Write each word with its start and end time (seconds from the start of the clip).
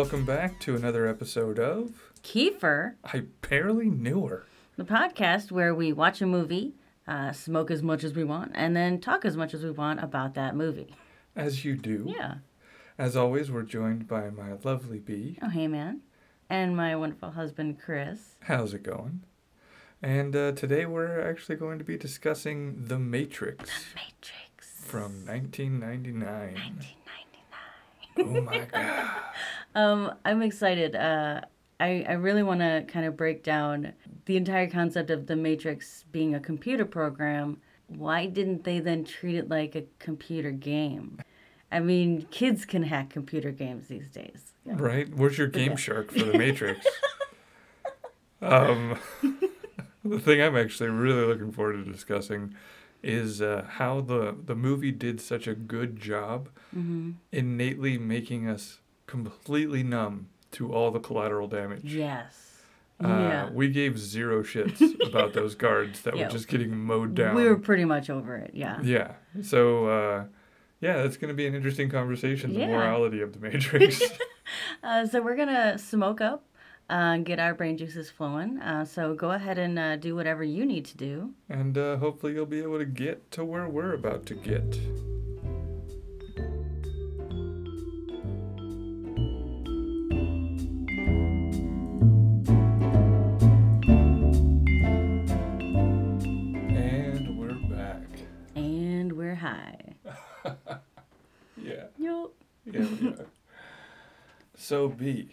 welcome 0.00 0.24
back 0.24 0.58
to 0.58 0.74
another 0.74 1.06
episode 1.06 1.58
of 1.58 2.10
Kiefer, 2.22 2.94
I 3.04 3.24
Barely 3.42 3.90
Knew 3.90 4.28
Her. 4.28 4.46
the 4.78 4.84
podcast 4.84 5.52
where 5.52 5.74
we 5.74 5.92
watch 5.92 6.22
a 6.22 6.26
movie, 6.26 6.72
uh, 7.06 7.32
smoke 7.32 7.70
as 7.70 7.82
much 7.82 8.02
as 8.02 8.14
we 8.14 8.24
want, 8.24 8.52
and 8.54 8.74
then 8.74 8.98
talk 8.98 9.26
as 9.26 9.36
much 9.36 9.52
as 9.52 9.62
we 9.62 9.70
want 9.70 10.02
about 10.02 10.32
that 10.36 10.56
movie. 10.56 10.94
As 11.36 11.66
you 11.66 11.76
do. 11.76 12.06
Yeah. 12.08 12.36
As 12.96 13.14
always, 13.14 13.50
we're 13.50 13.60
joined 13.62 14.08
by 14.08 14.30
my 14.30 14.54
lovely 14.64 15.00
bee. 15.00 15.38
Oh, 15.42 15.50
hey, 15.50 15.68
man. 15.68 16.00
And 16.48 16.74
my 16.74 16.96
wonderful 16.96 17.32
husband, 17.32 17.78
Chris. 17.78 18.36
How's 18.44 18.72
it 18.72 18.82
going? 18.82 19.24
And 20.02 20.34
uh, 20.34 20.52
today 20.52 20.86
we're 20.86 21.20
actually 21.20 21.56
going 21.56 21.78
to 21.78 21.84
be 21.84 21.98
discussing 21.98 22.86
The 22.86 22.98
Matrix 22.98 23.68
The 23.68 24.00
Matrix. 24.00 24.80
from 24.82 25.26
1999. 25.26 26.24
1999. 26.24 26.96
Oh 28.18 28.40
my 28.42 28.58
god. 28.64 29.10
Um, 29.74 30.12
I'm 30.24 30.42
excited. 30.42 30.94
Uh, 30.96 31.42
I, 31.78 32.04
I 32.08 32.12
really 32.12 32.42
want 32.42 32.60
to 32.60 32.84
kind 32.88 33.06
of 33.06 33.16
break 33.16 33.42
down 33.42 33.92
the 34.26 34.36
entire 34.36 34.68
concept 34.68 35.10
of 35.10 35.26
the 35.26 35.36
Matrix 35.36 36.04
being 36.12 36.34
a 36.34 36.40
computer 36.40 36.84
program. 36.84 37.58
Why 37.86 38.26
didn't 38.26 38.64
they 38.64 38.80
then 38.80 39.04
treat 39.04 39.36
it 39.36 39.48
like 39.48 39.74
a 39.74 39.84
computer 39.98 40.50
game? 40.50 41.18
I 41.72 41.80
mean, 41.80 42.26
kids 42.30 42.64
can 42.64 42.82
hack 42.82 43.10
computer 43.10 43.50
games 43.52 43.86
these 43.88 44.08
days. 44.08 44.52
Right? 44.66 45.12
Where's 45.14 45.38
your 45.38 45.48
GameShark 45.48 46.10
for 46.10 46.24
The 46.24 46.36
Matrix? 46.38 46.86
um, 48.42 48.98
the 50.04 50.18
thing 50.18 50.40
I'm 50.42 50.56
actually 50.56 50.90
really 50.90 51.24
looking 51.24 51.52
forward 51.52 51.84
to 51.84 51.90
discussing 51.92 52.54
is 53.02 53.40
uh, 53.40 53.64
how 53.68 54.00
the, 54.00 54.36
the 54.44 54.54
movie 54.54 54.92
did 54.92 55.20
such 55.20 55.46
a 55.46 55.54
good 55.54 55.96
job 55.98 56.48
Mm-hmm. 56.76 57.10
innately 57.32 57.98
making 57.98 58.46
us 58.46 58.78
completely 59.10 59.82
numb 59.82 60.28
to 60.52 60.72
all 60.72 60.90
the 60.90 61.00
collateral 61.00 61.48
damage. 61.48 61.92
Yes. 61.94 62.46
Uh, 63.02 63.08
yeah. 63.08 63.50
We 63.50 63.68
gave 63.68 63.98
zero 63.98 64.42
shits 64.42 64.80
about 65.08 65.32
those 65.32 65.54
guards 65.54 66.02
that 66.02 66.16
Yeah. 66.16 66.24
were 66.26 66.30
just 66.30 66.48
getting 66.48 66.76
mowed 66.76 67.14
down. 67.14 67.34
We 67.34 67.44
were 67.44 67.56
pretty 67.56 67.84
much 67.84 68.08
over 68.10 68.36
it. 68.36 68.50
Yeah. 68.54 68.80
Yeah. 68.82 69.12
So, 69.42 69.86
uh, 69.86 70.24
yeah, 70.80 71.02
that's 71.02 71.16
going 71.16 71.28
to 71.30 71.34
be 71.34 71.46
an 71.46 71.54
interesting 71.54 71.88
conversation 71.90 72.52
the 72.52 72.60
Yeah. 72.60 72.68
morality 72.68 73.20
of 73.20 73.32
the 73.32 73.40
Matrix. 73.48 74.00
Uh, 74.82 75.06
so 75.06 75.22
we're 75.22 75.36
gonna 75.36 75.78
smoke 75.78 76.20
up, 76.20 76.42
uh, 76.88 77.18
get 77.18 77.38
our 77.38 77.54
brain 77.54 77.76
juices 77.78 78.10
flowing. 78.10 78.58
Uh, 78.58 78.84
so 78.84 79.14
go 79.14 79.30
ahead 79.30 79.58
and 79.58 79.78
uh, 79.78 79.94
do 79.94 80.16
whatever 80.16 80.42
you 80.42 80.66
need 80.66 80.84
to 80.84 80.96
do. 80.96 81.30
and 81.48 81.78
uh, 81.78 81.96
hopefully 81.98 82.32
you'll 82.34 82.46
be 82.46 82.60
able 82.60 82.78
to 82.78 82.84
get 82.84 83.30
to 83.30 83.44
where 83.44 83.68
we're 83.68 83.92
about 83.92 84.26
to 84.26 84.34
get. 84.34 84.76
High. 99.40 99.94
Yeah. 101.62 101.84
Yup. 101.98 102.32
Yeah. 102.64 102.86
So, 104.56 104.88
B, 104.88 105.28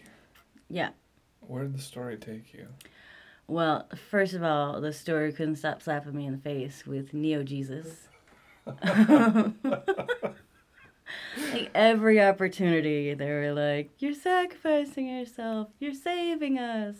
Yeah. 0.69 0.89
where 1.39 1.63
did 1.63 1.73
the 1.77 1.81
story 1.81 2.17
take 2.17 2.53
you? 2.53 2.67
Well, 3.47 3.87
first 4.09 4.33
of 4.33 4.43
all, 4.43 4.81
the 4.81 4.91
story 4.91 5.31
couldn't 5.31 5.55
stop 5.55 5.81
slapping 5.81 6.13
me 6.17 6.25
in 6.25 6.33
the 6.33 6.37
face 6.39 6.85
with 6.85 7.13
Neo 7.13 7.43
Jesus. 7.43 8.09
like 11.53 11.69
every 11.73 12.21
opportunity, 12.21 13.13
they 13.13 13.29
were 13.31 13.53
like, 13.53 13.91
"You're 13.99 14.13
sacrificing 14.13 15.07
yourself. 15.07 15.69
You're 15.79 15.93
saving 15.93 16.59
us." 16.59 16.95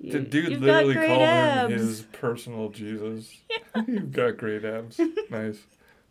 You, 0.00 0.12
The 0.12 0.20
dude 0.20 0.60
literally 0.60 0.94
called 0.94 1.20
abs." 1.22 1.70
him 1.72 1.78
his 1.78 2.02
personal 2.12 2.70
Jesus. 2.70 3.36
You've 3.86 4.12
got 4.12 4.38
great 4.38 4.64
abs. 4.64 4.98
nice. 5.30 5.58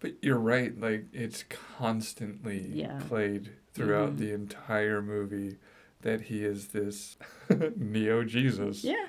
But 0.02 0.16
you're 0.22 0.40
right, 0.40 0.78
like 0.80 1.06
it's 1.14 1.44
constantly 1.78 2.68
Yeah. 2.74 3.00
played 3.08 3.52
throughout 3.74 4.16
Mhm. 4.16 4.18
the 4.18 4.34
entire 4.34 5.02
movie 5.02 5.58
that 6.02 6.22
he 6.22 6.44
is 6.44 6.70
this 6.70 7.18
neo 7.78 8.24
Jesus. 8.24 8.84
Yeah. 8.84 9.08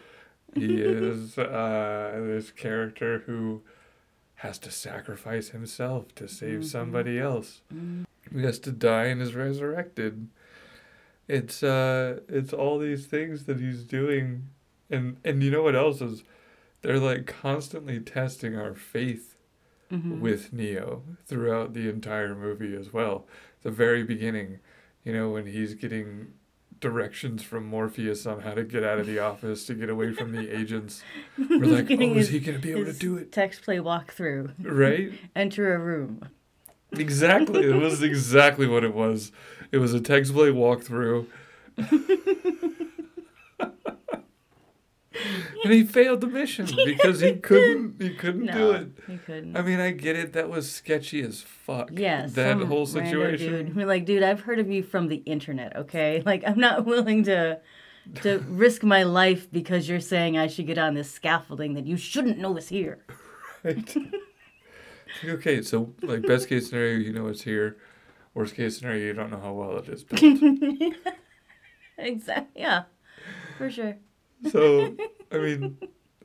He 0.55 0.81
is 0.83 1.37
uh, 1.39 2.21
this 2.25 2.51
character 2.51 3.21
who 3.27 3.63
has 4.37 4.59
to 4.59 4.71
sacrifice 4.71 5.49
himself 5.51 6.15
to 6.17 6.29
save 6.29 6.61
Mhm. 6.61 6.65
somebody 6.65 7.19
else. 7.19 7.63
Mm. 7.75 8.05
He 8.33 8.43
has 8.43 8.59
to 8.61 8.73
die 8.73 9.07
and 9.07 9.23
is 9.23 9.35
resurrected. 9.35 10.29
It's 11.29 11.63
uh 11.63 12.21
it's 12.29 12.53
all 12.53 12.79
these 12.79 13.07
things 13.07 13.45
that 13.47 13.61
he's 13.61 13.85
doing 13.85 14.49
and 14.91 15.17
and 15.25 15.43
you 15.43 15.51
know 15.51 15.63
what 15.63 15.77
else 15.77 16.03
is 16.03 16.25
they're 16.83 16.99
like 16.99 17.27
constantly 17.27 18.01
testing 18.01 18.57
our 18.57 18.75
faith 18.75 19.31
Mhm. 19.93 20.21
with 20.21 20.53
Neo 20.53 21.03
throughout 21.27 21.75
the 21.75 21.89
entire 21.89 22.35
movie 22.35 22.75
as 22.75 22.93
well. 22.93 23.27
The 23.63 23.71
very 23.71 24.03
beginning, 24.03 24.59
you 25.05 25.13
know, 25.13 25.29
when 25.31 25.47
he's 25.47 25.75
getting 25.75 26.33
directions 26.81 27.43
from 27.45 27.65
Morpheus 27.67 28.27
on 28.27 28.41
how 28.41 28.55
to 28.55 28.65
get 28.65 28.83
out 28.83 28.99
of 28.99 29.07
the 29.07 29.19
office 29.21 29.65
to 29.67 29.75
get 29.75 29.89
away 29.89 30.13
from 30.13 30.33
the 30.33 30.49
agents. 30.59 31.03
We're 31.39 31.67
like, 31.67 31.91
oh, 31.91 31.95
is 32.01 32.17
his- 32.17 32.29
he 32.31 32.41
gonna 32.41 32.59
be 32.59 32.73
able 32.73 32.87
to 32.87 32.93
do 32.93 33.17
it? 33.17 33.31
Text 33.31 33.63
play 33.63 33.77
walkthrough. 33.79 34.55
Right? 34.61 35.13
Enter 35.37 35.75
a 35.75 35.79
room. 35.79 36.29
Exactly. 36.93 37.65
It 37.65 37.75
was 37.77 38.03
exactly 38.13 38.67
what 38.67 38.83
it 38.85 38.95
was. 38.95 39.31
It 39.71 39.79
was 39.79 39.95
a 39.95 40.01
text 40.01 40.33
play 40.33 40.49
walkthrough. 40.49 41.27
And 45.65 45.73
he 45.73 45.84
failed 45.84 46.21
the 46.21 46.27
mission 46.27 46.67
because 46.84 47.21
he 47.21 47.34
couldn't 47.37 48.00
he 48.00 48.11
couldn't 48.11 48.47
do 48.53 48.71
it. 48.73 48.89
he 49.06 49.19
couldn't. 49.19 49.56
I 49.56 49.62
mean, 49.62 49.81
I 49.81 49.91
get 49.91 50.17
it. 50.17 50.33
That 50.33 50.49
was 50.49 50.71
sketchy 50.71 51.23
as 51.23 51.43
fuck. 51.43 51.91
Yeah, 51.93 52.27
That 52.27 52.59
whole 52.62 52.87
situation. 52.87 53.53
Dude. 53.67 53.77
We're 53.77 53.87
like, 53.87 54.05
dude, 54.05 54.23
I've 54.23 54.41
heard 54.41 54.59
of 54.59 54.71
you 54.71 54.83
from 54.83 55.09
the 55.09 55.17
internet. 55.17 55.77
Okay, 55.77 56.23
like 56.27 56.43
I'm 56.47 56.59
not 56.59 56.84
willing 56.84 57.25
to 57.25 57.61
to 58.23 58.39
risk 58.49 58.83
my 58.83 59.03
life 59.05 59.50
because 59.53 59.89
you're 59.89 60.00
saying 60.00 60.37
I 60.37 60.47
should 60.49 60.67
get 60.67 60.78
on 60.78 60.95
this 60.95 61.11
scaffolding 61.11 61.75
that 61.75 61.87
you 61.87 61.97
shouldn't 61.97 62.39
know 62.39 62.56
is 62.56 62.69
here. 62.69 63.05
Right? 63.62 63.97
okay, 65.25 65.62
so 65.62 65.94
like 66.03 66.23
best 66.23 66.49
case 66.49 66.69
scenario, 66.69 66.99
you 66.99 67.12
know 67.12 67.29
it's 67.29 67.43
here. 67.43 67.77
Worst 68.34 68.55
case 68.55 68.79
scenario, 68.79 69.06
you 69.06 69.12
don't 69.12 69.31
know 69.31 69.41
how 69.41 69.53
well 69.53 69.77
it 69.79 69.89
is 69.89 70.05
built. 70.05 70.23
exactly. 71.99 72.62
Yeah, 72.62 72.84
for 73.59 73.71
sure. 73.71 73.99
So 74.51 74.95
I 75.31 75.39
mean, 75.39 75.79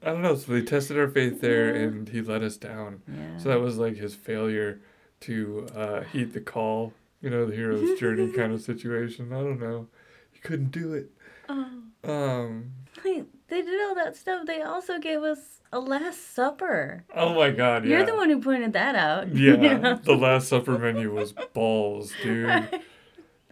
I 0.03 0.07
don't 0.11 0.21
know. 0.21 0.35
So 0.35 0.51
they 0.53 0.61
tested 0.61 0.97
our 0.97 1.07
faith 1.07 1.41
there, 1.41 1.75
Yeah. 1.75 1.81
and 1.83 2.09
he 2.09 2.21
let 2.21 2.41
us 2.43 2.57
down. 2.57 3.01
Yeah. 3.07 3.37
So 3.37 3.49
that 3.49 3.59
was 3.59 3.77
like 3.77 3.95
his 3.97 4.15
failure 4.15 4.79
to 5.21 5.67
uh, 5.75 6.01
heed 6.01 6.33
the 6.33 6.41
call. 6.41 6.93
You 7.21 7.29
know, 7.31 7.45
the 7.45 7.55
hero's 7.55 7.99
journey 7.99 8.31
kind 8.35 8.53
of 8.53 8.61
situation. 8.61 9.33
I 9.33 9.37
don't 9.39 9.59
know. 9.59 9.87
He 10.31 10.39
couldn't 10.39 10.71
do 10.71 10.93
it. 10.93 11.09
oh, 11.49 11.69
Um. 12.03 12.71
they, 13.03 13.23
they 13.47 13.61
did 13.63 13.81
all 13.87 13.95
that 13.95 14.15
stuff. 14.15 14.45
They 14.45 14.61
also 14.61 14.99
gave 14.99 15.23
us 15.23 15.61
a 15.73 15.79
Last 15.79 16.33
Supper. 16.35 17.03
Oh 17.15 17.33
my 17.33 17.49
God. 17.49 17.83
Yeah. 17.85 17.97
You're 17.97 18.05
the 18.05 18.15
one 18.15 18.29
who 18.29 18.39
pointed 18.39 18.73
that 18.73 18.95
out. 18.95 19.33
Yeah, 19.35 19.97
the 20.03 20.15
Last 20.15 20.47
Supper 20.49 20.77
menu 20.77 21.11
was 21.13 21.33
balls, 21.53 22.13
dude. 22.21 22.69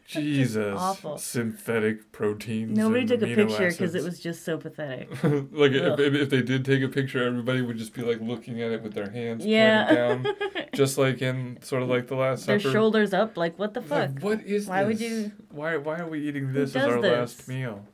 Jesus, 0.05 0.77
awful. 0.79 1.17
synthetic 1.17 2.11
proteins. 2.11 2.77
Nobody 2.77 3.05
took 3.07 3.21
a 3.23 3.25
picture 3.33 3.71
because 3.71 3.95
it 3.95 4.03
was 4.03 4.19
just 4.19 4.43
so 4.45 4.57
pathetic. 4.57 5.09
like 5.23 5.71
if, 5.71 5.99
if, 5.99 6.29
they 6.29 6.41
did 6.43 6.63
take 6.63 6.83
a 6.83 6.87
picture, 6.87 7.25
everybody 7.25 7.61
would 7.63 7.77
just 7.77 7.93
be 7.93 8.03
like 8.03 8.21
looking 8.21 8.61
at 8.61 8.71
it 8.71 8.83
with 8.83 8.93
their 8.93 9.09
hands 9.09 9.45
Yeah. 9.45 9.85
pointed 9.87 10.23
down, 10.53 10.67
just 10.75 10.97
like 10.99 11.21
in 11.23 11.57
sort 11.63 11.81
of 11.81 11.89
like 11.89 12.07
the 12.07 12.15
Last 12.15 12.45
Their 12.45 12.59
Supper. 12.59 12.71
shoulders 12.71 13.13
up, 13.13 13.35
like 13.35 13.57
what 13.57 13.73
the 13.73 13.81
fuck? 13.81 14.11
Like, 14.11 14.19
what 14.23 14.41
is 14.43 14.67
Why 14.67 14.83
would 14.83 14.99
you- 15.01 15.31
Why 15.49 15.77
why 15.77 15.99
are 15.99 16.07
we 16.07 16.19
eating 16.27 16.53
this 16.53 16.75
as 16.75 16.83
our 16.85 17.01
last 17.01 17.47
meal? 17.47 17.87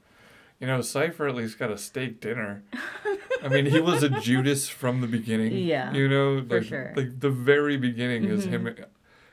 You 0.59 0.67
know, 0.67 0.81
Cypher 0.81 1.27
at 1.27 1.35
least 1.35 1.57
got 1.57 1.71
a 1.71 1.77
steak 1.77 2.21
dinner. 2.21 2.63
I 3.43 3.47
mean, 3.47 3.65
he 3.65 3.79
was 3.79 4.03
a 4.03 4.09
Judas 4.09 4.69
from 4.69 5.01
the 5.01 5.07
beginning. 5.07 5.53
Yeah, 5.53 5.91
You 5.91 6.07
know, 6.07 6.45
for 6.47 6.59
like, 6.59 6.67
sure. 6.67 6.93
like 6.95 7.19
the 7.19 7.31
very 7.31 7.77
beginning 7.77 8.25
is 8.25 8.45
Mhm. 8.45 8.49
him 8.49 8.75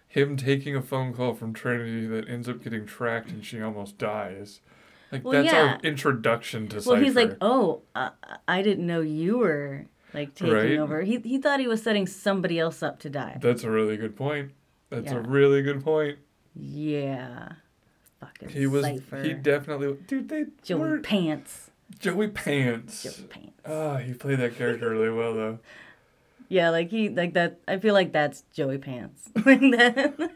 him 0.08 0.36
taking 0.36 0.74
a 0.74 0.82
phone 0.82 1.12
call 1.12 1.34
from 1.34 1.52
Trinity 1.52 2.06
that 2.06 2.28
ends 2.28 2.48
up 2.48 2.64
getting 2.64 2.86
tracked 2.86 3.30
and 3.30 3.44
she 3.44 3.60
almost 3.60 3.98
dies. 3.98 4.60
Like 5.12 5.22
Well, 5.24 5.42
that's 5.42 5.52
yeah. 5.52 5.60
our 5.74 5.80
introduction 5.82 6.66
to 6.68 6.76
Well, 6.76 6.82
Cypher. 6.82 7.00
he's 7.02 7.14
like, 7.14 7.36
oh, 7.40 7.82
uh, 7.94 8.10
I 8.46 8.62
didn't 8.62 8.86
know 8.86 9.00
you 9.00 9.38
were 9.38 9.86
like 10.14 10.34
taking 10.34 10.54
Right. 10.54 10.78
over. 10.78 11.02
He 11.02 11.18
he 11.18 11.38
thought 11.38 11.60
he 11.60 11.68
was 11.68 11.82
setting 11.82 12.06
somebody 12.06 12.58
else 12.58 12.82
up 12.82 12.98
to 13.00 13.10
die. 13.10 13.38
That's 13.40 13.64
a 13.64 13.70
really 13.70 13.96
good 13.96 14.16
point. 14.16 14.52
That's 14.90 15.12
a 15.12 15.20
really 15.20 15.60
good 15.62 15.84
point. 15.84 16.18
Yeah, 16.56 17.52
fucking 18.20 18.48
He 18.48 18.66
was 18.66 18.84
Cypher. 18.84 19.22
he 19.22 19.32
definitely 19.34 19.96
dude 20.06 20.28
they 20.28 20.46
Joey 20.62 20.80
were 20.80 20.98
Pants. 21.00 21.70
Joey 21.98 22.28
Pants. 22.28 23.02
Joey 23.04 23.26
Pants. 23.28 23.52
Ah, 23.66 23.96
he 23.98 24.12
played 24.14 24.38
that 24.40 24.56
character 24.56 24.90
really 24.90 25.10
well 25.10 25.34
though. 25.34 25.58
Yeah, 26.48 26.70
like 26.70 26.88
he 26.90 27.10
like 27.10 27.34
that. 27.34 27.60
I 27.68 27.78
feel 27.78 27.92
like 27.94 28.12
that's 28.12 28.42
Joey 28.52 28.78
Pants. 28.78 29.28
like 29.46 29.60
that. 29.60 30.30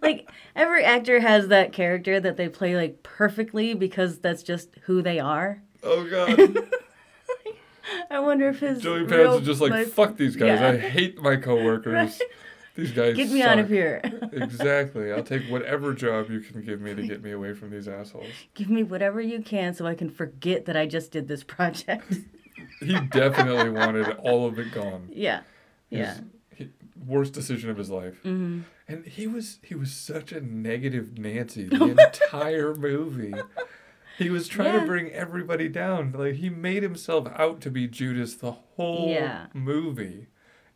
like 0.00 0.30
every 0.56 0.84
actor 0.84 1.20
has 1.20 1.48
that 1.48 1.72
character 1.72 2.18
that 2.20 2.36
they 2.36 2.48
play 2.48 2.74
like 2.74 3.02
perfectly 3.02 3.74
because 3.74 4.18
that's 4.18 4.42
just 4.42 4.70
who 4.84 5.02
they 5.02 5.20
are. 5.20 5.62
Oh 5.82 6.08
god. 6.08 6.38
I 8.10 8.20
wonder 8.20 8.48
if 8.48 8.60
his 8.60 8.80
Joey 8.80 9.04
Pants 9.06 9.40
is 9.40 9.46
just 9.46 9.60
like 9.60 9.72
life- 9.72 9.92
fuck 9.92 10.16
these 10.16 10.36
guys. 10.36 10.60
Yeah. 10.60 10.68
I 10.68 10.76
hate 10.78 11.20
my 11.20 11.36
coworkers. 11.36 12.20
These 12.74 12.92
guys 12.92 13.16
Get 13.16 13.28
me 13.28 13.42
out 13.42 13.58
of 13.58 13.68
here. 13.68 14.00
exactly. 14.32 15.12
I'll 15.12 15.22
take 15.22 15.42
whatever 15.50 15.92
job 15.92 16.30
you 16.30 16.40
can 16.40 16.62
give 16.62 16.80
me 16.80 16.94
to 16.94 17.06
get 17.06 17.22
me 17.22 17.32
away 17.32 17.52
from 17.52 17.68
these 17.68 17.86
assholes. 17.86 18.30
Give 18.54 18.70
me 18.70 18.82
whatever 18.82 19.20
you 19.20 19.42
can 19.42 19.74
so 19.74 19.84
I 19.84 19.94
can 19.94 20.08
forget 20.08 20.64
that 20.64 20.74
I 20.74 20.86
just 20.86 21.10
did 21.12 21.28
this 21.28 21.44
project. 21.44 22.14
He 22.80 22.98
definitely 23.00 23.70
wanted 23.70 24.08
all 24.18 24.46
of 24.46 24.58
it 24.58 24.72
gone. 24.72 25.08
yeah. 25.12 25.40
His- 25.90 25.98
Yeah. 26.58 26.66
worst 27.06 27.32
decision 27.32 27.68
of 27.70 27.76
his 27.76 27.90
life. 27.90 28.16
hmm 28.22 28.60
And 28.88 29.04
he 29.06 29.26
was 29.26 29.58
he 29.62 29.74
was 29.74 29.90
such 29.92 30.32
a 30.32 30.40
negative 30.40 31.18
Nancy 31.18 31.64
the 31.68 31.84
entire 31.84 32.74
movie. 32.74 33.34
He 34.18 34.30
was 34.30 34.46
trying 34.48 34.74
Yeah. 34.74 34.80
to 34.80 34.86
bring 34.86 35.10
everybody 35.10 35.68
down. 35.68 36.12
Like 36.12 36.34
he 36.36 36.48
made 36.50 36.82
himself 36.82 37.26
out 37.34 37.60
to 37.62 37.70
be 37.70 37.88
Judas 37.88 38.34
the 38.34 38.52
whole 38.52 39.08
Yeah. 39.08 39.46
movie. 39.54 40.28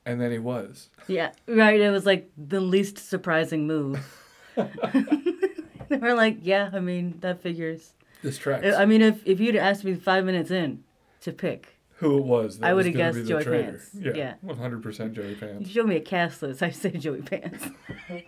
And 0.05 0.21
then 0.21 0.31
he 0.33 0.39
was. 0.39 0.89
Yeah. 1.09 1.33
Right. 1.47 1.81
It 1.81 1.91
was 1.91 2.07
like 2.07 2.31
the 2.37 2.61
least 2.61 2.99
surprising 2.99 3.67
move. 3.67 3.99
they 4.57 5.97
were 5.99 6.15
like, 6.15 6.39
yeah, 6.43 6.71
I 6.73 6.81
mean, 6.81 7.19
that 7.21 7.43
figures. 7.43 7.93
This 8.23 8.39
tracks. 8.39 8.75
I 8.77 8.87
mean, 8.87 9.03
if, 9.03 9.21
if 9.27 9.41
you'd 9.41 9.57
asked 9.57 9.85
me 9.85 9.95
five 9.95 10.25
minutes 10.25 10.51
in 10.51 10.83
to 11.21 11.33
pick, 11.33 11.76
Who 11.99 12.19
it 12.19 12.25
was. 12.25 12.59
That 12.59 12.67
I 12.69 12.75
would've 12.75 12.93
gonna 12.93 13.13
guessed 13.13 13.27
Joey 13.29 13.43
traitor. 13.45 13.73
Pants. 13.73 13.91
Yeah. 13.95 14.35
One 14.43 14.59
hundred 14.59 14.83
percent 14.83 15.15
Joey 15.15 15.31
you 15.31 15.37
Pants. 15.37 15.71
show 15.71 15.85
me 15.85 15.97
a 15.97 16.01
cast 16.01 16.43
list, 16.43 16.63
I 16.63 16.71
say 16.71 16.91
Joey 16.91 17.23
Pants. 17.23 17.65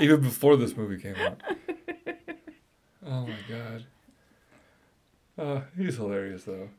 Even 0.00 0.20
before 0.20 0.56
this 0.56 0.76
movie 0.76 1.00
came 1.00 1.16
out. 1.16 1.40
Oh 3.06 3.26
my 3.26 3.36
god. 3.50 3.84
Uh, 5.36 5.60
he's 5.76 5.96
hilarious 5.96 6.44
though. 6.44 6.70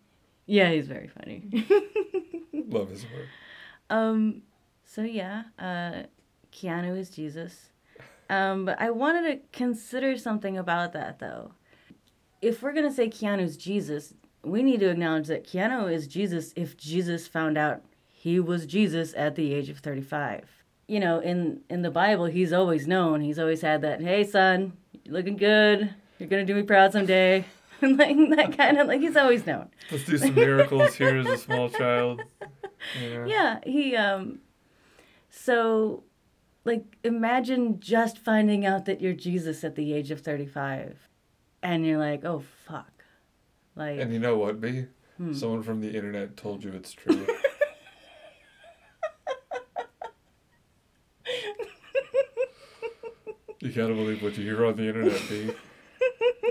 yeah, 0.48 0.72
he's 0.72 0.88
very 0.88 1.08
funny. 1.08 1.44
Love 2.68 2.90
his 2.90 3.04
work. 3.04 3.28
Um, 3.92 4.42
so 4.86 5.04
yeah, 5.04 5.44
uh, 5.60 6.08
Keanu 6.52 6.98
is 6.98 7.12
Jesus. 7.12 7.70
Um, 8.28 8.66
but 8.66 8.82
I 8.82 8.90
wanted 8.90 9.32
to 9.34 9.40
consider 9.56 10.18
something 10.18 10.58
about 10.58 10.94
that 10.94 11.20
though. 11.20 11.52
If 12.42 12.64
we're 12.64 12.74
gonna 12.74 12.92
say 12.92 13.08
Keanu's 13.08 13.56
Jesus, 13.56 14.16
we 14.46 14.64
need 14.64 14.80
to 14.82 14.90
acknowledge 14.90 15.28
that 15.28 15.46
Keanu 15.46 15.92
is 15.92 16.08
Jesus 16.08 16.54
if 16.56 16.78
Jesus 16.78 17.28
found 17.28 17.58
out 17.58 17.82
he 18.12 18.40
was 18.40 18.66
Jesus 18.66 19.14
at 19.18 19.36
the 19.36 19.54
age 19.54 19.70
of 19.70 19.80
35. 19.80 20.64
You 20.88 21.00
know, 21.00 21.20
in 21.20 21.62
in 21.70 21.82
the 21.82 21.92
Bible, 21.92 22.26
he's 22.26 22.54
always 22.54 22.88
known. 22.88 23.22
He's 23.22 23.40
always 23.40 23.62
had 23.62 23.82
that, 23.82 24.02
"Hey 24.02 24.24
son, 24.24 24.74
you're 25.04 25.16
looking 25.16 25.38
good. 25.38 25.94
You're 26.20 26.30
gonna 26.30 26.46
do 26.46 26.56
me 26.56 26.64
proud 26.64 26.94
someday." 26.94 27.46
like 27.82 28.18
that 28.36 28.56
kind 28.58 28.78
of 28.78 28.88
like 28.88 29.02
he's 29.02 29.18
always 29.18 29.46
known. 29.46 29.70
Let's 29.92 30.06
do 30.06 30.18
some 30.18 30.34
miracles 30.34 30.96
here 30.96 31.18
as 31.18 31.28
a 31.28 31.38
small 31.38 31.70
child. 31.70 32.22
Know? 33.02 33.26
Yeah, 33.26 33.60
he 33.66 33.96
um 33.96 34.40
so 35.30 36.04
like 36.64 36.98
imagine 37.04 37.80
just 37.80 38.18
finding 38.18 38.66
out 38.66 38.86
that 38.86 39.02
you're 39.02 39.14
Jesus 39.14 39.64
at 39.64 39.76
the 39.76 39.94
age 39.94 40.12
of 40.12 40.22
35 40.22 41.10
and 41.62 41.86
you're 41.86 41.98
like, 41.98 42.24
"Oh 42.24 42.44
fuck." 42.66 42.95
Like 43.76 44.00
And 44.00 44.14
you 44.14 44.20
know 44.20 44.38
what, 44.38 44.62
B? 44.62 44.86
Hmm. 45.18 45.34
Someone 45.34 45.64
from 45.64 45.82
the 45.82 45.94
internet 45.96 46.36
told 46.38 46.64
you 46.64 46.72
it's 46.72 46.92
true. 46.94 47.26
you 53.62 53.72
gotta 53.72 53.94
believe 53.94 54.22
what 54.22 54.38
you 54.38 54.44
hear 54.44 54.66
on 54.66 54.76
the 54.76 54.88
internet, 54.88 55.22
B. 55.30 55.52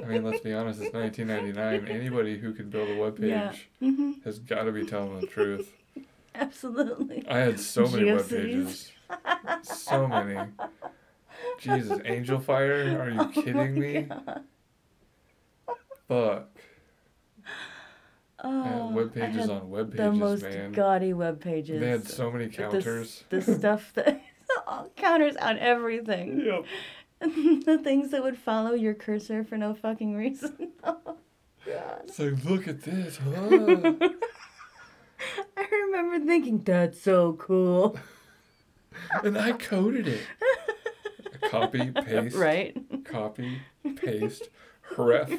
I 0.02 0.06
mean, 0.06 0.24
let's 0.24 0.40
be 0.40 0.52
honest, 0.52 0.80
it's 0.82 0.92
1999. 0.92 1.88
Anybody 1.88 2.38
who 2.38 2.52
can 2.52 2.68
build 2.70 2.88
a 2.90 2.96
web 3.00 3.16
page 3.18 3.30
Yeah. 3.30 3.54
Mhm. 3.82 4.22
has 4.24 4.38
got 4.38 4.64
to 4.64 4.72
be 4.72 4.84
telling 4.84 5.20
the 5.20 5.26
truth. 5.26 5.72
Absolutely. 6.34 7.24
I 7.28 7.38
had 7.38 7.60
so 7.60 7.86
many 7.86 8.12
web 8.12 8.28
pages. 8.28 8.90
So 9.62 10.08
many. 10.08 10.50
Jesus, 11.60 11.98
Angelfire? 12.00 12.98
Are 12.98 13.10
you 13.10 13.42
kidding 13.42 13.78
me? 13.78 14.08
Fuck. 16.08 16.48
Oh, 18.46 18.90
web 18.92 19.14
pages 19.14 19.48
on 19.48 19.70
web 19.70 19.90
pages, 19.90 20.04
the 20.04 20.12
most 20.12 20.42
man. 20.42 20.72
gaudy 20.72 21.14
web 21.14 21.40
pages. 21.40 21.80
They 21.80 21.88
had 21.88 22.06
so 22.06 22.30
many 22.30 22.44
with 22.44 22.56
the 22.56 22.62
counters. 22.62 23.24
The, 23.30 23.40
stuff 23.40 23.92
that 23.94 24.22
counters 24.96 25.36
on 25.36 25.58
everything. 25.58 26.40
Yep. 26.44 26.64
the 27.64 27.80
things 27.82 28.10
that 28.10 28.22
would 28.22 28.36
follow 28.36 28.72
your 28.74 28.92
cursor 28.92 29.44
for 29.44 29.56
no 29.56 29.72
fucking 29.72 30.14
reason. 30.14 30.72
oh, 30.84 31.16
God. 31.64 32.02
It's 32.04 32.18
like, 32.18 32.44
look 32.44 32.68
at 32.68 32.82
this, 32.82 33.16
huh? 33.16 33.92
I 35.56 35.66
remember 35.70 36.18
thinking, 36.26 36.62
that's 36.62 37.00
so 37.00 37.32
cool. 37.34 37.96
and 39.22 39.38
I 39.38 39.52
coded 39.52 40.06
it. 40.06 40.20
Copy, 41.50 41.92
paste, 41.92 42.36
Right? 42.36 42.76
copy, 43.04 43.62
paste, 43.96 44.48
ref. 44.98 45.30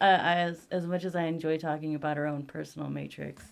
Uh, 0.00 0.18
as, 0.20 0.66
as 0.70 0.86
much 0.86 1.04
as 1.04 1.16
I 1.16 1.24
enjoy 1.24 1.56
talking 1.56 1.94
about 1.94 2.18
our 2.18 2.26
own 2.26 2.42
personal 2.42 2.90
matrix, 2.90 3.44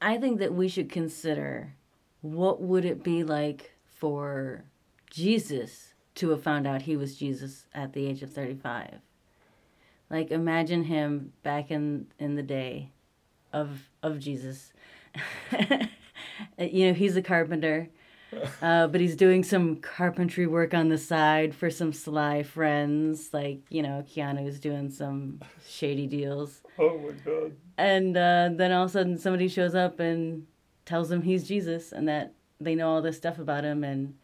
I 0.00 0.18
think 0.18 0.40
that 0.40 0.52
we 0.52 0.68
should 0.68 0.90
consider 0.90 1.74
what 2.20 2.60
would 2.60 2.84
it 2.84 3.02
be 3.02 3.22
like 3.22 3.72
for 3.86 4.64
Jesus 5.10 5.94
to 6.16 6.30
have 6.30 6.42
found 6.42 6.66
out 6.66 6.82
he 6.82 6.96
was 6.96 7.16
Jesus 7.16 7.66
at 7.74 7.92
the 7.92 8.06
age 8.06 8.22
of 8.22 8.32
35. 8.32 9.00
Like 10.10 10.30
imagine 10.30 10.84
him 10.84 11.32
back 11.42 11.70
in 11.70 12.06
in 12.18 12.34
the 12.34 12.42
day 12.42 12.90
of 13.52 13.88
of 14.02 14.18
Jesus. 14.18 14.72
you 16.58 16.86
know, 16.86 16.94
he's 16.94 17.16
a 17.16 17.22
carpenter. 17.22 17.88
Uh, 18.62 18.86
but 18.86 19.00
he's 19.00 19.16
doing 19.16 19.42
some 19.42 19.76
carpentry 19.76 20.46
work 20.46 20.74
on 20.74 20.88
the 20.88 20.98
side 20.98 21.54
for 21.54 21.70
some 21.70 21.92
sly 21.92 22.42
friends. 22.42 23.30
Like, 23.32 23.60
you 23.68 23.82
know, 23.82 24.04
Keanu's 24.08 24.60
doing 24.60 24.90
some 24.90 25.40
shady 25.66 26.06
deals. 26.06 26.62
Oh 26.78 26.98
my 26.98 27.12
god. 27.12 27.56
And 27.76 28.16
uh, 28.16 28.50
then 28.52 28.72
all 28.72 28.84
of 28.84 28.90
a 28.90 28.92
sudden 28.92 29.18
somebody 29.18 29.48
shows 29.48 29.74
up 29.74 30.00
and 30.00 30.46
tells 30.84 31.10
him 31.10 31.22
he's 31.22 31.46
Jesus 31.46 31.92
and 31.92 32.08
that 32.08 32.34
they 32.60 32.74
know 32.74 32.90
all 32.90 33.02
this 33.02 33.16
stuff 33.16 33.38
about 33.38 33.64
him. 33.64 33.84
And 33.84 34.14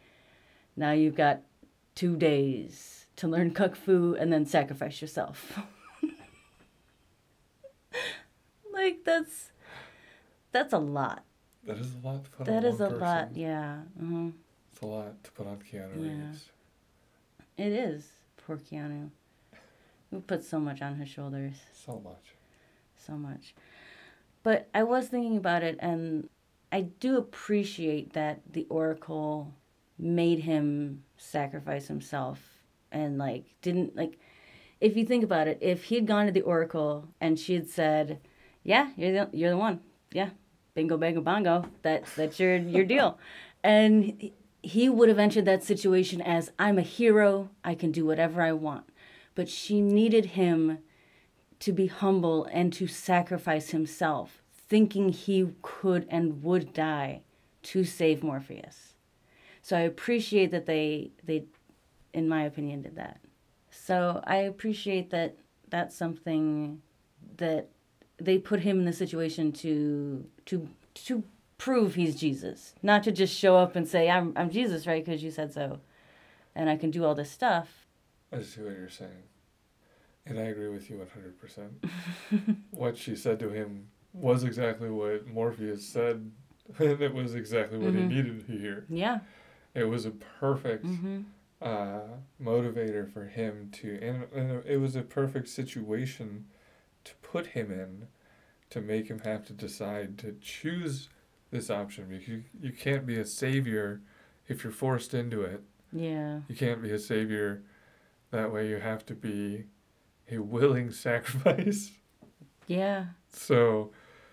now 0.77 0.93
you've 0.93 1.17
got 1.17 1.43
two 1.95 2.17
days 2.17 3.07
to 3.17 3.29
learn 3.29 3.53
kung 3.53 3.75
fu 3.75 4.17
and 4.19 4.33
then 4.33 4.47
sacrifice 4.47 5.01
yourself. 5.01 5.59
like, 8.73 9.05
that's. 9.05 9.53
That's 10.53 10.73
a 10.73 10.79
lot. 10.79 11.25
That 11.65 11.79
is 11.79 11.95
a 12.03 12.07
lot 12.07 12.25
to 12.25 12.31
put 12.31 12.47
That 12.47 12.65
on 12.65 12.65
is 12.65 12.81
a 12.81 12.89
one 12.89 13.01
lot, 13.01 13.29
person. 13.29 13.41
yeah. 13.41 13.77
hmm 13.99 14.31
It's 14.73 14.81
a 14.83 14.87
lot 14.87 15.23
to 15.25 15.31
put 15.33 15.47
on 15.47 15.59
Keanu 15.59 15.95
Yeah. 16.05 16.27
Reeves. 16.27 16.51
It 17.57 17.73
is. 17.73 18.09
Poor 18.39 18.57
Keanu. 18.57 19.11
We 20.11 20.21
put 20.21 20.43
so 20.43 20.59
much 20.59 20.83
on 20.83 20.97
his 20.97 21.09
shoulders. 21.09 21.55
So 21.73 22.01
much. 22.03 22.35
So 22.97 23.13
much. 23.15 23.55
But 24.43 24.69
I 24.75 24.83
was 24.83 25.09
thinking 25.09 25.37
about 25.37 25.63
it, 25.63 25.77
and 25.81 26.29
I 26.73 26.83
do 26.83 27.19
appreciate 27.19 28.15
that 28.15 28.41
the 28.51 28.67
Oracle 28.71 29.53
made 29.99 30.41
him 30.41 31.05
sacrifice 31.19 31.87
himself 31.89 32.41
and, 32.91 33.19
like, 33.19 33.45
didn't, 33.61 33.95
like, 33.95 34.19
if 34.81 34.97
you 34.97 35.05
think 35.05 35.23
about 35.23 35.47
it, 35.47 35.59
if 35.61 35.85
he'd 35.85 36.07
gone 36.07 36.25
to 36.27 36.33
the 36.33 36.41
Oracle 36.41 37.07
and 37.21 37.39
she 37.39 37.53
had 37.55 37.69
said, 37.69 38.19
Yeah, 38.65 38.91
you're 38.97 39.13
the, 39.13 39.37
you're 39.37 39.51
the 39.51 39.59
one. 39.59 39.81
Yeah, 40.11 40.31
bingo, 40.75 40.97
bango, 40.97 41.21
bongo. 41.21 41.65
That, 41.83 42.05
that's 42.17 42.39
your, 42.41 42.57
your 42.57 42.85
deal. 42.85 43.19
And 43.63 44.05
he- 44.05 44.33
he 44.63 44.89
would 44.89 45.09
have 45.11 45.19
entered 45.19 45.45
that 45.47 45.63
situation 45.63 46.21
as 46.23 46.51
I'm 46.59 46.79
a 46.79 46.83
hero, 46.83 47.51
I 47.65 47.75
can 47.75 47.93
do 47.93 48.07
whatever 48.07 48.41
I 48.43 48.53
want. 48.53 48.85
But 49.35 49.49
she 49.49 49.81
needed 49.81 50.27
him 50.27 50.79
to 51.61 51.73
be 51.73 51.87
humble 51.87 52.47
and 52.47 52.73
to 52.75 52.87
sacrifice 52.87 53.71
himself, 53.71 54.43
thinking 54.53 55.11
he 55.11 55.49
could 55.63 56.07
and 56.11 56.43
would 56.43 56.73
die 56.73 57.21
to 57.63 57.85
save 57.85 58.23
Morpheus. 58.23 58.95
So 59.63 59.77
I 59.77 59.81
appreciate 59.81 60.51
that 60.51 60.67
they 60.67 61.11
they 61.25 61.45
in 62.13 62.29
my 62.29 62.43
opinion 62.45 62.83
did 62.83 62.97
that. 62.97 63.21
So 63.71 64.23
I 64.27 64.37
appreciate 64.37 65.11
that 65.11 65.37
that's 65.69 65.95
something 65.95 66.81
that 67.37 67.69
they 68.19 68.39
put 68.39 68.61
him 68.61 68.81
in 68.81 68.85
the 68.85 68.93
situation 68.93 69.53
to 69.53 70.27
to 70.51 70.69
to 70.95 71.23
prove 71.59 71.95
he's 71.95 72.17
Jesus, 72.17 72.75
not 72.83 73.03
to 73.05 73.13
just 73.13 73.35
show 73.35 73.57
up 73.57 73.77
and 73.77 73.87
say 73.87 74.11
I'm 74.11 74.33
I'm 74.37 74.51
Jesus, 74.51 74.87
right? 74.87 75.05
Because 75.05 75.23
you 75.23 75.31
said 75.31 75.53
so, 75.53 75.81
and 76.55 76.69
I 76.69 76.77
can 76.77 76.91
do 76.91 77.05
all 77.05 77.15
this 77.15 77.31
stuff. 77.31 77.87
I 78.33 78.43
see 78.43 78.61
what 78.63 78.77
you're 78.77 78.89
saying. 78.89 79.25
And 80.27 80.39
I 80.39 80.43
agree 80.43 80.69
with 80.69 80.91
you 80.91 81.01
100%. 82.39 82.57
what 82.71 82.97
she 82.97 83.17
said 83.17 83.39
to 83.41 83.49
him 83.49 83.89
was 84.13 84.45
exactly 84.45 84.91
what 84.91 85.27
Morpheus 85.27 85.87
said, 85.87 86.31
and 86.79 87.01
it 87.03 87.15
was 87.15 87.35
exactly 87.35 87.79
what 87.79 87.95
Mhm. 87.95 88.11
he 88.11 88.15
needed 88.17 88.47
to 88.47 88.53
hear. 88.59 88.85
Yeah. 88.89 89.21
It 89.75 89.85
was 89.85 90.05
a 90.05 90.11
perfect 90.11 90.87
hmm 90.87 91.21
uh, 91.63 92.01
motivator 92.43 93.07
for 93.13 93.27
him 93.27 93.71
to, 93.71 93.99
and, 94.01 94.25
and 94.33 94.65
it 94.65 94.79
was 94.79 94.97
a 94.97 95.03
perfect 95.03 95.47
situation 95.47 96.47
to 97.05 97.13
put 97.17 97.49
him 97.49 97.71
in 97.71 98.07
to 98.71 98.81
make 98.81 99.09
him 99.09 99.19
have 99.21 99.45
to 99.47 99.53
decide 99.53 100.17
to 100.19 100.35
choose 100.41 101.09
this 101.51 101.71
option 101.71 102.07
because 102.09 102.29
you, 102.29 102.45
you 102.61 102.73
can't 102.73 103.05
be 103.07 103.19
a 103.19 103.25
savior 103.25 104.01
if 104.49 104.63
you're 104.63 104.73
forced 104.73 105.13
into 105.15 105.43
it. 105.43 105.63
Yeah. 105.93 106.41
You 106.49 106.55
can't 106.55 106.81
be 106.83 106.93
a 106.93 106.99
savior 106.99 107.63
that 108.31 108.53
way. 108.53 108.69
You 108.69 108.79
have 108.79 109.05
to 109.07 109.15
be 109.15 109.65
a 110.31 110.39
willing 110.39 110.91
sacrifice. 111.07 111.93
Yeah. 112.67 113.07
So, 113.33 113.93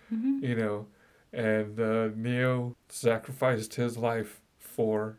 hmm 0.10 0.40
you 0.42 0.56
know, 0.56 0.88
and 1.34 1.80
uh, 1.80 2.10
Neo 2.16 2.76
sacrificed 2.90 3.74
his 3.76 3.98
life 3.98 4.40
for 4.60 5.18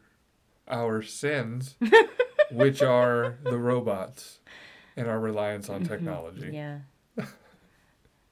our 0.69 1.03
sins, 1.03 1.77
which 2.53 2.83
are 2.83 3.37
the 3.43 3.59
robots 3.59 4.39
and 4.97 5.09
our 5.09 5.19
reliance 5.21 5.69
on 5.69 5.83
Mhm. 5.83 5.89
technology. 5.89 6.51
Yeah. 6.55 6.79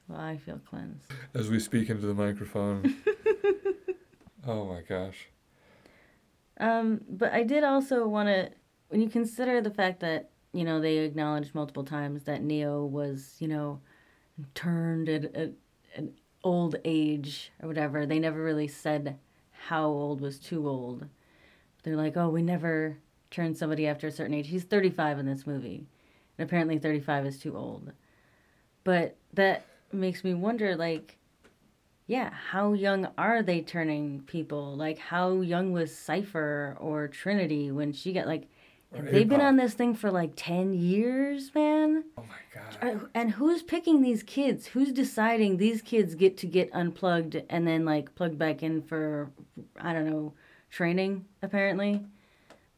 Well, 0.08 0.20
I 0.20 0.36
feel 0.38 0.60
cleansed. 0.68 1.10
As 1.34 1.48
we 1.48 1.58
speak 1.58 1.90
into 1.90 2.06
the 2.06 2.14
microphone. 2.14 2.96
oh 4.46 4.66
my 4.66 4.82
gosh. 4.82 5.28
Um, 6.58 7.00
but 7.08 7.32
I 7.32 7.42
did 7.42 7.64
also 7.64 8.06
want 8.06 8.28
to, 8.28 8.50
when 8.88 9.00
you 9.00 9.08
consider 9.08 9.60
the 9.60 9.70
fact 9.70 10.00
that, 10.00 10.30
you 10.52 10.64
know, 10.64 10.80
they 10.80 10.98
acknowledged 10.98 11.54
multiple 11.54 11.84
times 11.84 12.24
that 12.24 12.42
Neo 12.42 12.84
was, 12.84 13.36
you 13.40 13.48
know, 13.48 13.80
turned 14.54 15.08
at, 15.08 15.34
at 15.34 15.52
an 15.96 16.12
old 16.44 16.76
age 16.84 17.52
or 17.60 17.68
whatever, 17.68 18.06
they 18.06 18.18
never 18.18 18.42
really 18.42 18.68
said 18.68 19.18
how 19.50 19.86
old 19.86 20.20
was 20.20 20.38
too 20.38 20.68
old. 20.68 21.06
They're 21.82 21.96
like, 21.96 22.16
oh, 22.16 22.28
we 22.28 22.42
never 22.42 22.98
turn 23.30 23.54
somebody 23.54 23.86
after 23.86 24.06
a 24.06 24.12
certain 24.12 24.34
age. 24.34 24.48
He's 24.48 24.64
35 24.64 25.18
in 25.18 25.26
this 25.26 25.46
movie. 25.46 25.86
And 26.38 26.46
apparently 26.46 26.78
35 26.78 27.26
is 27.26 27.38
too 27.38 27.56
old. 27.56 27.92
But 28.84 29.16
that 29.34 29.66
makes 29.92 30.24
me 30.24 30.34
wonder, 30.34 30.76
like, 30.76 31.16
yeah, 32.06 32.30
how 32.50 32.72
young 32.72 33.08
are 33.18 33.42
they 33.42 33.60
turning 33.60 34.22
people? 34.22 34.76
Like, 34.76 34.98
how 34.98 35.40
young 35.40 35.72
was 35.72 35.96
Cypher 35.96 36.76
or 36.78 37.08
Trinity 37.08 37.70
when 37.72 37.92
she 37.92 38.12
got, 38.12 38.26
like, 38.26 38.48
they've 38.92 39.28
been 39.28 39.40
on 39.40 39.56
this 39.56 39.74
thing 39.74 39.94
for 39.94 40.10
like 40.10 40.32
10 40.36 40.72
years, 40.72 41.52
man? 41.54 42.04
Oh 42.16 42.22
my 42.22 42.60
god. 42.80 43.08
And 43.14 43.32
who's 43.32 43.62
picking 43.62 44.02
these 44.02 44.22
kids? 44.22 44.66
Who's 44.66 44.92
deciding 44.92 45.56
these 45.56 45.82
kids 45.82 46.14
get 46.14 46.36
to 46.38 46.46
get 46.46 46.70
unplugged 46.72 47.42
and 47.50 47.66
then, 47.66 47.84
like, 47.84 48.14
plugged 48.14 48.38
back 48.38 48.62
in 48.62 48.82
for, 48.82 49.30
I 49.80 49.92
don't 49.92 50.08
know, 50.08 50.32
training, 50.70 51.24
apparently? 51.42 52.02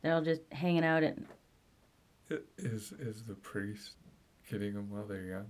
They're 0.03 0.15
all 0.15 0.23
just 0.23 0.43
hanging 0.53 0.85
out 0.85 1.03
at. 1.03 1.19
Is 2.59 2.93
is 2.93 3.25
the 3.25 3.35
priest 3.35 3.93
getting 4.51 4.75
them 4.75 4.91
while 4.91 5.05
they're 5.05 5.25
young? 5.25 5.47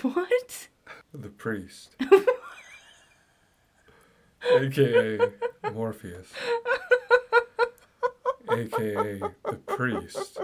What? 0.02 0.68
The 1.14 1.28
priest. 1.28 1.94
AKA 4.52 5.18
Morpheus. 5.72 6.28
AKA 8.50 9.20
the 9.20 9.58
priest. 9.66 10.38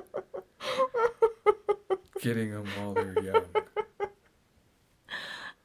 Getting 2.23 2.53
them 2.53 2.67
while 2.79 2.95
they're 2.95 3.21
young. 3.23 3.45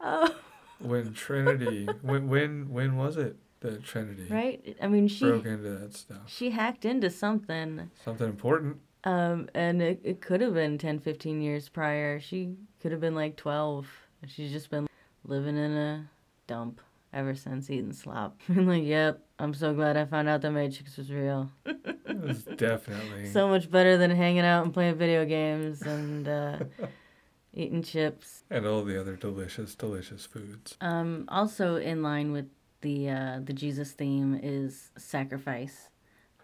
Oh, 0.02 0.36
When 0.80 1.14
Trinity, 1.14 1.88
when 2.02 2.28
when 2.28 2.70
when 2.70 2.96
was 2.98 3.18
it 3.18 3.38
that 3.62 3.84
Trinity 3.84 4.28
right? 4.30 4.76
I 4.82 4.88
mean, 4.88 5.08
she 5.08 5.26
broke 5.26 5.46
into 5.46 5.70
that 5.70 5.94
stuff? 5.96 6.24
she 6.28 6.50
hacked 6.52 6.86
into 6.86 7.10
something. 7.10 7.90
Something 8.04 8.28
important. 8.30 8.78
Um, 9.04 9.50
and 9.54 9.82
it, 9.84 10.02
it 10.04 10.20
could 10.22 10.42
have 10.42 10.56
been 10.56 10.80
10, 10.80 10.98
15 11.00 11.40
years 11.42 11.70
prior. 11.70 12.20
She 12.20 12.56
could 12.82 12.92
have 12.92 13.02
been 13.02 13.14
like 13.14 13.36
12. 13.36 13.88
She's 14.28 14.52
just 14.52 14.70
been 14.70 14.88
living 15.24 15.58
in 15.58 15.72
a 15.72 16.10
dump 16.48 16.82
ever 17.14 17.36
since 17.36 17.70
eating 17.70 17.94
slop. 17.94 18.40
And 18.48 18.68
like, 18.68 18.84
yep, 18.84 19.24
I'm 19.40 19.54
so 19.54 19.74
glad 19.74 19.98
I 19.98 20.06
found 20.06 20.28
out 20.28 20.42
the 20.42 20.52
Matrix 20.52 20.98
was 20.98 21.12
real. 21.12 21.50
It 21.66 22.20
was 22.22 22.44
definitely 22.58 23.28
So 23.28 23.48
much 23.48 23.70
better 23.72 23.98
than 23.98 24.12
hanging 24.12 24.42
out 24.46 24.64
and 24.66 24.74
playing 24.74 24.96
video 24.96 25.26
games 25.26 25.82
and 25.82 26.28
uh, 26.28 26.60
eating 27.54 27.84
chips. 27.84 28.44
and 28.50 28.66
all 28.66 28.84
the 28.84 29.00
other 29.00 29.16
delicious, 29.16 29.76
delicious 29.76 30.26
foods. 30.26 30.78
Um, 30.82 31.26
also 31.30 31.76
in 31.78 32.02
line 32.04 32.32
with 32.32 32.46
the 32.82 33.10
uh, 33.10 33.40
the 33.44 33.54
Jesus 33.54 33.94
theme 33.94 34.40
is 34.44 34.92
sacrifice, 34.98 35.90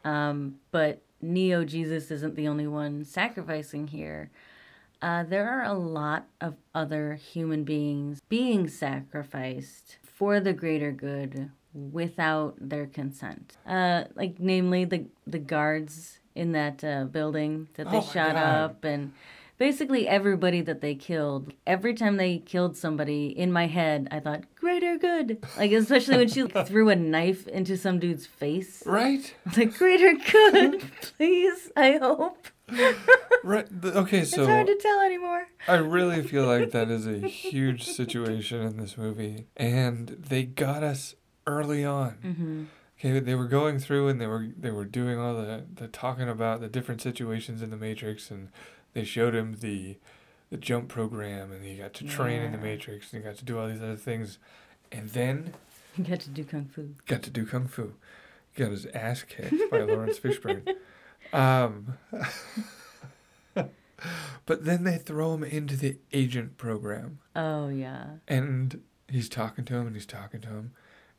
um, 0.04 0.56
but 0.72 1.02
Neo 1.22 1.64
Jesus 1.64 2.10
isn't 2.10 2.36
the 2.36 2.48
only 2.48 2.66
one 2.66 3.04
sacrificing 3.06 3.88
here. 3.88 4.32
Uh, 5.02 5.24
there 5.24 5.50
are 5.50 5.64
a 5.64 5.74
lot 5.74 6.28
of 6.40 6.56
other 6.76 7.16
human 7.16 7.64
beings 7.64 8.22
being 8.30 8.68
sacrificed 8.68 9.98
for 10.04 10.40
the 10.40 10.54
greater 10.54 10.92
good 10.92 11.50
without 11.74 12.54
their 12.60 12.86
consent. 12.86 13.58
Uh, 13.66 14.04
like 14.16 14.40
namely 14.40 14.86
the 14.86 15.06
the 15.26 15.40
guards 15.40 16.20
in 16.36 16.52
that 16.54 16.84
uh, 16.84 17.06
building 17.06 17.68
that 17.76 17.90
they 17.92 17.98
Oh 17.98 18.02
shot 18.02 18.34
God. 18.34 18.38
up 18.38 18.84
and 18.84 19.12
basically 19.58 20.08
everybody 20.08 20.62
that 20.62 20.82
they 20.82 20.96
killed 20.96 21.54
every 21.68 21.94
time 21.94 22.18
they 22.18 22.38
killed 22.40 22.76
somebody 22.78 23.28
in 23.28 23.52
my 23.52 23.68
head 23.68 24.08
i 24.10 24.20
thought 24.20 24.42
greater 24.56 24.98
good 24.98 25.38
like 25.58 25.72
especially 25.72 26.18
when 26.18 26.28
she 26.30 26.42
threw 26.66 26.90
a 26.90 26.96
knife 26.96 27.48
into 27.48 27.78
some 27.78 28.00
dude's 28.00 28.26
face 28.26 28.82
Right? 28.88 29.36
Like 29.58 29.78
greater 29.78 30.14
good 30.32 30.82
please 31.18 31.70
i 31.76 31.98
hope 31.98 32.48
Right. 33.44 33.66
The- 33.82 33.98
okay, 34.00 34.24
so. 34.24 34.42
it's 34.42 34.50
hard 34.50 34.68
to 34.68 34.76
tell 34.76 35.00
anymore 35.02 35.48
I 35.68 35.78
really 35.78 36.22
feel 36.28 36.46
like 36.46 36.72
that 36.72 36.90
is 36.90 37.08
a 37.08 37.28
huge 37.28 37.84
situation 37.84 38.62
in 38.62 38.78
this 38.78 38.98
movie, 38.98 39.48
and 39.58 40.10
they 40.10 40.44
got 40.44 40.84
us 40.84 41.16
early 41.48 41.84
on. 41.84 42.18
mm-hmm. 42.24 42.64
Okay, 43.00 43.20
they 43.20 43.34
were 43.34 43.48
going 43.48 43.80
through 43.80 44.10
and 44.10 44.22
they 44.22 44.28
were 44.28 44.50
they 44.56 44.70
were 44.70 44.86
doing 44.86 45.18
all 45.18 45.34
the 45.34 45.64
the 45.74 45.88
talking 45.88 46.30
about 46.30 46.62
the 46.62 46.68
different 46.68 47.02
situations 47.02 47.64
in 47.64 47.72
the 47.72 47.78
Matrix, 47.78 48.30
and 48.30 48.50
they 48.94 49.04
showed 49.04 49.34
him 49.34 49.58
the 49.60 49.98
the 50.52 50.58
jump 50.58 50.88
program, 50.90 51.52
and 51.52 51.66
he 51.66 51.78
got 51.78 51.96
to 51.96 52.04
train 52.04 52.44
in 52.44 52.52
the 52.52 52.60
Matrix, 52.60 53.12
and 53.12 53.24
he 53.24 53.28
got 53.28 53.38
to 53.40 53.46
do 53.46 53.58
all 53.58 53.68
these 53.68 53.82
other 53.82 53.96
things, 53.96 54.38
and 54.92 55.10
then 55.10 55.54
he 55.98 56.04
got 56.04 56.20
to 56.20 56.30
do 56.30 56.44
kung 56.44 56.66
fu 56.66 56.94
got 57.08 57.24
to 57.24 57.32
do 57.32 57.44
kung 57.44 57.68
fu. 57.68 57.94
He 58.52 58.62
got 58.62 58.72
his 58.72 58.86
ass 58.88 59.24
kicked 59.24 59.72
by 59.72 59.82
Laurence 59.82 60.20
Fishburne. 60.20 60.68
Um, 61.34 61.98
but 64.46 64.66
then 64.66 64.84
they 64.84 64.98
throw 64.98 65.34
him 65.34 65.44
into 65.44 65.76
the 65.76 65.98
agent 66.12 66.58
program, 66.58 67.20
oh 67.36 67.70
yeah 67.70 68.06
and 68.28 68.82
he's 69.08 69.30
talking 69.30 69.66
to 69.66 69.76
him, 69.76 69.88
and 69.88 69.96
he's 69.96 70.06
talking 70.06 70.42
to 70.42 70.48
him, 70.50 70.72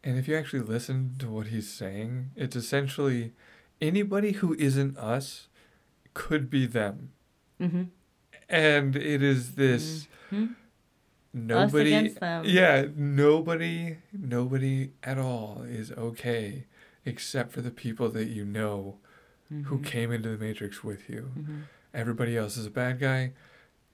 and 0.02 0.18
if 0.18 0.26
you 0.28 0.36
actually 0.36 0.60
listen 0.60 1.14
to 1.18 1.28
what 1.28 1.48
he's 1.48 1.70
saying, 1.70 2.30
it's 2.36 2.56
essentially 2.56 3.32
anybody 3.80 4.32
who 4.32 4.54
isn't 4.54 4.96
us 4.98 5.48
could 6.14 6.50
be 6.50 6.66
them, 6.66 7.12
mm-hmm. 7.60 7.84
and 8.48 8.96
it 8.96 9.22
is 9.22 9.54
this 9.54 10.08
Mhm. 10.30 10.54
nobody. 11.32 11.94
us 11.94 12.00
against 12.00 12.20
them 12.20 12.44
Yeah, 12.46 12.86
nobody, 12.94 13.98
nobody 14.12 14.90
at 15.02 15.18
all 15.18 15.62
is 15.66 15.92
okay, 15.92 16.64
except 17.04 17.52
for 17.52 17.60
the 17.60 17.70
people 17.70 18.08
that 18.10 18.28
you 18.28 18.44
know 18.44 18.98
who 19.66 19.78
Mhm. 19.78 19.84
came 19.84 20.12
into 20.12 20.28
the 20.30 20.38
Matrix 20.38 20.82
with 20.82 21.08
you. 21.08 21.30
Mhm. 21.38 21.62
Everybody 21.94 22.36
else 22.36 22.56
is 22.56 22.66
a 22.66 22.70
bad 22.70 22.98
guy. 22.98 23.32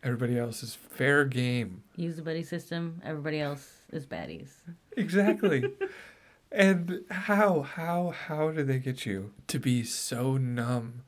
Everybody 0.02 0.38
else 0.38 0.62
is 0.62 0.74
fair 0.74 1.24
game. 1.24 1.82
use 1.96 2.16
the 2.16 2.22
buddy 2.22 2.44
system 2.44 3.00
everybody 3.04 3.40
else 3.40 3.78
is 3.92 4.06
baddies 4.06 4.50
Exactly. 4.96 5.64
and 6.52 7.04
how, 7.10 7.62
how, 7.62 8.10
how 8.10 8.50
did 8.52 8.68
they 8.68 8.78
get 8.78 9.04
you 9.04 9.32
to 9.48 9.58
be 9.58 9.82
so 9.82 10.36
numb 10.36 11.02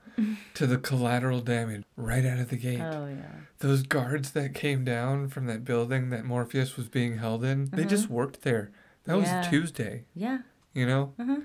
to 0.54 0.66
the 0.66 0.76
collateral 0.76 1.40
damage 1.40 1.84
right 1.96 2.26
out 2.26 2.38
of 2.40 2.50
the 2.50 2.56
gate? 2.56 2.80
oh 2.80 3.06
yeah 3.06 3.30
Those 3.60 3.82
guards 3.84 4.32
that 4.32 4.54
came 4.54 4.84
down 4.84 5.28
from 5.28 5.46
that 5.46 5.64
building 5.64 6.10
that 6.10 6.24
Morpheus 6.24 6.76
was 6.76 6.88
being 6.88 7.18
held 7.18 7.44
in, 7.44 7.66
they 7.66 7.84
Mhm. 7.84 7.88
just 7.88 8.10
worked 8.10 8.42
there. 8.42 8.70
That 9.04 9.16
was 9.16 9.30
Tuesday, 9.48 10.04
yeah 10.14 10.38
you 10.74 10.86
know? 10.86 11.14
uh-huh. 11.18 11.40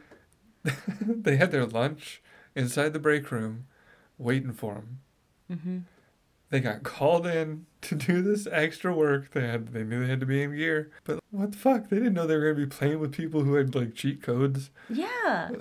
they 1.01 1.37
had 1.37 1.51
their 1.51 1.65
lunch 1.67 2.21
inside 2.55 2.93
the 2.93 2.99
break 2.99 3.31
room 3.31 3.65
waiting 4.17 4.53
for 4.53 4.75
them. 4.75 4.99
mm-hmm. 5.51 5.77
They 6.51 6.59
got 6.59 6.83
called 6.83 7.25
in 7.27 7.65
to 7.81 7.95
do 7.95 8.21
this 8.21 8.47
extra 8.51 8.93
work. 8.93 9.31
They 9.31 9.47
had 9.47 9.69
they 9.73 9.83
knew 9.83 10.01
they 10.01 10.09
had 10.09 10.19
to 10.21 10.25
be 10.25 10.41
in 10.43 10.55
gear. 10.55 10.91
But 11.03 11.19
what 11.31 11.51
the 11.51 11.57
fuck? 11.57 11.89
They 11.89 11.97
didn't 11.97 12.13
know 12.13 12.27
they 12.27 12.35
were 12.35 12.53
gonna 12.53 12.65
be 12.65 12.69
playing 12.69 12.99
with 12.99 13.11
people 13.11 13.43
who 13.43 13.55
had 13.55 13.75
like 13.75 13.95
cheat 13.95 14.21
codes. 14.21 14.69
Yeah. 14.89 15.49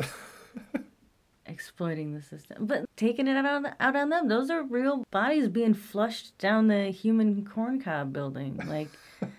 exploiting 1.46 2.14
the 2.14 2.22
system, 2.22 2.66
but 2.66 2.84
taking 2.96 3.28
it 3.28 3.36
out 3.36 3.44
on 3.44 3.66
out 3.80 3.96
on 3.96 4.08
them. 4.08 4.28
Those 4.28 4.50
are 4.50 4.62
real 4.62 5.04
bodies 5.10 5.48
being 5.48 5.74
flushed 5.74 6.36
down 6.38 6.68
the 6.68 6.90
human 6.90 7.44
corncob 7.44 8.12
building. 8.12 8.60
Like 8.66 8.90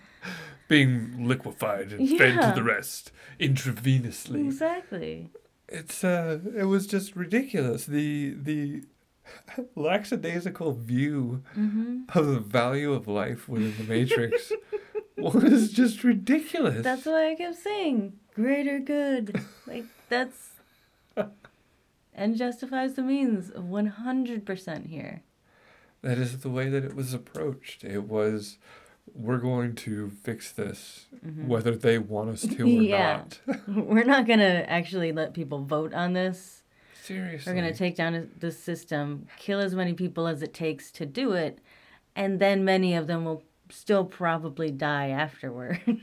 Being 0.68 1.28
liquefied 1.28 1.92
and 1.92 2.08
fed 2.18 2.40
to 2.42 2.52
the 2.54 2.64
rest 2.64 3.12
intravenously. 3.38 4.44
exactly. 4.44 5.30
It's 5.68 6.04
uh 6.04 6.38
it 6.56 6.64
was 6.64 6.86
just 6.86 7.16
ridiculous. 7.16 7.86
The 7.86 8.34
the 8.34 8.84
lackadaisical 9.74 10.72
view 10.72 11.42
hmm 11.54 12.02
of 12.14 12.26
the 12.26 12.38
value 12.38 12.92
of 12.92 13.08
life 13.08 13.48
within 13.48 13.76
the 13.76 13.84
Matrix 13.84 14.52
was 15.16 15.72
just 15.72 16.04
ridiculous. 16.04 16.84
That's 16.84 17.06
why 17.06 17.32
I 17.32 17.34
kept 17.34 17.56
saying 17.56 18.12
greater 18.34 18.78
good. 18.78 19.40
Like 19.66 19.86
that's 20.08 20.50
and 22.14 22.36
justifies 22.36 22.94
the 22.94 23.02
means 23.02 23.52
one 23.54 23.86
hundred 23.86 24.46
percent 24.46 24.86
here. 24.86 25.22
That 26.02 26.18
is 26.18 26.38
the 26.38 26.50
way 26.50 26.68
that 26.68 26.84
it 26.84 26.94
was 26.94 27.12
approached. 27.12 27.82
It 27.82 28.04
was, 28.04 28.58
we're 29.14 29.38
going 29.38 29.74
to 29.76 30.10
fix 30.22 30.52
this, 30.52 31.06
Mhm. 31.24 31.46
whether 31.46 31.74
they 31.76 31.98
want 31.98 32.30
us 32.30 32.42
to 32.42 32.62
or 32.64 32.66
Yeah. 32.82 33.22
not. 33.46 33.58
We're 33.68 34.04
not 34.04 34.26
gonna 34.26 34.64
actually 34.68 35.12
let 35.12 35.32
people 35.34 35.64
vote 35.64 35.94
on 35.94 36.12
this. 36.12 36.62
Seriously. 37.02 37.50
We're 37.52 37.56
gonna 37.60 37.74
take 37.74 37.94
down 37.96 38.30
the 38.40 38.50
system, 38.50 39.26
kill 39.38 39.60
as 39.60 39.74
many 39.74 39.94
people 39.94 40.26
as 40.26 40.42
it 40.42 40.52
takes 40.52 40.90
to 40.92 41.06
do 41.06 41.32
it, 41.32 41.60
and 42.14 42.38
then 42.40 42.64
many 42.64 42.94
of 42.94 43.06
them 43.06 43.24
will 43.24 43.42
still 43.70 44.04
probably 44.04 44.70
die 44.70 45.08
afterward. 45.08 45.80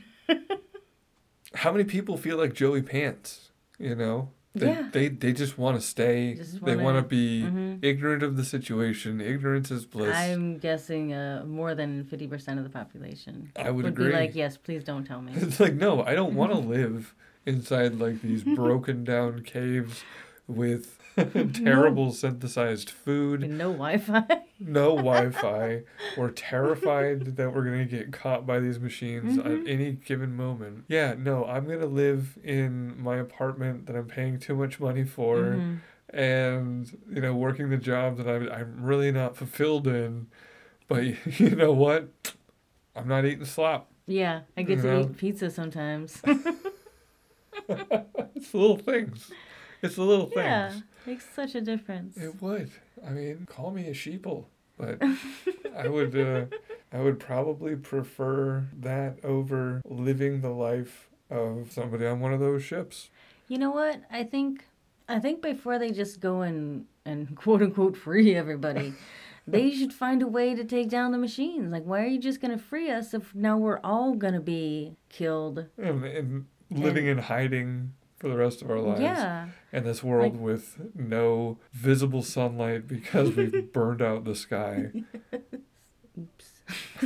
How 1.54 1.70
many 1.70 1.84
people 1.84 2.16
feel 2.16 2.36
like 2.36 2.52
Joey 2.54 2.82
Pants? 2.82 3.50
You 3.78 3.94
know, 3.94 4.30
they 4.54 4.66
Yeah. 4.68 4.88
they, 4.92 5.08
they 5.08 5.32
just 5.32 5.58
want 5.58 5.80
to 5.80 5.84
stay. 5.86 6.34
Just 6.34 6.64
they 6.64 6.76
want 6.76 6.96
to 6.98 7.02
be 7.02 7.42
Mhm. 7.42 7.78
ignorant 7.82 8.22
of 8.22 8.36
the 8.36 8.44
situation. 8.44 9.20
Ignorance 9.20 9.70
is 9.70 9.84
bliss. 9.84 10.14
I'm 10.16 10.58
guessing 10.58 11.12
uh, 11.12 11.44
more 11.46 11.74
than 11.74 12.04
fifty 12.04 12.26
percent 12.28 12.58
of 12.58 12.64
the 12.64 12.70
population 12.70 13.50
I 13.56 13.70
would, 13.70 13.84
would 13.84 13.92
agree. 13.92 14.06
be 14.08 14.12
like, 14.12 14.34
"Yes, 14.34 14.56
please 14.56 14.84
don't 14.84 15.04
tell 15.04 15.20
me." 15.22 15.32
It's 15.36 15.58
like 15.60 15.74
no, 15.74 16.02
I 16.04 16.14
don't 16.14 16.34
want 16.34 16.52
to 16.52 16.58
live 16.78 17.14
inside 17.46 17.98
like 17.98 18.22
these 18.22 18.42
broken 18.62 19.04
down 19.04 19.42
caves 19.42 20.02
with 20.46 20.98
terrible 21.52 22.12
synthesized 22.12 22.90
food. 22.90 23.48
no 23.48 23.70
Wi-Fi. 23.72 24.24
no 24.58 24.96
Wi-Fi. 24.96 25.82
We're 26.16 26.30
terrified 26.30 27.36
that 27.36 27.54
we're 27.54 27.64
gonna 27.64 27.84
get 27.84 28.12
caught 28.12 28.46
by 28.46 28.58
these 28.60 28.80
machines 28.80 29.38
Mhm. 29.38 29.62
at 29.62 29.68
any 29.68 29.92
given 29.92 30.34
moment. 30.36 30.84
Yeah, 30.88 31.14
no, 31.16 31.44
I'm 31.44 31.66
gonna 31.66 31.86
live 31.86 32.38
in 32.42 33.00
my 33.00 33.16
apartment 33.16 33.86
that 33.86 33.94
I'm 33.96 34.06
paying 34.06 34.38
too 34.38 34.54
much 34.56 34.80
money 34.80 35.04
for, 35.04 35.36
Mhm. 35.36 35.78
and 36.10 36.98
you 37.10 37.20
know, 37.20 37.34
working 37.34 37.70
the 37.70 37.76
job 37.76 38.16
that 38.18 38.28
I'm 38.28 38.50
I'm 38.50 38.82
really 38.84 39.12
not 39.12 39.36
fulfilled 39.36 39.86
in. 39.86 40.26
But 40.88 41.04
you 41.40 41.50
know 41.56 41.72
what? 41.72 42.08
I'm 42.96 43.08
not 43.08 43.24
eating 43.24 43.44
slop. 43.44 43.90
Yeah, 44.06 44.40
I 44.56 44.62
get 44.62 44.80
to 44.82 44.86
Yeah. 44.88 45.00
eat 45.02 45.16
pizza 45.16 45.50
sometimes. 45.50 46.20
It's 48.36 48.52
little 48.52 48.76
things. 48.76 49.30
It's 49.82 49.96
the 49.96 50.02
little 50.02 50.30
yeah, 50.34 50.70
things. 50.70 50.82
Makes 51.06 51.26
such 51.34 51.54
a 51.54 51.60
difference. 51.60 52.16
It 52.16 52.40
would. 52.42 52.70
I 53.06 53.10
mean, 53.10 53.46
call 53.50 53.70
me 53.70 53.88
a 53.88 53.92
sheeple, 53.92 54.44
but 54.76 55.02
I 55.76 55.88
would. 55.88 56.16
Uh, 56.18 56.46
I 56.92 57.00
would 57.00 57.18
probably 57.18 57.74
prefer 57.74 58.68
that 58.80 59.18
over 59.24 59.82
living 59.84 60.40
the 60.42 60.50
life 60.50 61.08
of 61.28 61.72
somebody 61.72 62.06
on 62.06 62.20
one 62.20 62.32
of 62.32 62.38
those 62.38 62.62
ships. 62.62 63.10
You 63.48 63.58
know 63.58 63.72
what? 63.72 64.02
I 64.12 64.22
think 64.22 64.64
I 65.08 65.18
think 65.18 65.42
before 65.42 65.78
they 65.78 65.90
just 65.90 66.20
go 66.20 66.42
and 66.42 66.86
and 67.04 67.36
quote 67.36 67.62
unquote 67.62 67.96
free 67.96 68.34
everybody, 68.34 68.94
they 69.46 69.72
should 69.72 69.92
find 69.92 70.22
a 70.22 70.28
way 70.28 70.54
to 70.54 70.64
take 70.64 70.88
down 70.88 71.10
the 71.10 71.18
machines. 71.18 71.72
Like, 71.72 71.84
why 71.84 72.02
are 72.02 72.06
you 72.06 72.20
just 72.20 72.40
gonna 72.40 72.58
free 72.58 72.90
us 72.90 73.12
if 73.12 73.34
now 73.34 73.58
we're 73.58 73.80
all 73.82 74.14
gonna 74.14 74.40
be 74.40 74.96
killed? 75.08 75.66
And, 75.76 76.04
and 76.04 76.46
living 76.70 77.06
in 77.06 77.18
hiding 77.18 77.92
for 78.24 78.30
the 78.30 78.36
rest 78.38 78.62
of 78.62 78.70
our 78.70 78.80
lives 78.80 79.02
Yeah. 79.02 79.48
in 79.70 79.84
this 79.84 80.02
world 80.02 80.32
Like- 80.32 80.40
with 80.42 80.80
no 80.94 81.58
visible 81.74 82.22
sunlight 82.22 82.88
because 82.88 83.36
we've 83.36 83.70
burned 83.74 84.00
out 84.00 84.24
the 84.24 84.34
sky. 84.34 84.92
Oops. 86.18 86.62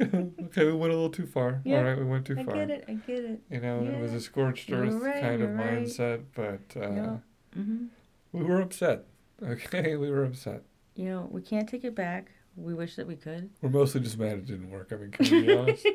okay, 0.00 0.66
we 0.66 0.72
went 0.72 0.92
a 0.92 0.96
little 0.96 1.10
too 1.10 1.26
far. 1.26 1.62
Yeah, 1.64 1.78
All 1.78 1.84
right, 1.84 1.98
we 1.98 2.04
went 2.04 2.26
too 2.26 2.36
I 2.38 2.44
far. 2.44 2.54
I 2.54 2.58
get 2.60 2.70
it. 2.70 2.84
I 2.86 2.92
get 2.94 3.24
it. 3.24 3.40
You 3.50 3.60
know, 3.60 3.80
it 3.82 3.98
was 4.00 4.12
a 4.12 4.20
scorched 4.20 4.70
earth 4.70 4.94
right, 5.02 5.20
kind 5.20 5.42
of 5.42 5.50
right. 5.50 5.82
mindset, 5.82 6.22
but 6.36 6.60
uh, 6.76 6.90
Yeah. 6.92 7.16
hmm 7.54 7.86
we 8.32 8.44
were 8.44 8.60
upset. 8.60 9.06
Okay, 9.42 9.96
we 9.96 10.12
were 10.12 10.22
upset. 10.22 10.62
You 10.94 11.06
know, 11.06 11.28
we 11.32 11.42
can't 11.42 11.68
take 11.68 11.82
it 11.82 11.96
back. 11.96 12.30
We 12.56 12.72
wish 12.74 12.94
that 12.94 13.08
we 13.08 13.16
could. 13.16 13.50
We're 13.62 13.70
mostly 13.70 14.00
just 14.02 14.16
mad 14.16 14.34
it 14.34 14.46
didn't 14.46 14.70
work. 14.70 14.92
I 14.92 14.96
mean, 14.96 15.10
can 15.10 15.24
we 15.28 15.42
be 15.46 15.56
honest? 15.56 15.86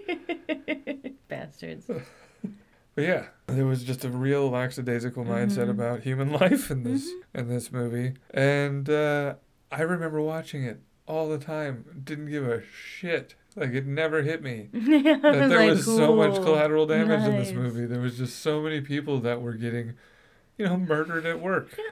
Bastards. 1.29 1.89
But 2.95 3.03
yeah, 3.03 3.25
there 3.47 3.65
was 3.65 3.83
just 3.83 4.05
a 4.05 4.09
real 4.09 4.49
lackadaisical 4.49 5.25
mindset 5.25 5.67
Mhm. 5.67 5.71
about 5.71 5.99
human 6.01 6.31
life 6.41 6.71
in 6.71 6.83
this 6.83 7.05
Mm-hmm. 7.07 7.39
in 7.39 7.47
this 7.49 7.71
movie, 7.71 8.13
and 8.31 8.89
uh, 8.89 9.35
I 9.71 9.81
remember 9.81 10.21
watching 10.21 10.63
it 10.63 10.79
all 11.05 11.27
the 11.29 11.37
time. 11.37 12.01
Didn't 12.03 12.29
give 12.31 12.47
a 12.47 12.61
shit. 12.63 13.35
Like 13.57 13.71
it 13.71 13.85
never 13.85 14.21
hit 14.21 14.41
me 14.43 14.67
yeah, 14.73 15.17
that 15.21 15.49
there 15.49 15.59
like, 15.59 15.69
was 15.69 15.85
so 15.85 16.13
much 16.15 16.35
collateral 16.35 16.85
damage 16.85 17.23
in 17.23 17.37
this 17.37 17.51
movie. 17.53 17.85
There 17.85 18.01
was 18.01 18.17
just 18.17 18.39
so 18.39 18.61
many 18.61 18.81
people 18.81 19.19
that 19.21 19.41
were 19.41 19.53
getting, 19.53 19.93
you 20.57 20.65
know, 20.65 20.75
murdered 20.77 21.25
at 21.25 21.39
work. 21.41 21.77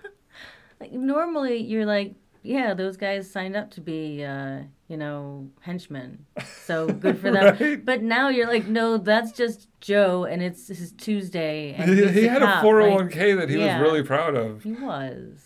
Like, 0.79 0.91
normally, 0.91 1.57
you're 1.63 1.85
like, 1.85 2.15
yeah, 2.41 2.73
those 2.73 2.97
guys 2.97 3.31
signed 3.31 3.55
up 3.55 3.71
to 3.71 3.79
be, 3.81 4.21
uh, 4.25 4.63
you 4.93 4.97
know, 4.97 5.49
henchmen. 5.61 6.25
So 6.65 6.87
good 6.87 7.17
for 7.19 7.29
them. 7.29 7.57
Right? 7.59 7.83
But 7.83 8.03
now 8.03 8.29
you're 8.29 8.47
like, 8.47 8.67
no, 8.67 8.97
that's 8.97 9.31
just 9.33 9.67
Joe, 9.81 10.23
and 10.23 10.41
it's 10.41 10.67
his 10.67 10.93
Tuesday. 10.93 11.73
And 11.77 11.89
He, 11.89 12.07
he 12.07 12.25
a 12.25 12.29
had 12.29 12.41
a 12.41 12.45
cop. 12.45 12.61
four 12.61 12.79
hundred 12.79 12.89
Like, 12.91 12.99
one 12.99 13.09
k 13.09 13.33
that 13.33 13.49
he 13.49 13.57
yeah. 13.57 13.79
was 13.81 13.89
really 13.89 14.03
proud 14.03 14.35
of. 14.35 14.63
He 14.63 14.71
was. 14.71 15.41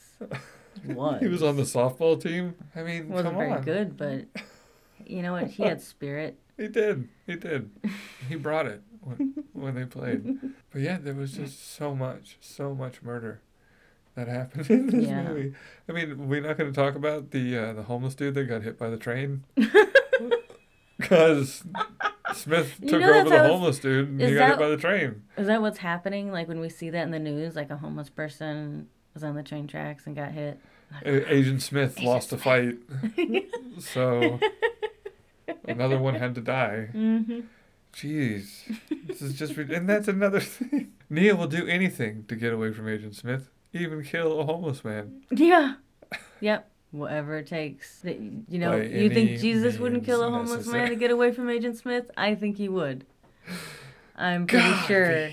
He 0.86 0.94
was. 0.94 1.20
He 1.22 1.28
was 1.28 1.42
on 1.42 1.56
the 1.56 1.64
softball 1.64 2.22
team. 2.22 2.54
I 2.76 2.84
mean, 2.84 3.10
wasn't 3.10 3.30
come 3.30 3.38
very 3.40 3.52
on. 3.52 3.62
good, 3.64 3.98
but 3.98 4.26
you 5.08 5.24
know 5.24 5.32
what? 5.32 5.48
He 5.48 5.64
had 5.64 5.82
spirit. 5.82 6.38
He 6.56 6.68
did. 6.68 7.08
He 7.26 7.36
did. 7.36 7.72
he 8.30 8.36
brought 8.36 8.68
it 8.68 8.82
when, 9.02 9.44
when 9.54 9.74
they 9.76 9.86
played. 9.86 10.38
But 10.72 10.82
yeah, 10.82 10.98
there 11.02 11.16
was 11.16 11.32
just 11.32 11.76
so 11.76 11.96
much, 11.96 12.38
so 12.42 12.76
much 12.76 13.02
murder 13.02 13.42
that 14.18 14.28
happened 14.28 14.70
in 14.70 14.88
this 14.88 15.08
Yeah. 15.08 15.24
movie. 15.24 15.54
I 15.88 15.92
mean, 15.94 16.28
we're 16.28 16.42
not 16.42 16.58
going 16.58 16.72
to 16.72 16.76
talk 16.76 16.96
about 16.96 17.32
the 17.32 17.58
uh, 17.58 17.74
the 17.74 17.84
homeless 17.84 18.14
dude 18.16 18.34
that 18.34 18.44
got 18.44 18.64
hit 18.64 18.78
by 18.78 18.90
the 18.90 18.98
train 18.98 19.44
because 20.98 21.64
Smith 22.34 22.76
You 22.82 22.90
took 22.90 23.02
know 23.02 23.14
over 23.14 23.30
the 23.30 23.40
homeless 23.40 23.80
dude 23.80 24.10
and 24.10 24.22
he 24.22 24.34
got 24.36 24.50
hit 24.50 24.60
by 24.60 24.68
the 24.70 24.78
train. 24.78 25.24
Is 25.38 25.48
that 25.48 25.62
what's 25.62 25.78
happening? 25.78 26.32
Like 26.32 26.48
when 26.48 26.60
we 26.60 26.70
see 26.70 26.90
that 26.90 27.04
in 27.04 27.12
the 27.12 27.20
news, 27.20 27.56
like 27.56 27.70
a 27.70 27.78
homeless 27.78 28.10
person 28.10 28.88
was 29.14 29.24
on 29.24 29.36
the 29.36 29.44
train 29.44 29.68
tracks 29.68 30.06
and 30.06 30.16
got 30.16 30.32
hit. 30.32 30.60
Agent 31.06 31.62
Smith 31.62 31.94
Agent 31.98 32.06
lost 32.08 32.32
a 32.32 32.38
fight, 32.38 32.78
so 33.80 34.40
another 35.66 36.00
one 36.00 36.16
had 36.16 36.34
to 36.36 36.42
die. 36.42 36.88
hmm 36.92 37.42
Jeez, 37.94 38.62
this 39.08 39.22
is 39.24 39.34
just 39.34 39.58
and 39.58 39.90
that's 39.90 40.08
another 40.08 40.40
thing. 40.40 40.94
Neo 41.10 41.36
will 41.36 41.48
do 41.48 41.66
anything 41.68 42.26
to 42.28 42.36
get 42.36 42.54
away 42.54 42.72
from 42.72 42.88
Agent 42.88 43.16
Smith, 43.16 43.50
even 43.82 44.04
kill 44.04 44.40
a 44.40 44.46
homeless 44.46 44.84
man. 44.84 45.22
Yeah. 45.32 45.76
Yep. 46.40 46.70
Whatever 46.92 47.38
it 47.38 47.48
takes. 47.48 48.02
You 48.04 48.46
know, 48.48 48.78
By 48.78 48.86
you 48.86 49.10
think 49.10 49.40
Jesus 49.40 49.80
wouldn't 49.80 50.06
kill 50.06 50.24
a 50.24 50.30
homeless 50.30 50.68
man 50.68 50.90
to 50.90 50.96
get 50.96 51.10
away 51.10 51.32
from 51.32 51.50
Agent 51.50 51.78
Smith? 51.78 52.12
I 52.16 52.36
think 52.36 52.58
he 52.58 52.70
would. 52.70 53.08
I'm 54.16 54.46
pretty 54.46 54.70
God, 54.70 54.86
sure 54.86 55.30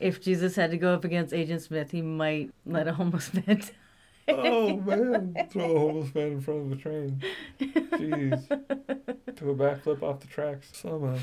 if 0.00 0.20
Jesus 0.20 0.56
had 0.56 0.70
to 0.70 0.76
go 0.76 0.94
up 0.94 1.04
against 1.04 1.34
Agent 1.34 1.62
Smith, 1.62 1.90
he 1.90 2.02
might 2.02 2.50
let 2.64 2.88
a 2.88 2.92
homeless 2.92 3.32
man 3.34 3.62
oh, 4.28 4.34
die. 4.36 4.48
Oh 4.48 4.76
man, 4.76 5.34
throw 5.50 5.76
a 5.76 5.78
homeless 5.78 6.14
man 6.14 6.26
in 6.26 6.40
front 6.40 6.60
of 6.60 6.70
the 6.70 6.76
train. 6.76 7.22
Jeez, 7.60 8.48
do 8.48 9.50
a 9.50 9.54
backflip 9.54 10.02
off 10.02 10.20
the 10.20 10.26
tracks. 10.26 10.70
Somehow. 10.72 11.18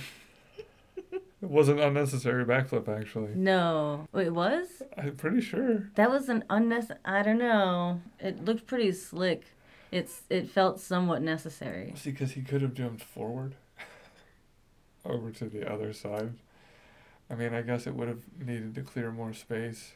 It 1.45 1.51
was 1.51 1.69
an 1.69 1.77
unnecessary 1.77 2.43
backflip, 2.43 2.89
actually. 2.89 3.29
No. 3.35 4.07
Wait, 4.11 4.25
it 4.25 4.33
was? 4.33 4.81
I'm 4.97 5.15
pretty 5.15 5.41
sure. 5.41 5.91
That 5.93 6.09
was 6.09 6.27
an 6.27 6.43
unnecessary. 6.49 6.99
I 7.05 7.21
don't 7.21 7.37
know. 7.37 8.01
It 8.19 8.43
looked 8.43 8.65
pretty 8.65 8.91
slick. 8.93 9.43
It's 9.91 10.23
It 10.27 10.49
felt 10.49 10.79
somewhat 10.79 11.21
necessary. 11.21 11.93
See, 11.97 12.09
because 12.09 12.31
he 12.31 12.41
could 12.41 12.63
have 12.63 12.73
jumped 12.73 13.03
forward 13.03 13.53
over 15.05 15.29
to 15.29 15.45
the 15.45 15.71
other 15.71 15.93
side. 15.93 16.33
I 17.29 17.35
mean, 17.35 17.53
I 17.53 17.61
guess 17.61 17.85
it 17.85 17.93
would 17.93 18.07
have 18.07 18.23
needed 18.39 18.73
to 18.73 18.81
clear 18.81 19.11
more 19.11 19.33
space. 19.33 19.91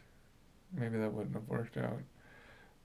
Maybe 0.71 0.99
that 0.99 1.13
wouldn't 1.13 1.33
have 1.33 1.49
worked 1.49 1.77
out. 1.77 2.01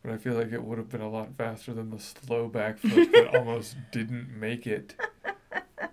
But 0.02 0.14
I 0.14 0.16
feel 0.16 0.32
like 0.32 0.52
it 0.52 0.64
would 0.64 0.78
have 0.78 0.88
been 0.88 1.02
a 1.02 1.10
lot 1.10 1.36
faster 1.36 1.74
than 1.74 1.90
the 1.90 2.00
slow 2.00 2.48
backflip 2.48 3.12
that 3.12 3.34
almost 3.36 3.76
didn't 3.92 4.30
make 4.30 4.66
it. 4.66 4.94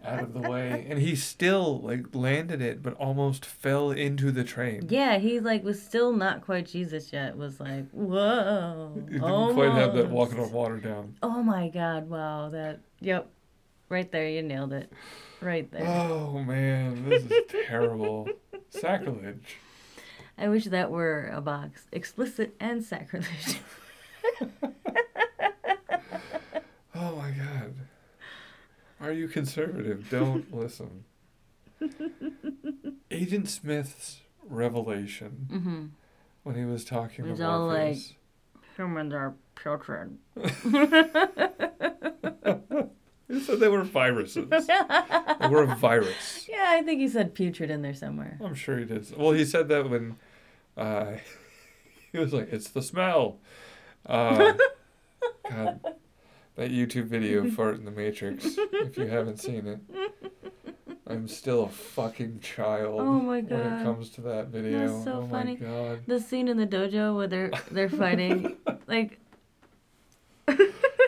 Out 0.06 0.24
of 0.24 0.34
the 0.34 0.42
way, 0.42 0.86
and 0.90 1.00
he 1.00 1.16
still 1.16 1.80
like 1.82 2.14
landed 2.14 2.62
it, 2.62 2.82
but 2.82 2.94
almost 2.96 3.46
fell 3.46 3.92
into 3.92 4.32
the 4.32 4.44
train. 4.44 4.88
Yeah, 4.90 5.18
he 5.18 5.40
like 5.40 5.64
was 5.64 5.82
still 5.82 6.14
not 6.14 6.42
quite 6.42 6.66
Jesus 6.66 7.12
yet. 7.14 7.38
Was 7.38 7.60
like, 7.60 7.90
whoa. 7.92 8.94
He 9.08 9.14
didn't 9.20 9.54
quite 9.54 9.72
have 9.74 9.94
that 9.96 10.10
walking 10.10 10.40
on 10.40 10.52
water 10.52 10.78
down. 10.78 11.16
Oh 11.22 11.44
my 11.44 11.70
god! 11.70 12.10
Wow, 12.10 12.50
that. 12.50 12.80
Yep, 13.00 13.30
right 13.90 14.12
there, 14.12 14.28
you 14.28 14.42
nailed 14.42 14.74
it. 14.74 14.92
Right 15.42 15.72
there. 15.72 15.88
Oh 15.88 16.40
man, 16.44 17.10
this 17.10 17.24
is 17.24 17.44
terrible. 17.68 18.28
Sacrilege. 18.70 19.58
I 20.38 20.48
wish 20.48 20.66
that 20.66 20.90
were 20.90 21.30
a 21.34 21.42
box. 21.42 21.86
Explicit 21.92 22.56
and 22.60 22.84
sacrilege. 22.84 23.60
Oh 26.94 27.16
my 27.16 27.32
god. 27.32 27.74
Are 29.02 29.12
you 29.12 29.28
conservative? 29.28 30.10
Don't 30.10 30.54
listen. 30.56 31.04
Agent 33.10 33.50
Smith's 33.50 34.22
revelation 34.48 35.48
mm-hmm. 35.52 35.86
when 36.44 36.56
he 36.56 36.66
was 36.66 36.86
talking 36.86 37.26
It 37.26 37.30
was 37.32 37.40
to 37.40 37.48
all 37.48 37.68
like- 37.68 37.98
Humans 38.78 39.14
are 39.14 39.34
putrid. 39.56 40.18
He 43.32 43.40
said 43.40 43.62
they 43.62 43.70
were 43.70 43.84
viruses. 43.84 44.50
they 44.50 45.48
were 45.48 45.64
a 45.64 45.76
virus. 45.76 46.40
Yeah, 46.50 46.66
I 46.68 46.82
think 46.82 47.00
he 47.00 47.08
said 47.08 47.34
putrid 47.34 47.72
in 47.72 47.82
there 47.82 47.94
somewhere. 47.94 48.38
I'm 48.44 48.56
sure 48.56 48.78
he 48.78 48.84
did. 48.84 49.18
Well, 49.18 49.32
he 49.32 49.46
said 49.46 49.70
that 49.70 49.90
when 49.90 50.18
uh, 50.76 51.14
he 52.12 52.18
was 52.18 52.34
like, 52.34 52.52
"It's 52.52 52.70
the 52.70 52.82
smell." 52.82 53.38
Uh, 54.06 54.54
God, 55.50 55.80
that 56.62 56.72
YouTube 56.72 57.06
video 57.06 57.50
"Fart 57.50 57.76
in 57.78 57.86
the 57.86 57.92
Matrix." 57.92 58.46
If 58.56 58.98
you 58.98 59.08
haven't 59.08 59.38
seen 59.40 59.66
it, 59.68 59.80
I'm 61.08 61.28
still 61.28 61.64
a 61.64 61.70
fucking 61.70 62.40
child 62.42 63.00
Oh 63.02 63.20
my 63.20 63.42
god. 63.42 63.52
when 63.52 63.74
it 63.80 63.84
comes 63.84 64.10
to 64.12 64.22
that 64.22 64.48
video. 64.50 64.88
That's 64.94 65.04
so 65.04 65.24
oh 65.24 65.28
funny. 65.28 65.58
my 65.60 65.66
god! 65.68 66.00
The 66.06 66.20
scene 66.20 66.48
in 66.48 66.58
the 66.58 66.68
dojo 66.68 67.16
where 67.16 67.28
they're 67.28 67.52
they're 67.72 67.90
fighting, 67.90 68.58
like 68.88 69.20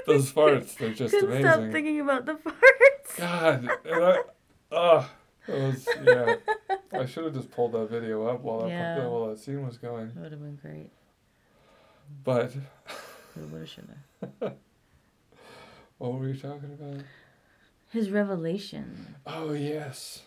Those 0.07 0.31
farts, 0.33 0.75
they're 0.75 0.93
just 0.93 1.13
couldn't 1.13 1.41
stop 1.41 1.71
thinking 1.71 1.99
about 1.99 2.25
the 2.25 2.33
farts. 2.33 3.17
God, 3.17 3.69
and 3.85 4.03
I, 4.03 4.75
uh, 4.75 5.05
it 5.47 5.53
was 5.61 5.87
yeah. 6.03 6.35
I 6.99 7.05
should 7.05 7.25
have 7.25 7.33
just 7.35 7.51
pulled 7.51 7.73
that 7.73 7.89
video 7.91 8.25
up 8.25 8.41
while 8.41 8.61
that 8.61 8.69
Yeah. 8.69 9.07
while 9.07 9.27
that 9.27 9.37
scene 9.39 9.63
was 9.65 9.77
going, 9.77 10.11
That 10.15 10.21
would 10.23 10.31
have 10.31 10.41
been 10.41 10.55
great. 10.61 10.89
but. 12.23 12.53
We 13.35 13.45
would 13.45 13.61
have 13.61 13.69
should 13.69 13.87
have. 14.41 14.53
What 16.03 16.19
were 16.19 16.27
you 16.27 16.35
talking 16.35 16.73
about? 16.77 17.01
His 17.93 18.09
revelation. 18.09 19.15
Oh 19.25 19.53
yes, 19.53 20.23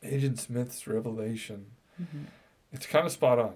Agent 0.00 0.38
Smith's 0.38 0.86
revelation. 0.86 1.66
Mhm. 2.00 2.26
It's 2.72 2.86
kind 2.86 3.04
of 3.04 3.10
spot 3.10 3.40
on. 3.40 3.54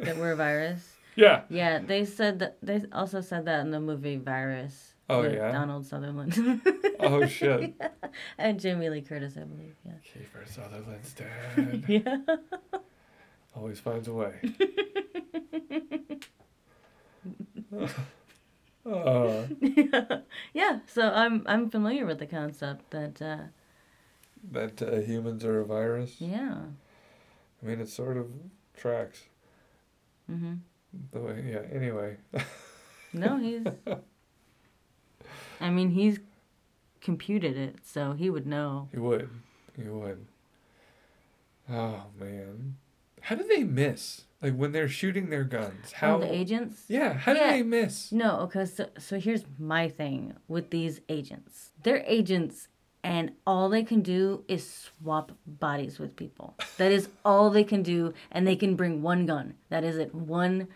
That 0.00 0.16
we're 0.16 0.32
a 0.32 0.36
virus. 0.36 0.94
Yeah. 1.14 1.42
Yeah, 1.50 1.78
they 1.80 2.04
said 2.04 2.38
that. 2.40 2.58
They 2.62 2.82
also 2.92 3.20
said 3.20 3.44
that 3.46 3.60
in 3.60 3.70
the 3.72 3.80
movie 3.80 4.16
Virus. 4.16 4.94
Oh, 5.10 5.22
with 5.22 5.34
yeah? 5.34 5.50
Donald 5.52 5.86
Sutherland. 5.86 6.34
Oh 7.00 7.24
shit. 7.26 7.74
and 8.38 8.58
Jamie 8.60 8.88
Lee 8.90 9.02
Curtis, 9.02 9.36
I 9.36 9.42
believe. 9.44 9.74
Yeah. 9.84 9.92
Kiefer 10.04 10.46
Sutherland's 10.48 11.14
dad 11.14 11.84
Yeah. 11.88 12.18
always 13.54 13.78
finds 13.80 14.06
a 14.08 14.12
way. 14.12 14.34
Uh, 18.92 19.46
yeah. 20.52 20.80
So 20.86 21.02
I'm 21.10 21.42
I'm 21.46 21.70
familiar 21.70 22.06
with 22.06 22.18
the 22.18 22.26
concept 22.26 22.90
that. 22.90 23.20
Uh, 23.22 23.38
that 24.52 24.80
uh, 24.80 25.00
humans 25.00 25.44
are 25.44 25.60
a 25.60 25.64
virus. 25.64 26.16
yeah. 26.20 26.58
I 27.60 27.66
mean, 27.66 27.80
it 27.80 27.88
sort 27.88 28.16
of 28.16 28.28
tracks 28.76 29.22
hmm 30.28 30.54
the 31.12 31.18
way. 31.20 31.44
Yeah. 31.50 31.62
Anyway. 31.76 32.16
No, 33.12 33.36
he's. 33.38 33.64
I 35.60 35.70
mean, 35.70 35.90
he's 35.90 36.20
computed 37.00 37.56
it, 37.56 37.76
so 37.84 38.12
he 38.12 38.30
would 38.30 38.46
know. 38.46 38.88
He 38.92 38.98
would. 38.98 39.28
He 39.76 39.88
would. 39.88 40.26
Oh 41.70 42.04
man. 42.18 42.76
How 43.22 43.34
did 43.34 43.48
they 43.48 43.64
miss? 43.64 44.22
Like 44.40 44.54
when 44.54 44.70
they're 44.72 44.88
shooting 44.88 45.30
their 45.30 45.44
guns. 45.44 45.92
How 45.92 46.12
All 46.12 46.18
the 46.20 46.32
agents. 46.32 46.84
Yeah, 46.88 47.14
how 47.14 47.34
do 47.34 47.40
they 47.40 47.62
miss? 47.62 48.12
No, 48.12 48.38
okay. 48.40 48.66
So, 48.66 48.88
so 48.96 49.18
here's 49.18 49.44
my 49.58 49.88
thing 49.88 50.34
with 50.46 50.70
these 50.70 51.00
agents. 51.08 51.72
They're 51.82 52.04
agents, 52.06 52.68
and 53.02 53.32
all 53.46 53.68
they 53.68 53.82
can 53.82 54.00
do 54.00 54.44
is 54.46 54.70
swap 54.70 55.32
bodies 55.44 55.98
with 55.98 56.14
people. 56.14 56.54
That 56.76 56.92
is 56.92 57.08
all 57.24 57.50
they 57.50 57.64
can 57.64 57.82
do, 57.82 58.14
and 58.30 58.46
they 58.46 58.56
can 58.56 58.76
bring 58.76 59.02
one 59.02 59.26
gun. 59.26 59.54
That 59.70 59.82
is 59.82 59.96
it. 59.98 60.14
One 60.14 60.68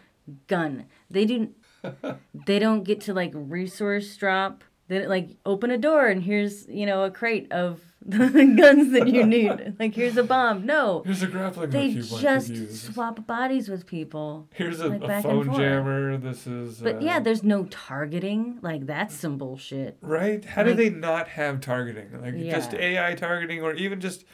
gun. 0.48 0.86
They 1.08 1.24
do. 1.24 1.50
they 2.46 2.58
don't 2.58 2.82
get 2.82 3.00
to 3.02 3.14
like 3.14 3.30
resource 3.32 4.16
drop. 4.16 4.64
They 4.88 4.98
don't, 4.98 5.08
like 5.08 5.36
open 5.46 5.70
a 5.70 5.78
door 5.78 6.06
and 6.08 6.22
here's 6.22 6.68
you 6.68 6.86
know 6.86 7.04
a 7.04 7.10
crate 7.10 7.50
of 7.52 7.80
the 8.04 8.54
guns 8.58 8.92
that 8.92 9.08
you 9.08 9.24
need. 9.24 9.74
Like 9.78 9.94
here's 9.94 10.16
a 10.16 10.24
bomb. 10.24 10.66
No, 10.66 11.02
Here's 11.04 11.22
a 11.22 11.26
grappling 11.28 11.70
they 11.70 11.90
hook 11.92 11.96
you 11.96 12.02
just 12.02 12.22
might 12.22 12.56
could 12.56 12.56
use. 12.56 12.82
swap 12.82 13.26
bodies 13.26 13.68
with 13.68 13.86
people. 13.86 14.48
Here's 14.54 14.80
a, 14.80 14.88
like, 14.88 15.02
a 15.02 15.22
phone 15.22 15.54
jammer. 15.54 16.16
This 16.18 16.46
is. 16.46 16.78
But 16.78 16.96
uh, 16.96 17.00
yeah, 17.00 17.20
there's 17.20 17.42
no 17.42 17.64
targeting. 17.64 18.58
Like 18.60 18.86
that's 18.86 19.14
some 19.14 19.38
bullshit. 19.38 19.98
Right? 20.00 20.44
How 20.44 20.62
do 20.62 20.74
they 20.74 20.90
not 20.90 21.28
have 21.28 21.60
targeting? 21.60 22.20
Like 22.20 22.36
just 22.36 22.74
AI 22.74 23.14
targeting, 23.14 23.62
or 23.62 23.72
even 23.74 24.00
just 24.00 24.24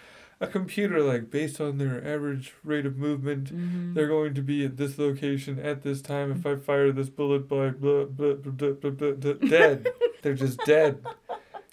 a 0.41 0.47
computer, 0.47 1.03
like 1.03 1.31
based 1.31 1.61
on 1.61 1.79
their 1.79 1.99
average 2.07 2.55
rate 2.65 2.87
of 2.87 2.97
movement, 2.97 3.53
Mm-hmm. 3.53 3.95
they're 3.95 4.07
going 4.09 4.35
to 4.35 4.43
be 4.43 4.65
at 4.65 4.77
this 4.77 4.99
location 4.99 5.59
at 5.59 5.83
this 5.83 6.01
time. 6.01 6.31
If 6.33 6.47
I 6.47 6.55
fire 6.57 6.93
this 6.93 7.09
bullet, 7.09 7.49
by 7.49 7.71
blah, 7.71 8.05
blah, 8.05 8.35
blah, 8.35 8.53
blah, 8.53 8.71
blah, 8.71 8.91
blah, 8.91 9.13
blah, 9.13 9.33
dead. 9.49 9.89
they're 10.23 10.35
just 10.35 10.59
dead. 10.65 11.05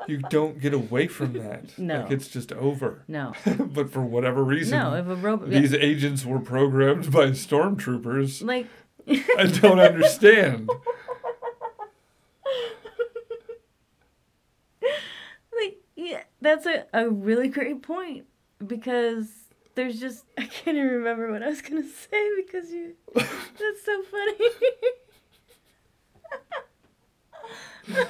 You 0.08 0.18
don't 0.30 0.60
get 0.60 0.74
away 0.74 1.08
from 1.08 1.34
that. 1.34 1.74
No. 1.80 2.02
Like 2.02 2.12
it's 2.12 2.28
just 2.28 2.52
over. 2.54 3.04
No, 3.08 3.34
but 3.60 3.92
for 3.92 4.02
whatever 4.02 4.44
reason, 4.44 4.78
no. 4.80 4.94
If 4.96 5.08
a 5.08 5.16
robot, 5.16 5.50
these 5.50 5.74
agents 5.74 6.26
were 6.26 6.40
programmed 6.40 7.12
by 7.12 7.28
stormtroopers. 7.32 8.44
like, 8.44 8.68
I 9.08 9.46
don't 9.62 9.80
understand. 9.80 10.70
like, 15.58 15.78
yeah, 15.96 16.24
that's 16.42 16.66
a, 16.66 16.86
a 16.94 17.10
really 17.10 17.48
great 17.48 17.82
point 17.82 18.26
because 18.66 19.28
there's 19.76 20.00
just 20.00 20.26
I 20.38 20.46
can't 20.46 20.78
even 20.78 20.90
remember 20.90 21.32
what 21.32 21.44
I 21.44 21.48
was 21.48 21.62
gonna 21.62 21.84
say 21.84 22.30
because 22.38 22.72
you. 22.72 22.96
That's 23.16 23.84
so 23.86 24.04
funny. 24.04 24.50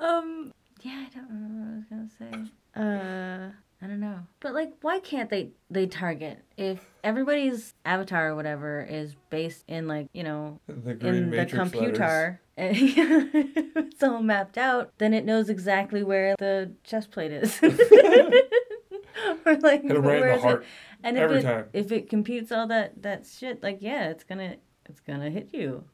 um. 0.00 0.52
Yeah, 0.82 1.04
I 1.06 1.10
don't 1.14 1.28
remember 1.28 1.64
what 1.64 1.72
I 1.72 1.76
was 1.76 1.84
gonna 1.88 2.10
say. 2.18 3.52
Uh. 3.54 3.61
I 3.82 3.86
don't 3.88 3.98
know. 4.00 4.20
But 4.40 4.54
like 4.54 4.72
why 4.82 5.00
can't 5.00 5.28
they 5.28 5.50
they 5.68 5.86
target 5.86 6.38
if 6.56 6.78
everybody's 7.02 7.74
avatar 7.84 8.28
or 8.28 8.36
whatever 8.36 8.86
is 8.88 9.16
based 9.28 9.64
in 9.66 9.88
like, 9.88 10.06
you 10.12 10.22
know, 10.22 10.60
The 10.68 10.94
green 10.94 11.14
in 11.14 11.30
the 11.30 11.36
matrix 11.36 11.52
letters. 11.54 11.70
computer 11.72 12.40
and 12.56 12.76
it's 12.78 14.02
all 14.02 14.22
mapped 14.22 14.56
out, 14.56 14.92
then 14.98 15.12
it 15.12 15.24
knows 15.24 15.48
exactly 15.50 16.02
where 16.04 16.36
the 16.38 16.70
chest 16.84 17.10
plate 17.10 17.32
is. 17.32 17.58
or 19.46 19.56
like 19.56 19.82
Hit 19.82 19.90
'em 19.96 20.02
right 20.02 20.16
in 20.16 20.20
where 20.20 20.28
the 20.30 20.34
is 20.36 20.42
heart 20.42 20.62
it? 20.62 20.68
And 21.04 21.16
if 21.16 21.22
every 21.24 21.38
it 21.38 21.42
time. 21.42 21.64
if 21.72 21.92
it 21.92 22.08
computes 22.08 22.52
all 22.52 22.66
that 22.68 23.02
that 23.02 23.26
shit, 23.26 23.62
like 23.62 23.78
yeah, 23.80 24.10
it's 24.10 24.24
gonna 24.24 24.56
it's 24.88 25.00
gonna 25.00 25.30
hit 25.30 25.50
you. 25.52 25.84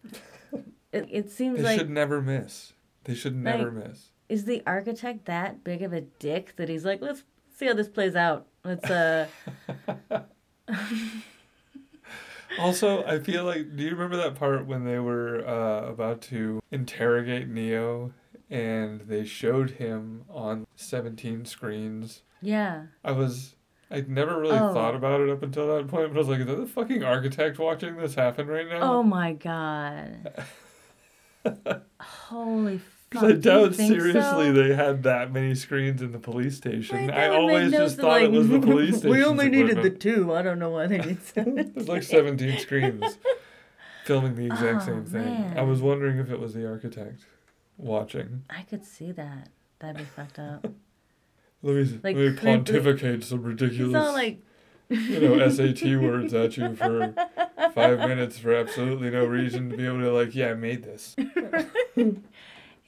it 0.93 1.07
it 1.11 1.31
seems 1.31 1.59
They 1.59 1.63
like 1.65 1.77
they 1.77 1.79
should 1.79 1.91
never 1.91 2.21
miss. 2.21 2.73
They 3.05 3.15
should 3.15 3.35
never 3.37 3.71
miss. 3.71 4.11
is 4.29 4.45
the 4.45 4.63
architect 4.67 5.25
that 5.25 5.65
big 5.65 5.83
of 5.83 5.93
a 5.95 6.03
dick 6.03 6.55
that 6.57 6.69
he's 6.69 6.85
like, 6.85 7.01
let's 7.01 7.25
see 7.59 7.67
how 7.67 7.75
this 7.75 7.89
plays 7.89 8.15
out. 8.17 8.47
Let's 8.65 8.89
uh 8.91 9.27
Also, 12.59 13.05
I 13.05 13.19
feel 13.21 13.45
like, 13.45 13.77
do 13.77 13.85
you 13.85 13.91
remember 13.91 14.17
that 14.17 14.35
part 14.35 14.67
when 14.67 14.85
they 14.85 14.99
were 14.99 15.47
uh, 15.47 15.91
about 15.91 16.23
to 16.23 16.61
interrogate 16.73 17.47
Neo 17.49 18.13
and 18.51 19.03
they 19.03 19.25
showed 19.25 19.73
him 19.73 20.25
on 20.31 20.67
17 20.75 21.45
screens? 21.45 22.23
yeah. 22.41 22.85
I 23.05 23.13
was, 23.13 23.55
I'd 23.91 24.09
never 24.09 24.41
really 24.41 24.57
Oh. 24.59 24.73
thought 24.73 24.95
about 24.95 25.21
it 25.21 25.29
up 25.29 25.43
until 25.43 25.67
that 25.77 25.89
point, 25.89 26.09
but 26.13 26.17
I 26.17 26.19
was 26.19 26.29
like, 26.29 26.41
is 26.41 26.47
that 26.47 26.57
the 26.57 26.67
fucking 26.67 27.05
architect 27.05 27.59
watching 27.59 27.97
this 27.97 28.15
happen 28.15 28.47
right 28.47 28.67
now? 28.69 28.81
Oh 28.83 29.03
my 29.03 29.35
god. 29.35 30.33
Holy 32.01 32.79
fuck. 32.79 32.98
Because 33.11 33.31
I 33.31 33.33
doubt 33.37 33.75
seriously 33.75 34.13
so? 34.13 34.53
they 34.53 34.75
had 34.75 35.03
that 35.05 35.33
many 35.33 35.55
screens 35.55 36.03
in 36.03 36.13
the 36.13 36.19
police 36.19 36.57
station. 36.57 37.11
I 37.11 37.29
that 37.29 37.31
always 37.33 37.73
just 37.73 37.97
thought 37.99 38.21
it 38.23 38.25
like, 38.25 38.39
was 38.39 38.49
the 38.49 38.61
police 38.61 38.99
station. 38.99 39.11
We 39.17 39.25
only 39.25 39.49
needed 39.49 39.83
the 39.83 39.91
two. 39.91 40.35
I 40.35 40.43
don't 40.43 40.59
know 40.59 40.71
why 40.71 40.87
they 40.89 40.99
need 40.99 41.23
seven. 41.23 41.73
There's 41.75 41.89
like 41.89 42.03
17 42.03 42.59
screens 42.59 43.17
filming 44.05 44.35
the 44.35 44.47
exact 44.47 44.83
Oh, 44.83 44.87
same 44.87 45.05
thing. 45.07 45.53
I 45.57 45.63
was 45.63 45.81
wondering 45.81 46.19
if 46.19 46.31
it 46.31 46.39
was 46.39 46.53
the 46.53 46.69
architect. 46.69 47.25
watching. 47.79 48.45
I 48.51 48.63
could 48.63 48.85
see 48.85 49.13
that. 49.13 49.49
That'd 49.79 49.97
be 49.99 50.05
fucked 50.05 50.39
up. 50.39 50.67
Let 51.63 51.75
me, 51.75 51.83
Like, 52.05 52.17
let 52.17 52.17
me 52.17 52.33
pontificate 52.37 53.25
some 53.25 53.43
ridiculous, 53.43 53.95
all 54.07 54.13
like, 54.13 54.39
you 54.91 55.19
know, 55.21 55.49
SAT 55.49 55.83
words 56.01 56.33
at 56.33 56.57
you 56.57 56.77
for 56.77 57.13
five 57.75 57.99
minutes 57.99 58.39
for 58.39 58.55
absolutely 58.55 59.11
no 59.11 59.25
reason 59.25 59.69
to 59.71 59.77
be 59.77 59.85
able 59.85 59.99
to 60.01 60.13
like, 60.13 60.35
yeah, 60.37 60.51
I 60.51 60.55
made 60.55 60.85
this. 60.85 61.17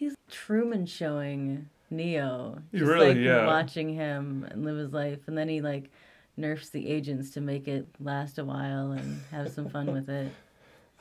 He's 0.00 0.16
Truman 0.30 0.86
showing 0.86 1.68
Neo. 1.90 2.58
He 2.72 2.78
Just 2.78 2.90
really- 2.90 3.08
like 3.08 3.18
yeah. 3.18 3.46
watching 3.46 3.94
him 3.94 4.46
and 4.50 4.64
live 4.64 4.78
his 4.78 4.92
life, 4.92 5.28
and 5.28 5.36
then 5.38 5.48
he 5.48 5.60
like 5.60 5.90
nerfs 6.36 6.70
the 6.70 6.88
agents 6.88 7.30
to 7.32 7.40
make 7.40 7.68
it 7.68 7.86
last 8.00 8.38
a 8.38 8.44
while 8.44 8.92
and 8.92 9.20
have 9.30 9.52
some 9.52 9.68
fun 9.68 9.92
with 9.92 10.08
it. 10.08 10.32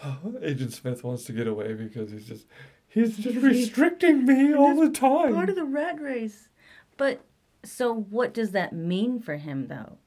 Agent 0.41 0.73
Smith 0.73 1.03
wants 1.03 1.23
to 1.25 1.33
get 1.33 1.47
away 1.47 1.73
because 1.73 2.11
he's 2.11 2.25
just 2.25 2.45
he's 2.87 3.17
just 3.17 3.37
restricting 3.37 4.25
me 4.25 4.53
all 4.53 4.75
the 4.79 4.89
time. 4.91 5.33
Part 5.33 5.49
of 5.49 5.55
the 5.55 5.65
rat 5.65 5.99
race. 6.01 6.49
But 6.97 7.21
so 7.63 7.93
what 7.93 8.33
does 8.33 8.51
that 8.51 8.73
mean 8.73 9.19
for 9.19 9.37
him 9.37 9.67
though? 9.67 9.97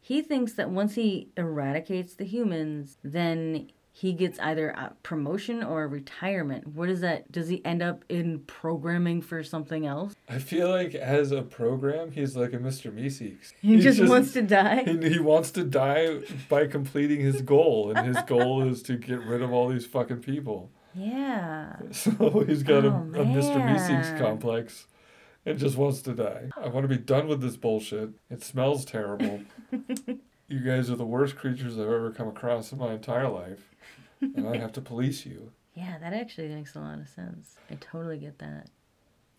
He 0.00 0.22
thinks 0.22 0.52
that 0.54 0.70
once 0.70 0.94
he 0.94 1.28
eradicates 1.36 2.14
the 2.14 2.24
humans, 2.24 2.96
then 3.02 3.70
he 4.00 4.12
gets 4.12 4.38
either 4.38 4.68
a 4.70 4.92
promotion 5.02 5.64
or 5.64 5.82
a 5.82 5.86
retirement. 5.88 6.68
What 6.68 6.88
is 6.88 7.00
that? 7.00 7.32
Does 7.32 7.48
he 7.48 7.64
end 7.64 7.82
up 7.82 8.04
in 8.08 8.38
programming 8.46 9.20
for 9.22 9.42
something 9.42 9.86
else? 9.86 10.14
I 10.28 10.38
feel 10.38 10.70
like 10.70 10.94
as 10.94 11.32
a 11.32 11.42
program, 11.42 12.12
he's 12.12 12.36
like 12.36 12.52
a 12.52 12.58
Mr. 12.58 12.92
Meeseeks. 12.94 13.54
He 13.60 13.74
He's 13.74 13.96
just, 13.96 14.08
wants 14.08 14.32
to 14.34 14.42
die. 14.42 14.84
He, 14.84 15.14
he 15.14 15.18
wants 15.18 15.50
to 15.50 15.64
die 15.64 16.20
by 16.48 16.68
completing 16.68 17.18
his 17.18 17.42
goal, 17.42 17.90
and 17.90 18.06
his 18.06 18.22
goal 18.24 18.62
is 18.68 18.84
to 18.84 18.96
get 18.96 19.18
rid 19.18 19.42
of 19.42 19.52
all 19.52 19.66
these 19.68 19.84
fucking 19.86 20.20
people. 20.20 20.70
Yeah. 20.94 21.74
So 21.90 22.44
he's 22.46 22.62
got 22.62 22.84
a, 22.84 22.90
Oh, 22.90 23.22
a 23.22 23.24
Mr. 23.24 23.56
Meeseeks 23.56 24.16
complex 24.16 24.86
and 25.44 25.58
just 25.58 25.76
wants 25.76 26.02
to 26.02 26.14
die. 26.14 26.50
I 26.56 26.68
want 26.68 26.84
to 26.84 26.88
be 26.88 27.02
done 27.02 27.26
with 27.26 27.40
this 27.40 27.56
bullshit. 27.56 28.10
It 28.30 28.44
smells 28.44 28.84
terrible. 28.84 29.40
you 30.46 30.60
guys 30.60 30.88
are 30.88 30.96
the 30.96 31.04
worst 31.04 31.34
creatures 31.36 31.74
I've 31.74 31.86
ever 31.86 32.12
come 32.12 32.28
across 32.28 32.70
in 32.72 32.78
my 32.78 32.92
entire 32.92 33.28
life, 33.28 33.74
and 34.20 34.48
I 34.48 34.56
have 34.58 34.72
to 34.72 34.80
police 34.80 35.24
you. 35.26 35.52
Yeah, 35.74 35.96
that 36.00 36.12
actually 36.12 36.48
makes 36.48 36.74
a 36.74 36.80
lot 36.80 36.98
of 36.98 37.08
sense. 37.08 37.54
I 37.70 37.76
totally 37.76 38.18
get 38.18 38.40
that. 38.40 38.68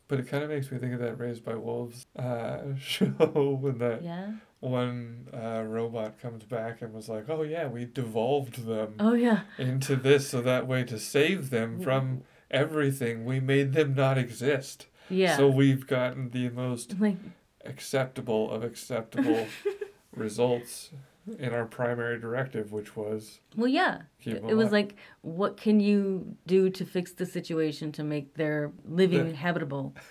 But 0.08 0.22
it 0.22 0.30
kind 0.30 0.42
of 0.42 0.50
makes 0.50 0.72
me 0.72 0.78
think 0.78 0.94
of 0.94 1.00
that 1.02 1.20
Raised 1.20 1.44
by 1.44 1.56
Wolves 1.56 2.06
uh, 2.16 2.60
show 2.80 3.58
when 3.60 3.78
that 3.80 4.02
Yeah. 4.04 4.32
one 4.62 5.28
uh, 5.34 5.64
robot 5.68 6.18
comes 6.22 6.46
back 6.46 6.82
and 6.82 6.94
was 6.94 7.10
like, 7.10 7.30
"Oh 7.30 7.42
yeah, 7.44 7.68
we 7.68 7.84
devolved 7.84 8.66
them 8.66 8.94
Oh 9.02 9.16
yeah. 9.16 9.42
into 9.58 9.98
this 9.98 10.30
so 10.30 10.42
that 10.42 10.66
way 10.66 10.86
to 10.86 10.98
save 10.98 11.50
them 11.50 11.78
from 11.82 12.24
everything, 12.50 13.26
we 13.26 13.42
made 13.42 13.74
them 13.74 13.94
not 13.94 14.18
exist. 14.18 14.88
Yeah. 15.10 15.36
So 15.36 15.50
we've 15.50 15.86
gotten 15.88 16.30
the 16.30 16.48
most 16.50 16.98
like 17.02 17.18
acceptable 17.66 18.50
of 18.50 18.64
acceptable 18.64 19.46
results 20.16 20.92
in 21.38 21.54
our 21.54 21.66
primary 21.66 22.20
directive, 22.20 22.72
which 22.72 22.96
was 22.96 23.40
well 23.56 23.68
yeah. 23.68 24.02
It 24.24 24.56
was 24.56 24.72
like 24.72 24.96
what 25.22 25.58
can 25.58 25.80
you 25.80 26.36
do 26.48 26.70
to 26.70 26.86
fix 26.86 27.12
the 27.14 27.26
situation 27.26 27.92
to 27.94 28.04
make 28.04 28.36
their 28.36 28.72
living 28.86 29.34
habitable? 29.34 29.96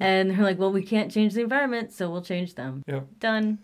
And 0.00 0.30
they're 0.30 0.42
like, 0.42 0.58
well, 0.58 0.72
we 0.72 0.82
can't 0.82 1.12
change 1.12 1.34
the 1.34 1.42
environment, 1.42 1.92
so 1.92 2.10
we'll 2.10 2.22
change 2.22 2.54
them. 2.54 2.82
Yep. 2.86 3.06
Done. 3.18 3.58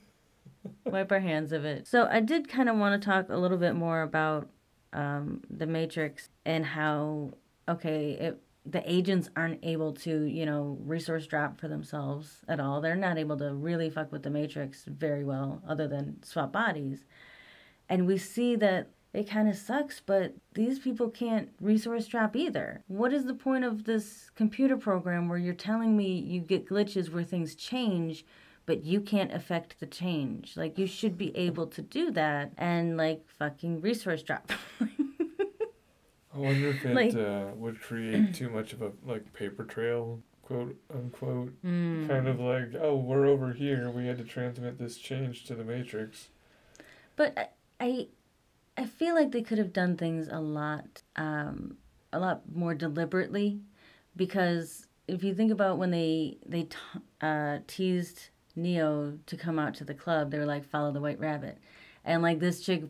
Wipe 0.84 1.10
our 1.10 1.20
hands 1.20 1.50
of 1.50 1.64
it. 1.64 1.86
So 1.86 2.06
I 2.10 2.20
did 2.20 2.46
kind 2.46 2.68
of 2.68 2.76
want 2.76 3.00
to 3.00 3.06
talk 3.06 3.30
a 3.30 3.38
little 3.38 3.56
bit 3.56 3.74
more 3.74 4.02
about 4.02 4.50
um, 4.92 5.42
the 5.48 5.66
Matrix 5.66 6.28
and 6.44 6.66
how 6.66 7.32
okay, 7.68 8.10
it, 8.20 8.42
the 8.66 8.82
agents 8.90 9.30
aren't 9.36 9.64
able 9.64 9.92
to 9.92 10.24
you 10.24 10.44
know 10.44 10.78
resource 10.82 11.26
drop 11.26 11.60
for 11.60 11.68
themselves 11.68 12.38
at 12.48 12.60
all. 12.60 12.80
They're 12.80 12.96
not 12.96 13.18
able 13.18 13.36
to 13.38 13.54
really 13.54 13.90
fuck 13.90 14.12
with 14.12 14.22
the 14.22 14.30
Matrix 14.30 14.84
very 14.84 15.24
well, 15.24 15.62
other 15.68 15.88
than 15.88 16.22
swap 16.22 16.52
bodies. 16.52 17.04
And 17.88 18.06
we 18.06 18.18
see 18.18 18.54
that 18.56 18.90
it 19.12 19.28
kind 19.28 19.48
of 19.48 19.56
sucks, 19.56 20.00
but 20.00 20.34
these 20.54 20.78
people 20.78 21.10
can't 21.10 21.48
resource 21.60 22.06
drop 22.06 22.36
either. 22.36 22.84
What 22.86 23.12
is 23.12 23.24
the 23.24 23.34
point 23.34 23.64
of 23.64 23.84
this 23.84 24.30
computer 24.36 24.76
program 24.76 25.28
where 25.28 25.38
you're 25.38 25.52
telling 25.54 25.96
me 25.96 26.12
you 26.12 26.40
get 26.40 26.68
glitches 26.68 27.12
where 27.12 27.24
things 27.24 27.56
change, 27.56 28.24
but 28.66 28.84
you 28.84 29.00
can't 29.00 29.32
affect 29.32 29.80
the 29.80 29.86
change? 29.86 30.56
Like, 30.56 30.78
you 30.78 30.86
should 30.86 31.18
be 31.18 31.36
able 31.36 31.66
to 31.68 31.82
do 31.82 32.12
that 32.12 32.52
and, 32.56 32.96
like, 32.96 33.24
fucking 33.36 33.80
resource 33.80 34.22
drop. 34.22 34.52
I 36.34 36.38
wonder 36.38 36.68
if 36.68 36.84
it 36.84 36.94
like- 36.94 37.14
uh, 37.14 37.54
would 37.56 37.80
create 37.80 38.34
too 38.34 38.50
much 38.50 38.72
of 38.72 38.82
a 38.82 38.92
like 39.04 39.32
paper 39.32 39.64
trail, 39.64 40.22
quote 40.42 40.76
unquote. 40.92 41.52
Mm. 41.64 42.08
Kind 42.08 42.28
of 42.28 42.38
like, 42.40 42.74
oh, 42.80 42.96
we're 42.96 43.26
over 43.26 43.52
here. 43.52 43.90
We 43.90 44.06
had 44.06 44.18
to 44.18 44.24
transmit 44.24 44.78
this 44.78 44.96
change 44.96 45.44
to 45.46 45.54
the 45.54 45.64
Matrix. 45.64 46.28
But 47.16 47.36
I, 47.36 47.48
I, 47.84 48.06
I 48.78 48.86
feel 48.86 49.14
like 49.14 49.32
they 49.32 49.42
could 49.42 49.58
have 49.58 49.72
done 49.72 49.96
things 49.96 50.28
a 50.30 50.40
lot, 50.40 51.02
um, 51.16 51.76
a 52.12 52.18
lot 52.18 52.42
more 52.54 52.74
deliberately, 52.74 53.60
because 54.16 54.86
if 55.08 55.24
you 55.24 55.34
think 55.34 55.50
about 55.50 55.78
when 55.78 55.90
they 55.90 56.38
they 56.46 56.62
t- 56.64 56.76
uh, 57.20 57.58
teased 57.66 58.28
Neo 58.56 59.18
to 59.26 59.36
come 59.36 59.58
out 59.58 59.74
to 59.74 59.84
the 59.84 59.94
club, 59.94 60.30
they 60.30 60.38
were 60.38 60.46
like, 60.46 60.64
"Follow 60.64 60.92
the 60.92 61.00
White 61.00 61.18
Rabbit," 61.20 61.58
and 62.04 62.22
like 62.22 62.38
this 62.38 62.60
chick 62.60 62.84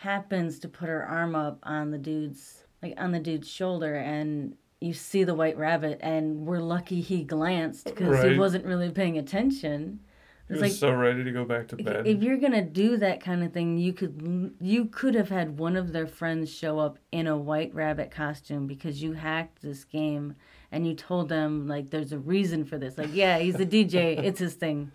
happens 0.00 0.58
to 0.60 0.68
put 0.68 0.88
her 0.88 1.02
arm 1.04 1.34
up 1.34 1.58
on 1.62 1.90
the 1.90 1.98
dude's 1.98 2.61
like 2.82 2.94
on 2.98 3.12
the 3.12 3.20
dude's 3.20 3.48
shoulder, 3.48 3.94
and 3.94 4.56
you 4.80 4.92
see 4.92 5.24
the 5.24 5.34
White 5.34 5.56
Rabbit, 5.56 5.98
and 6.02 6.46
we're 6.46 6.60
lucky 6.60 7.00
he 7.00 7.22
glanced 7.22 7.84
because 7.84 8.24
he 8.24 8.36
wasn't 8.36 8.64
really 8.64 8.90
paying 8.90 9.18
attention. 9.18 10.00
He 10.48 10.54
was 10.54 10.62
like 10.62 10.72
so 10.72 10.92
ready 10.92 11.24
to 11.24 11.30
go 11.30 11.44
back 11.44 11.68
to 11.68 11.76
bed. 11.76 12.06
If 12.06 12.22
you're 12.22 12.36
gonna 12.36 12.64
do 12.64 12.96
that 12.98 13.22
kind 13.22 13.42
of 13.42 13.52
thing, 13.52 13.78
you 13.78 13.92
could 13.92 14.54
you 14.60 14.86
could 14.86 15.14
have 15.14 15.28
had 15.28 15.58
one 15.58 15.76
of 15.76 15.92
their 15.92 16.06
friends 16.06 16.52
show 16.52 16.78
up 16.78 16.98
in 17.10 17.26
a 17.26 17.36
white 17.36 17.72
rabbit 17.74 18.10
costume 18.10 18.66
because 18.66 19.02
you 19.02 19.12
hacked 19.12 19.62
this 19.62 19.84
game 19.84 20.34
and 20.70 20.86
you 20.86 20.94
told 20.94 21.28
them 21.28 21.68
like 21.68 21.90
there's 21.90 22.12
a 22.12 22.18
reason 22.18 22.64
for 22.64 22.76
this. 22.76 22.98
Like, 22.98 23.14
yeah, 23.14 23.38
he's 23.38 23.60
a 23.60 23.66
DJ, 23.66 24.18
it's 24.24 24.40
his 24.40 24.54
thing. 24.54 24.90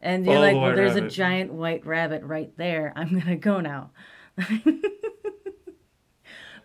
And 0.00 0.24
you're 0.24 0.34
Follow 0.34 0.46
like, 0.46 0.54
the 0.54 0.60
well, 0.60 0.76
there's 0.76 0.96
a 0.96 1.08
giant 1.08 1.52
white 1.52 1.84
rabbit 1.84 2.22
right 2.22 2.52
there. 2.56 2.92
I'm 2.94 3.18
gonna 3.18 3.36
go 3.36 3.60
now. 3.60 3.90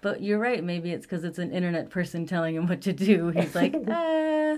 but 0.02 0.22
you're 0.22 0.40
right. 0.40 0.64
Maybe 0.64 0.92
it's 0.92 1.06
because 1.06 1.24
it's 1.24 1.40
an 1.40 1.52
internet 1.52 1.90
person 1.90 2.26
telling 2.26 2.56
him 2.56 2.68
what 2.68 2.82
to 2.82 2.94
do. 2.94 3.30
He's 3.30 3.56
like, 3.56 3.74
uh, 3.88 4.58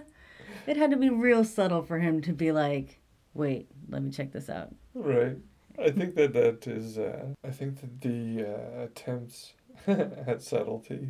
it 0.67 0.77
had 0.77 0.91
to 0.91 0.97
be 0.97 1.10
real 1.10 1.43
subtle 1.43 1.84
for 1.84 1.99
him 1.99 2.21
to 2.21 2.34
be 2.34 2.51
like, 2.51 2.99
wait, 3.34 3.67
let 3.89 4.04
me 4.04 4.12
check 4.12 4.32
this 4.32 4.49
out. 4.49 4.73
Right. 4.93 5.38
I 5.80 5.89
think 5.91 6.15
that 6.15 6.34
that 6.34 6.67
is. 6.67 6.97
Uh, 6.97 7.27
I 7.43 7.49
think 7.49 7.80
that 7.82 8.01
the 8.01 8.45
uh, 8.45 8.84
attempts 8.84 9.54
at 9.88 10.41
subtlety 10.41 11.10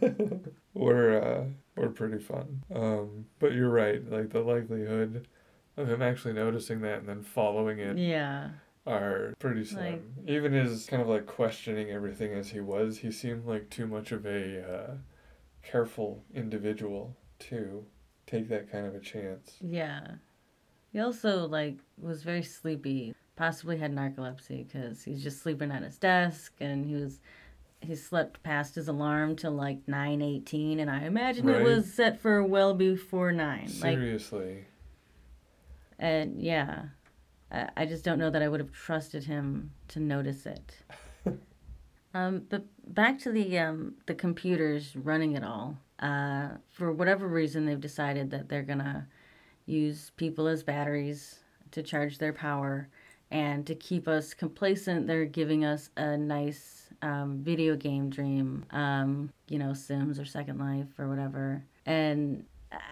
were 0.74 1.20
uh, 1.20 1.44
were 1.80 1.88
pretty 1.88 2.18
fun. 2.18 2.62
Um, 2.74 3.26
but 3.38 3.52
you're 3.52 3.70
right. 3.70 4.08
Like 4.08 4.30
the 4.30 4.40
likelihood 4.40 5.26
of 5.76 5.88
him 5.88 6.02
actually 6.02 6.34
noticing 6.34 6.80
that 6.82 6.98
and 7.00 7.08
then 7.08 7.22
following 7.22 7.80
it 7.80 7.98
Yeah. 7.98 8.50
Are 8.86 9.34
pretty 9.38 9.64
slim. 9.64 10.14
Like- 10.18 10.28
Even 10.28 10.52
his 10.52 10.86
kind 10.86 11.02
of 11.02 11.08
like 11.08 11.26
questioning 11.26 11.90
everything 11.90 12.32
as 12.32 12.48
he 12.50 12.60
was, 12.60 12.98
he 12.98 13.10
seemed 13.10 13.46
like 13.46 13.70
too 13.70 13.86
much 13.86 14.12
of 14.12 14.26
a 14.26 14.62
uh, 14.62 14.94
careful 15.62 16.22
individual 16.34 17.16
to 17.40 17.84
take 18.26 18.48
that 18.48 18.70
kind 18.70 18.86
of 18.86 18.94
a 18.94 19.00
chance. 19.00 19.56
Yeah. 19.60 20.06
He 20.92 21.00
also 21.00 21.46
like 21.46 21.78
was 22.00 22.22
very 22.22 22.42
sleepy. 22.42 23.14
Possibly 23.36 23.76
had 23.78 23.92
narcolepsy 23.92 24.66
because 24.68 25.02
he's 25.02 25.20
just 25.22 25.42
sleeping 25.42 25.72
at 25.72 25.82
his 25.82 25.98
desk, 25.98 26.52
and 26.60 26.86
he 26.86 26.94
was 26.94 27.18
he 27.80 27.96
slept 27.96 28.40
past 28.44 28.76
his 28.76 28.86
alarm 28.86 29.34
till 29.34 29.50
like 29.50 29.78
nine 29.88 30.22
eighteen, 30.22 30.78
and 30.78 30.88
I 30.88 31.00
imagine 31.02 31.48
it 31.48 31.64
was 31.64 31.92
set 31.92 32.20
for 32.20 32.44
well 32.44 32.74
before 32.74 33.32
nine. 33.32 33.64
Like, 33.80 33.98
Seriously. 33.98 34.66
and 35.98 36.40
yeah, 36.40 36.84
I, 37.54 37.68
I 37.76 37.86
just 37.86 38.04
don't 38.04 38.18
know 38.18 38.30
that 38.30 38.42
I 38.42 38.48
would 38.48 38.60
have 38.60 38.72
trusted 38.72 39.24
him 39.24 39.70
to 39.88 40.00
notice 40.00 40.46
it. 40.46 40.76
um, 42.14 42.42
but 42.48 42.64
back 42.94 43.18
to 43.20 43.30
the 43.30 43.58
um 43.58 43.94
the 44.06 44.14
computers 44.14 44.96
running 44.96 45.32
it 45.32 45.44
all. 45.44 45.78
Uh, 46.00 46.48
for 46.68 46.92
whatever 46.92 47.28
reason, 47.28 47.64
they've 47.64 47.80
decided 47.80 48.30
that 48.30 48.48
they're 48.48 48.62
gonna 48.62 49.06
use 49.66 50.10
people 50.16 50.46
as 50.48 50.62
batteries 50.62 51.38
to 51.70 51.82
charge 51.82 52.18
their 52.18 52.32
power 52.32 52.88
and 53.30 53.66
to 53.66 53.74
keep 53.74 54.06
us 54.06 54.34
complacent 54.34 55.06
they're 55.06 55.24
giving 55.24 55.64
us 55.64 55.90
a 55.96 56.16
nice 56.16 56.90
um, 57.02 57.38
video 57.42 57.74
game 57.74 58.10
dream 58.10 58.64
um, 58.70 59.30
you 59.48 59.58
know 59.58 59.72
sims 59.72 60.18
or 60.18 60.24
second 60.24 60.58
life 60.58 60.86
or 60.98 61.08
whatever 61.08 61.64
and 61.86 62.44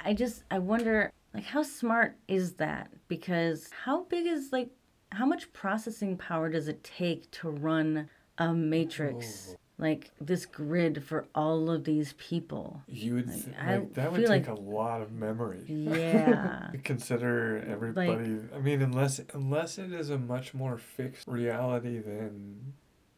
i 0.04 0.12
just 0.12 0.42
i 0.50 0.58
wonder 0.58 1.12
like 1.34 1.44
how 1.44 1.62
smart 1.62 2.16
is 2.28 2.54
that 2.54 2.90
because 3.08 3.70
how 3.84 4.04
big 4.04 4.26
is 4.26 4.52
like 4.52 4.70
how 5.10 5.26
much 5.26 5.52
processing 5.52 6.16
power 6.16 6.48
does 6.48 6.68
it 6.68 6.82
take 6.84 7.30
to 7.30 7.48
run 7.48 8.08
a 8.38 8.52
matrix 8.52 9.54
like 9.78 10.10
this 10.20 10.46
grid 10.46 11.02
for 11.02 11.26
all 11.34 11.68
of 11.68 11.82
these 11.84 12.12
people. 12.14 12.82
You 12.86 13.14
would 13.14 13.28
Like, 13.28 13.58
I 13.60 13.76
like, 13.78 13.94
that 13.94 14.12
would 14.12 14.20
take 14.20 14.28
like- 14.28 14.48
a 14.48 14.54
lot 14.54 15.02
of 15.02 15.12
memory. 15.12 15.64
Yeah. 15.66 16.70
consider 16.84 17.64
everybody. 17.68 18.38
I 18.54 18.58
mean, 18.58 18.80
unless 18.80 19.20
unless 19.34 19.78
it 19.78 19.92
is 19.92 20.08
a 20.10 20.18
much 20.18 20.54
more 20.54 20.78
fixed 20.78 21.26
reality 21.26 21.98
than 21.98 22.74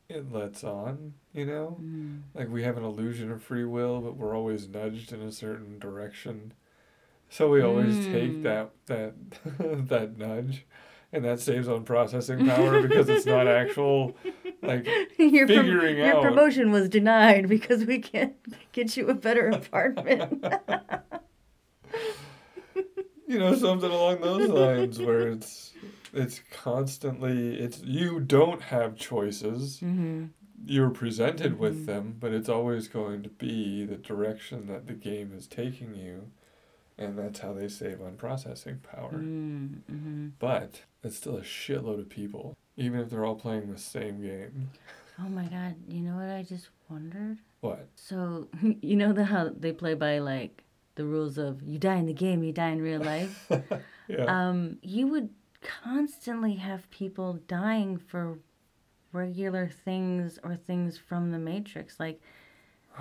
it 0.09 0.33
lets 0.33 0.65
on, 0.65 1.15
you 1.33 1.45
know. 1.45 1.79
Mm. 1.83 2.23
Like 2.35 2.49
we 2.49 2.63
have 2.63 2.77
an 2.79 2.85
illusion 2.85 3.31
of 3.31 3.43
free 3.43 3.65
will, 3.65 4.01
but 4.01 4.17
we're 4.17 4.35
always 4.35 4.67
nudged 4.69 5.13
in 5.13 5.21
a 5.21 5.33
certain 5.33 5.79
direction. 5.79 6.53
So 7.29 7.49
we 7.51 7.63
always 7.63 8.07
take 8.07 8.41
Mm. 8.41 8.43
that 8.43 8.71
that 8.87 9.15
that 9.89 10.17
nudge, 10.19 10.67
and 11.13 11.25
that 11.25 11.41
saves 11.41 11.67
on 11.69 11.85
processing 11.85 12.45
power 12.45 12.81
because 12.81 13.09
it's 13.11 13.27
not 13.27 13.47
actual 13.49 14.17
like 14.63 14.87
your, 15.19 15.47
Figuring 15.49 15.97
your 15.99 16.17
out. 16.17 16.23
promotion 16.23 16.71
was 16.71 16.89
denied 16.89 17.49
because 17.49 17.85
we 17.85 17.99
can't 17.99 18.35
get 18.73 18.97
you 18.97 19.09
a 19.09 19.15
better 19.15 19.49
apartment. 19.49 20.45
you 23.27 23.39
know 23.39 23.55
something 23.55 23.91
along 23.91 24.21
those 24.21 24.49
lines 24.49 25.01
where 25.01 25.29
it's 25.29 25.73
it's 26.13 26.41
constantly 26.53 27.57
it's 27.59 27.81
you 27.83 28.21
don't 28.21 28.61
have 28.63 28.97
choices 28.97 29.81
hmm 29.81 30.25
you're 30.67 30.91
presented 30.91 31.53
Mhm. 31.55 31.59
with 31.59 31.87
them 31.87 32.17
but 32.19 32.33
it's 32.33 32.49
always 32.49 32.87
going 32.89 33.23
to 33.23 33.29
be 33.29 33.85
the 33.85 33.97
direction 33.97 34.67
that 34.69 34.87
the 34.87 34.93
game 34.95 35.33
is 35.37 35.47
taking 35.47 35.95
you 35.95 36.31
and 36.99 37.19
that's 37.19 37.41
how 37.41 37.53
they 37.53 37.69
save 37.69 38.01
on 38.01 38.17
processing 38.17 38.79
power 38.79 39.11
Mm-hmm. 39.13 40.29
but 40.39 40.83
it's 41.03 41.17
still 41.17 41.37
a 41.37 41.43
shitload 41.43 42.01
of 42.01 42.09
people 42.09 42.57
even 42.77 43.01
if 43.01 43.11
they're 43.11 43.25
all 43.25 43.35
playing 43.37 43.71
the 43.73 43.79
same 43.79 44.21
game 44.21 44.71
Oh 45.17 45.29
my 45.29 45.45
god, 45.45 45.77
you 45.87 46.01
know 46.01 46.17
what 46.17 46.29
I 46.29 46.43
just 46.43 46.71
wondered? 46.91 47.39
what 47.61 47.87
So, 47.95 48.49
you 48.83 48.97
know 48.97 49.13
the 49.13 49.25
how 49.25 49.49
they 49.57 49.71
play 49.73 49.95
by 49.95 50.19
like 50.19 50.65
the 50.97 51.05
rules 51.05 51.39
of 51.39 51.63
you 51.63 51.79
die 51.79 51.97
in 51.97 52.07
the 52.07 52.13
game, 52.13 52.43
you 52.43 52.53
die 52.53 52.71
in 52.71 52.83
real 52.83 53.01
life? 53.01 53.49
yeah 54.09 54.25
um, 54.27 54.79
you 54.83 55.07
would 55.07 55.31
constantly 55.85 56.55
have 56.57 56.91
people 56.91 57.35
dying 57.47 57.97
for 57.97 58.39
regular 59.13 59.69
things 59.69 60.39
or 60.43 60.57
things 60.57 60.99
from 60.99 61.31
the 61.31 61.39
Matrix, 61.39 62.01
like 62.01 62.21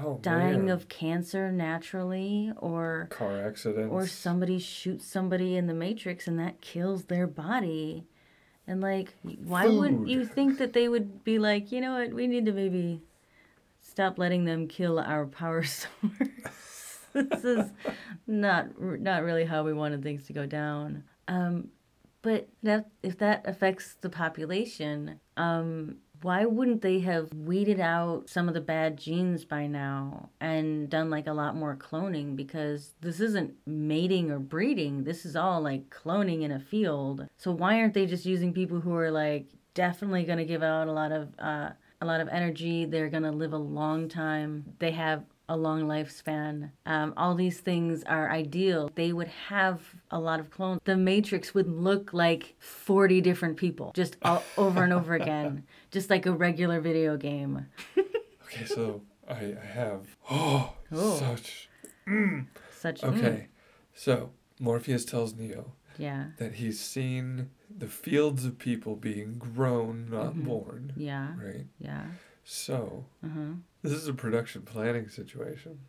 oh, 0.01 0.19
dying 0.21 0.65
man. 0.65 0.73
of 0.73 0.89
cancer 0.89 1.51
naturally 1.51 2.51
or 2.57 3.07
car 3.09 3.45
accidents. 3.45 3.91
or 3.91 4.07
somebody 4.07 4.59
shoots 4.59 5.05
somebody 5.05 5.55
in 5.55 5.67
the 5.67 5.73
matrix 5.73 6.27
and 6.27 6.39
that 6.39 6.61
kills 6.61 7.05
their 7.05 7.27
body. 7.27 8.05
And 8.65 8.81
like 8.81 9.15
why 9.43 9.67
wouldn't 9.67 10.07
you 10.07 10.25
think 10.25 10.57
that 10.59 10.73
they 10.73 10.87
would 10.87 11.23
be 11.23 11.39
like 11.39 11.71
you 11.71 11.81
know 11.81 11.99
what? 11.99 12.13
We 12.13 12.27
need 12.27 12.45
to 12.45 12.53
maybe 12.53 13.01
stop 13.81 14.17
letting 14.17 14.45
them 14.45 14.67
kill 14.67 14.99
our 14.99 15.25
power 15.25 15.63
source 15.63 15.89
this 17.13 17.43
is 17.43 17.71
not 18.27 18.79
not 18.79 19.23
really 19.23 19.45
how 19.45 19.63
we 19.63 19.73
wanted 19.73 20.03
things 20.03 20.25
to 20.27 20.33
go 20.33 20.45
down. 20.45 21.03
Um 21.27 21.69
but 22.21 22.47
that 22.63 22.89
if 23.01 23.17
that 23.19 23.43
affects 23.45 23.95
the 24.01 24.09
population 24.09 25.19
um 25.37 25.97
why 26.23 26.45
wouldn't 26.45 26.81
they 26.81 26.99
have 26.99 27.33
weeded 27.33 27.79
out 27.79 28.29
some 28.29 28.47
of 28.47 28.53
the 28.53 28.61
bad 28.61 28.97
genes 28.97 29.43
by 29.43 29.67
now 29.67 30.29
and 30.39 30.89
done 30.89 31.09
like 31.09 31.27
a 31.27 31.33
lot 31.33 31.55
more 31.55 31.75
cloning? 31.75 32.35
Because 32.35 32.93
this 33.01 33.19
isn't 33.19 33.53
mating 33.65 34.31
or 34.31 34.39
breeding. 34.39 35.03
This 35.03 35.25
is 35.25 35.35
all 35.35 35.61
like 35.61 35.89
cloning 35.89 36.41
in 36.41 36.51
a 36.51 36.59
field. 36.59 37.27
So 37.37 37.51
why 37.51 37.79
aren't 37.79 37.93
they 37.93 38.05
just 38.05 38.25
using 38.25 38.53
people 38.53 38.79
who 38.79 38.95
are 38.95 39.11
like 39.11 39.47
definitely 39.73 40.23
going 40.23 40.37
to 40.37 40.45
give 40.45 40.63
out 40.63 40.87
a 40.87 40.93
lot 40.93 41.11
of 41.11 41.29
uh, 41.37 41.71
a 42.01 42.05
lot 42.05 42.21
of 42.21 42.29
energy? 42.29 42.85
They're 42.85 43.09
going 43.09 43.23
to 43.23 43.31
live 43.31 43.53
a 43.53 43.57
long 43.57 44.07
time. 44.07 44.63
They 44.79 44.91
have 44.91 45.23
a 45.53 45.57
long 45.57 45.83
lifespan. 45.83 46.71
Um, 46.87 47.13
all 47.15 47.35
these 47.35 47.59
things 47.59 48.03
are 48.05 48.29
ideal. 48.31 48.89
They 48.95 49.13
would 49.13 49.27
have 49.27 49.81
a 50.09 50.19
lot 50.19 50.39
of 50.39 50.49
clones. 50.49 50.81
The 50.83 50.97
Matrix 50.97 51.53
would 51.53 51.69
look 51.69 52.11
like 52.11 52.55
40 52.59 53.21
different 53.21 53.55
people, 53.57 53.91
just 53.95 54.17
all, 54.23 54.41
over 54.57 54.83
and 54.83 54.91
over 54.91 55.13
again, 55.13 55.63
just 55.91 56.09
like 56.09 56.25
a 56.25 56.31
regular 56.31 56.81
video 56.81 57.17
game. 57.17 57.67
okay 58.45 58.65
so 58.65 59.01
i 59.27 59.55
i 59.61 59.65
have 59.65 60.01
oh 60.31 60.73
Oh. 60.91 61.17
such 61.17 61.69
Such 62.71 63.01
mm, 63.01 63.17
Okay, 63.17 63.47
so 63.95 64.31
Morpheus 64.59 65.05
tells 65.05 65.33
Neo 65.35 65.73
yeah, 65.97 66.25
that 66.37 66.53
he's 66.55 66.79
seen 66.79 67.49
the 67.75 67.87
fields 67.87 68.45
of 68.45 68.57
people 68.59 68.95
being 68.95 69.37
grown, 69.37 70.07
not 70.09 70.33
Mhm. 70.35 70.45
born, 70.45 70.93
yeah, 70.97 71.33
right? 71.37 71.65
yeah. 71.79 72.05
So 72.43 73.05
huh. 73.23 73.53
this 73.81 73.93
is 73.93 74.07
a 74.07 74.13
production 74.13 74.63
planning 74.63 75.09
situation. 75.09 75.79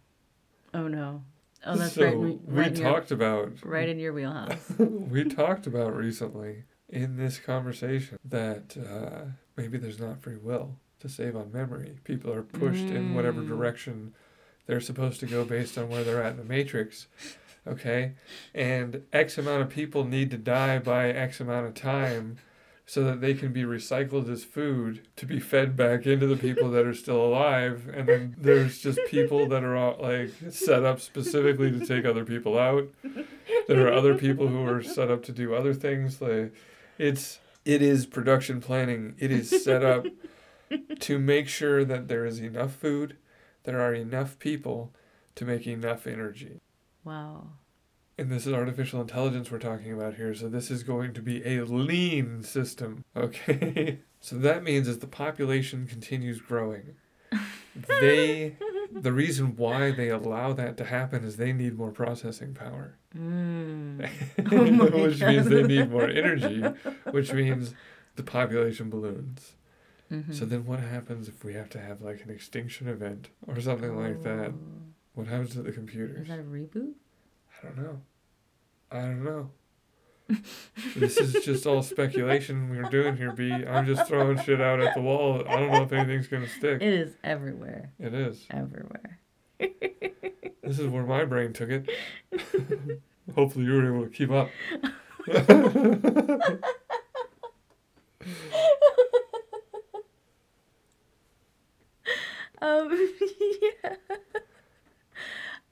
Oh 0.72 0.88
no. 0.88 1.22
Oh, 1.66 1.76
that's 1.76 1.94
so 1.94 2.04
right. 2.04 2.16
we 2.18 2.38
Right, 2.46 2.76
your, 2.76 2.92
talked 2.92 3.10
about 3.10 3.52
right 3.64 3.88
in 3.88 3.98
your 3.98 4.12
wheelhouse. 4.12 4.58
we 4.78 5.24
talked 5.24 5.66
about 5.66 5.96
recently 5.96 6.64
in 6.88 7.16
this 7.16 7.38
conversation 7.38 8.18
that 8.24 8.76
uh, 8.76 9.30
maybe 9.56 9.78
there's 9.78 9.98
not 9.98 10.20
free 10.20 10.36
will 10.36 10.76
to 11.00 11.08
save 11.08 11.34
on 11.36 11.50
memory. 11.52 11.98
People 12.04 12.32
are 12.32 12.42
pushed 12.42 12.84
in 12.84 13.14
whatever 13.14 13.40
Mm. 13.40 13.48
direction 13.48 14.14
they're 14.66 14.80
supposed 14.80 15.20
to 15.20 15.26
go 15.26 15.44
based 15.44 15.76
on 15.78 15.88
where 15.88 16.04
they're 16.04 16.22
at 16.22 16.32
in 16.32 16.36
the 16.38 16.44
matrix. 16.44 17.06
Okay? 17.66 18.12
And 18.54 19.02
X 19.12 19.38
amount 19.38 19.62
of 19.62 19.70
people 19.70 20.04
need 20.04 20.30
to 20.32 20.36
die 20.38 20.78
by 20.78 21.08
X 21.08 21.40
amount 21.40 21.66
of 21.66 21.74
time 21.74 22.36
so 22.86 23.02
that 23.02 23.20
they 23.20 23.32
can 23.32 23.52
be 23.52 23.62
recycled 23.62 24.30
as 24.30 24.44
food 24.44 25.06
to 25.16 25.24
be 25.24 25.40
fed 25.40 25.74
back 25.76 26.06
into 26.06 26.26
the 26.26 26.36
people 26.36 26.70
that 26.70 26.84
are 26.84 26.94
still 26.94 27.24
alive. 27.24 27.90
And 27.92 28.06
then 28.06 28.36
there's 28.38 28.80
just 28.80 28.98
people 29.06 29.48
that 29.48 29.64
are 29.64 29.76
all, 29.76 29.96
like 30.00 30.30
set 30.50 30.84
up 30.84 31.00
specifically 31.00 31.70
to 31.70 31.86
take 31.86 32.04
other 32.04 32.24
people 32.24 32.58
out. 32.58 32.88
There 33.68 33.86
are 33.86 33.92
other 33.92 34.14
people 34.14 34.48
who 34.48 34.66
are 34.66 34.82
set 34.82 35.10
up 35.10 35.22
to 35.24 35.32
do 35.32 35.54
other 35.54 35.72
things. 35.72 36.20
Like 36.20 36.54
it's 36.98 37.38
it 37.64 37.80
is 37.80 38.04
production 38.04 38.60
planning. 38.60 39.14
It 39.18 39.30
is 39.30 39.64
set 39.64 39.82
up 39.82 40.06
to 41.00 41.18
make 41.18 41.48
sure 41.48 41.84
that 41.84 42.08
there 42.08 42.26
is 42.26 42.38
enough 42.38 42.74
food, 42.74 43.16
there 43.64 43.80
are 43.80 43.94
enough 43.94 44.38
people 44.38 44.92
to 45.36 45.44
make 45.44 45.66
enough 45.66 46.06
energy. 46.06 46.60
Wow. 47.02 47.48
And 48.16 48.30
this 48.30 48.46
is 48.46 48.52
artificial 48.52 49.00
intelligence 49.00 49.50
we're 49.50 49.58
talking 49.58 49.92
about 49.92 50.14
here, 50.14 50.34
so 50.34 50.48
this 50.48 50.70
is 50.70 50.84
going 50.84 51.14
to 51.14 51.22
be 51.22 51.42
a 51.44 51.64
lean 51.64 52.44
system, 52.44 53.04
okay? 53.16 53.98
so 54.20 54.36
that 54.36 54.62
means 54.62 54.86
as 54.86 55.00
the 55.00 55.08
population 55.08 55.86
continues 55.88 56.40
growing, 56.40 56.94
they 57.88 58.56
the 58.92 59.12
reason 59.12 59.56
why 59.56 59.90
they 59.90 60.08
allow 60.10 60.52
that 60.52 60.76
to 60.76 60.84
happen 60.84 61.24
is 61.24 61.36
they 61.36 61.52
need 61.52 61.76
more 61.76 61.90
processing 61.90 62.54
power. 62.54 62.96
Mm. 63.16 64.08
Oh 64.52 65.06
which 65.06 65.20
means 65.20 65.48
they 65.48 65.62
need 65.64 65.90
more 65.90 66.08
energy, 66.08 66.62
which 67.10 67.32
means 67.32 67.74
the 68.14 68.22
population 68.22 68.90
balloons. 68.90 69.54
Mhm. 70.12 70.32
So 70.32 70.44
then 70.44 70.66
what 70.66 70.78
happens 70.78 71.26
if 71.28 71.42
we 71.42 71.54
have 71.54 71.68
to 71.70 71.80
have 71.80 72.02
like 72.02 72.22
an 72.22 72.30
extinction 72.30 72.86
event 72.88 73.30
or 73.48 73.60
something 73.60 73.96
like 73.96 74.22
that? 74.22 74.50
Oh. 74.50 74.58
What 75.14 75.26
happens 75.26 75.50
to 75.52 75.62
the 75.62 75.72
computers? 75.72 76.22
Is 76.22 76.28
that 76.28 76.40
a 76.40 76.42
reboot? 76.42 76.92
I 77.64 77.68
don't 77.68 77.82
know. 77.82 78.00
I 78.90 79.00
don't 79.00 79.24
know. 79.24 79.50
this 80.96 81.16
is 81.18 81.44
just 81.44 81.66
all 81.66 81.82
speculation 81.82 82.70
we're 82.70 82.82
doing 82.84 83.16
here, 83.16 83.32
B. 83.32 83.52
I'm 83.52 83.86
just 83.86 84.06
throwing 84.06 84.40
shit 84.42 84.60
out 84.60 84.80
at 84.80 84.94
the 84.94 85.00
wall. 85.00 85.42
I 85.48 85.56
don't 85.56 85.70
know 85.70 85.82
if 85.82 85.92
anything's 85.92 86.28
gonna 86.28 86.48
stick. 86.48 86.80
It 86.80 86.92
is 86.94 87.14
everywhere. 87.22 87.90
It 87.98 88.14
is. 88.14 88.46
Everywhere. 88.50 89.18
This 89.58 90.78
is 90.78 90.88
where 90.88 91.04
my 91.04 91.24
brain 91.24 91.52
took 91.52 91.70
it. 91.70 91.88
Hopefully 93.34 93.66
you 93.66 93.72
were 93.72 93.94
able 93.94 94.04
to 94.04 94.10
keep 94.10 94.30
up. 94.30 94.50
Um, 102.64 102.90
yeah. 103.62 103.96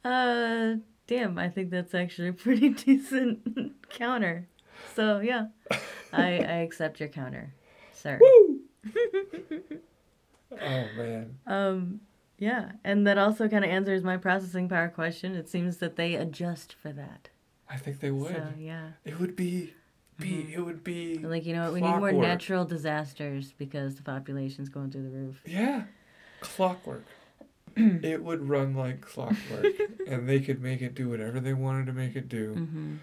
Uh, 0.05 0.75
damn, 1.07 1.38
I 1.38 1.49
think 1.49 1.71
that's 1.71 1.95
actually 1.95 2.29
a 2.29 2.33
pretty 2.33 2.69
decent 2.87 3.88
counter. 3.91 4.49
So, 4.95 5.21
yeah, 5.21 5.47
I, 6.12 6.38
I 6.38 6.57
accept 6.62 7.01
your 7.01 7.09
counter, 7.09 7.55
sir. 7.93 8.19
Oh 10.61 10.87
man. 10.96 11.38
Um, 11.46 12.00
yeah, 12.38 12.73
and 12.85 13.07
that 13.07 13.19
also 13.19 13.48
kind 13.48 13.65
of 13.65 13.71
answers 13.71 14.03
my 14.03 14.17
processing 14.17 14.69
power 14.69 14.88
question. 14.88 15.35
It 15.35 15.48
seems 15.48 15.79
that 15.79 15.96
they 15.96 16.15
adjust 16.15 16.75
for 16.75 16.92
that. 16.92 17.31
I 17.71 17.77
think 17.77 18.00
they 18.00 18.11
would. 18.11 18.35
So, 18.35 18.48
yeah. 18.59 18.88
It 19.05 19.19
would 19.19 19.37
be 19.37 19.73
be 20.19 20.53
it 20.53 20.61
would 20.61 20.85
be 20.85 21.19
Like, 21.19 21.46
you 21.46 21.55
know 21.55 21.65
what? 21.65 21.73
We 21.73 21.81
need 21.81 21.96
more 21.96 22.13
natural 22.13 22.65
disasters 22.65 23.55
because 23.57 23.96
the 23.96 24.03
population's 24.03 24.69
going 24.69 24.90
through 24.90 25.05
the 25.05 25.11
roof. 25.11 25.42
Yeah. 25.46 25.85
Clockwork. 26.40 27.05
it 28.02 28.23
would 28.23 28.48
run 28.48 28.75
like 28.75 29.00
clockwork. 29.00 29.66
and 30.06 30.29
they 30.29 30.40
could 30.40 30.60
make 30.62 30.83
it 30.83 30.94
do 30.94 31.08
whatever 31.08 31.40
they 31.40 31.54
wanted 31.54 31.87
to 31.87 31.92
make 31.92 32.16
it 32.16 32.29
do. 32.29 32.54
Mm-hmm. 32.54 32.94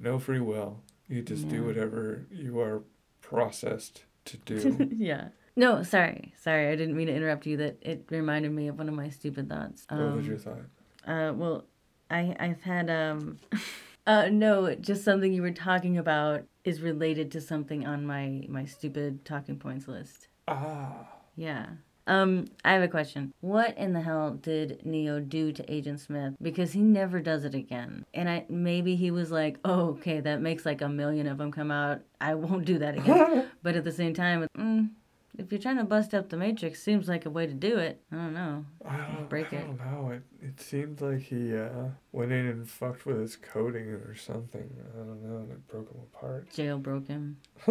No 0.00 0.18
free 0.18 0.40
will. 0.40 0.80
You 1.08 1.22
just 1.22 1.48
do 1.48 1.64
whatever 1.64 2.24
you 2.30 2.60
are 2.60 2.82
processed 3.20 4.04
to 4.26 4.36
do. 4.38 4.88
yeah. 4.96 5.28
No, 5.56 5.82
sorry, 5.82 6.34
sorry, 6.40 6.68
I 6.68 6.76
didn't 6.76 6.96
mean 6.96 7.06
to 7.06 7.14
interrupt 7.14 7.46
you. 7.46 7.56
That 7.58 7.76
it 7.80 8.06
reminded 8.10 8.50
me 8.52 8.68
of 8.68 8.78
one 8.78 8.88
of 8.88 8.94
my 8.94 9.08
stupid 9.08 9.48
thoughts. 9.48 9.86
what 9.88 10.00
was 10.00 10.24
Um, 10.24 10.24
your 10.24 10.38
thought? 10.38 10.62
Uh, 11.06 11.32
well, 11.34 11.64
I 12.10 12.34
I've 12.40 12.62
had 12.62 12.90
um, 12.90 13.38
uh, 14.06 14.28
no, 14.32 14.74
just 14.74 15.04
something 15.04 15.32
you 15.32 15.42
were 15.42 15.52
talking 15.52 15.96
about 15.98 16.44
is 16.64 16.80
related 16.80 17.30
to 17.32 17.40
something 17.40 17.86
on 17.86 18.04
my 18.04 18.46
my 18.48 18.64
stupid 18.64 19.24
talking 19.24 19.58
points 19.58 19.86
list. 19.86 20.26
Ah. 20.48 21.06
Yeah. 21.36 21.66
Um, 22.06 22.46
I 22.64 22.72
have 22.72 22.82
a 22.82 22.88
question. 22.88 23.32
What 23.40 23.76
in 23.78 23.92
the 23.92 24.00
hell 24.00 24.32
did 24.32 24.84
Neo 24.84 25.20
do 25.20 25.52
to 25.52 25.72
Agent 25.72 26.00
Smith? 26.00 26.34
Because 26.40 26.72
he 26.72 26.80
never 26.80 27.20
does 27.20 27.44
it 27.44 27.54
again. 27.54 28.04
And 28.12 28.28
I 28.28 28.44
maybe 28.48 28.94
he 28.96 29.10
was 29.10 29.30
like, 29.30 29.58
"Oh, 29.64 29.90
okay, 29.90 30.20
that 30.20 30.40
makes 30.42 30.66
like 30.66 30.82
a 30.82 30.88
million 30.88 31.26
of 31.26 31.38
them 31.38 31.50
come 31.50 31.70
out. 31.70 32.02
I 32.20 32.34
won't 32.34 32.64
do 32.64 32.78
that 32.78 32.98
again." 32.98 33.48
but 33.62 33.76
at 33.76 33.84
the 33.84 33.92
same 33.92 34.14
time, 34.14 34.46
mm, 34.56 34.90
if 35.36 35.50
you're 35.50 35.60
trying 35.60 35.78
to 35.78 35.84
bust 35.84 36.14
up 36.14 36.28
the 36.28 36.36
Matrix, 36.36 36.82
seems 36.82 37.08
like 37.08 37.26
a 37.26 37.30
way 37.30 37.46
to 37.46 37.52
do 37.52 37.78
it. 37.78 38.00
I 38.12 38.16
don't 38.16 38.34
know. 38.34 38.64
I 38.86 38.96
don't, 38.96 39.28
break 39.28 39.52
I 39.52 39.56
it. 39.56 39.60
don't 39.66 39.78
know. 39.78 40.10
It, 40.10 40.22
it 40.40 40.60
seemed 40.60 41.00
like 41.00 41.20
he 41.20 41.56
uh, 41.56 41.88
went 42.12 42.32
in 42.32 42.46
and 42.46 42.68
fucked 42.68 43.04
with 43.06 43.18
his 43.18 43.36
coding 43.36 43.88
or 43.88 44.14
something. 44.14 44.70
I 44.94 44.98
don't 44.98 45.22
know. 45.22 45.38
And 45.38 45.50
it 45.50 45.66
broke 45.68 45.90
him 45.90 46.00
apart. 46.14 46.50
Jailbroke 46.50 47.08
him. 47.08 47.38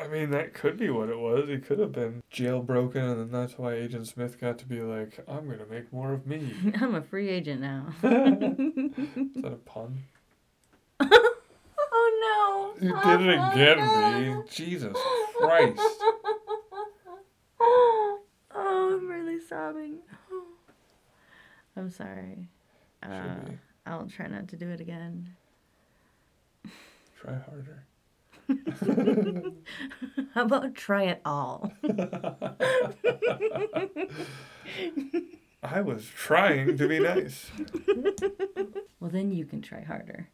I 0.00 0.08
mean, 0.08 0.30
that 0.30 0.54
could 0.54 0.78
be 0.78 0.90
what 0.90 1.08
it 1.08 1.18
was. 1.18 1.48
He 1.48 1.58
could 1.58 1.78
have 1.78 1.92
been 1.92 2.22
jailbroken, 2.32 2.96
and 2.96 3.20
then 3.20 3.30
that's 3.30 3.58
why 3.58 3.74
Agent 3.74 4.06
Smith 4.06 4.40
got 4.40 4.58
to 4.58 4.66
be 4.66 4.80
like, 4.80 5.18
I'm 5.28 5.46
going 5.46 5.58
to 5.58 5.66
make 5.66 5.92
more 5.92 6.12
of 6.12 6.26
me. 6.26 6.54
I'm 6.80 6.94
a 6.94 7.02
free 7.02 7.28
agent 7.28 7.60
now. 7.60 7.86
Is 8.02 9.42
that 9.42 9.52
a 9.52 9.56
pun? 9.64 10.04
oh 11.00 12.18
no! 12.22 12.51
You 12.80 12.98
did 13.04 13.20
it 13.20 13.38
again, 13.52 14.42
B. 14.42 14.48
Jesus 14.50 14.96
Christ. 15.38 15.80
Oh, 17.60 18.18
I'm 18.54 19.08
really 19.08 19.38
sobbing. 19.40 19.98
I'm 21.76 21.90
sorry. 21.90 22.48
Uh, 23.02 23.36
I'll 23.86 24.06
try 24.06 24.26
not 24.26 24.48
to 24.48 24.56
do 24.56 24.68
it 24.70 24.80
again. 24.80 25.34
Try 27.20 27.34
harder. 27.34 27.84
How 30.34 30.42
about 30.44 30.74
try 30.74 31.04
it 31.04 31.20
all? 31.24 31.72
I 35.62 35.80
was 35.80 36.04
trying 36.06 36.76
to 36.76 36.88
be 36.88 36.98
nice. 36.98 37.50
Well, 39.00 39.10
then 39.10 39.32
you 39.32 39.44
can 39.46 39.60
try 39.62 39.82
harder. 39.82 40.28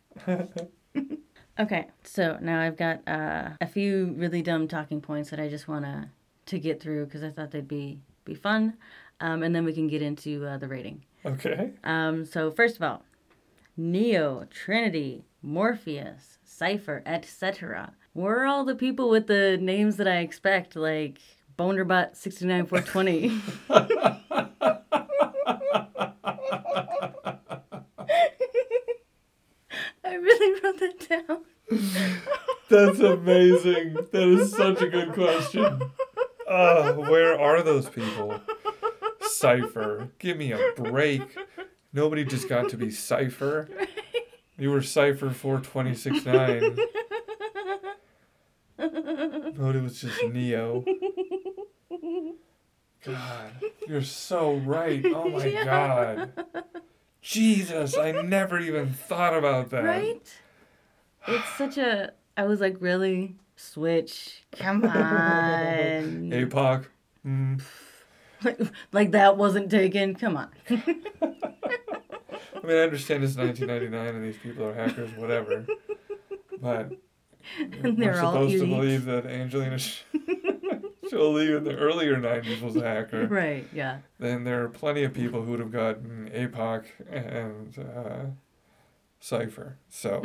Okay, 1.58 1.88
so 2.04 2.38
now 2.40 2.60
I've 2.60 2.76
got 2.76 3.00
uh, 3.08 3.50
a 3.60 3.66
few 3.66 4.14
really 4.16 4.42
dumb 4.42 4.68
talking 4.68 5.00
points 5.00 5.30
that 5.30 5.40
I 5.40 5.48
just 5.48 5.66
want 5.66 5.84
to 5.84 6.08
to 6.46 6.58
get 6.58 6.80
through 6.80 7.04
because 7.04 7.22
I 7.22 7.30
thought 7.30 7.50
they'd 7.50 7.66
be 7.66 7.98
be 8.24 8.34
fun, 8.34 8.74
um, 9.20 9.42
and 9.42 9.54
then 9.54 9.64
we 9.64 9.72
can 9.72 9.88
get 9.88 10.00
into 10.00 10.46
uh, 10.46 10.58
the 10.58 10.68
rating. 10.68 11.04
Okay. 11.24 11.72
Um, 11.82 12.24
so 12.24 12.52
first 12.52 12.76
of 12.76 12.82
all, 12.82 13.02
Neo, 13.76 14.46
Trinity, 14.50 15.24
Morpheus, 15.42 16.38
Cypher, 16.44 17.02
etc. 17.04 17.92
Were 18.14 18.46
all 18.46 18.64
the 18.64 18.76
people 18.76 19.10
with 19.10 19.26
the 19.26 19.58
names 19.60 19.96
that 19.96 20.06
I 20.06 20.18
expect, 20.18 20.76
like 20.76 21.18
Bonerbot 21.58 22.16
sixty 22.16 22.46
nine 22.46 22.66
four 22.66 22.82
twenty. 22.82 23.36
I 30.56 30.60
wrote 30.64 30.78
that 30.80 31.08
down. 31.28 31.44
That's 32.68 33.00
amazing. 33.00 33.94
That 34.12 34.28
is 34.28 34.52
such 34.52 34.80
a 34.82 34.88
good 34.88 35.12
question. 35.12 35.80
Uh, 36.46 36.92
where 36.94 37.38
are 37.40 37.62
those 37.62 37.88
people? 37.88 38.40
Cypher. 39.20 40.08
Give 40.18 40.36
me 40.36 40.52
a 40.52 40.72
break. 40.76 41.36
Nobody 41.92 42.24
just 42.24 42.48
got 42.48 42.68
to 42.70 42.76
be 42.76 42.90
Cypher. 42.90 43.68
You 44.60 44.72
were 44.72 44.82
Cypher 44.82 45.30
4269. 45.30 46.76
Nobody 49.56 49.78
was 49.80 50.00
just 50.00 50.20
Neo. 50.24 50.84
God, 53.04 53.52
you're 53.86 54.02
so 54.02 54.54
right. 54.56 55.04
Oh 55.06 55.28
my 55.28 55.44
Yeah. 55.46 55.64
god. 55.64 56.32
Jesus, 57.20 57.96
I 57.96 58.12
never 58.12 58.58
even 58.58 58.90
thought 58.92 59.36
about 59.36 59.70
that. 59.70 59.84
Right? 59.84 60.22
It's 61.26 61.56
such 61.56 61.78
a. 61.78 62.12
I 62.36 62.44
was 62.44 62.60
like, 62.60 62.76
really? 62.80 63.36
Switch. 63.56 64.44
Come 64.52 64.84
on. 64.84 64.90
APOC. 66.32 66.86
Mm. 67.26 67.60
like, 68.44 68.60
like 68.92 69.10
that 69.10 69.36
wasn't 69.36 69.70
taken. 69.70 70.14
Come 70.14 70.36
on. 70.36 70.48
I 70.70 72.66
mean, 72.66 72.76
I 72.76 72.82
understand 72.82 73.24
it's 73.24 73.36
1999 73.36 74.14
and 74.14 74.24
these 74.24 74.36
people 74.38 74.64
are 74.66 74.74
hackers, 74.74 75.10
whatever. 75.16 75.66
But 76.60 76.92
And 77.58 77.98
we're 77.98 78.12
they're 78.12 78.22
all 78.22 78.32
supposed 78.32 78.60
to 78.60 78.66
believe 78.66 79.04
that 79.06 79.26
Angelina 79.26 79.78
Jolie 81.10 81.52
in 81.54 81.64
the 81.64 81.76
earlier 81.76 82.16
90s 82.16 82.60
was 82.60 82.76
a 82.76 82.82
hacker. 82.82 83.26
Right, 83.30 83.66
yeah. 83.72 83.98
Then 84.18 84.44
there 84.44 84.62
are 84.64 84.68
plenty 84.68 85.04
of 85.04 85.14
people 85.14 85.42
who 85.42 85.52
would 85.52 85.60
have 85.60 85.72
gotten 85.72 86.30
APOC 86.34 86.84
and 87.10 87.78
uh, 87.78 88.26
Cypher. 89.20 89.76
So, 89.88 90.22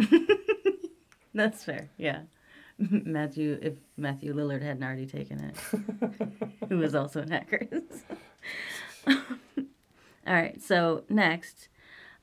That's 1.34 1.64
fair, 1.64 1.90
yeah. 1.98 2.22
Matthew, 2.78 3.60
if 3.62 3.74
Matthew 3.98 4.34
Lillard 4.34 4.62
hadn't 4.62 4.84
already 4.84 5.06
taken 5.06 5.40
it, 5.40 5.58
who 6.70 6.78
was 6.78 6.96
also 6.96 7.22
in 7.22 7.30
hacker. 7.32 7.68
All 10.26 10.34
right, 10.34 10.62
so 10.62 11.04
next, 11.10 11.68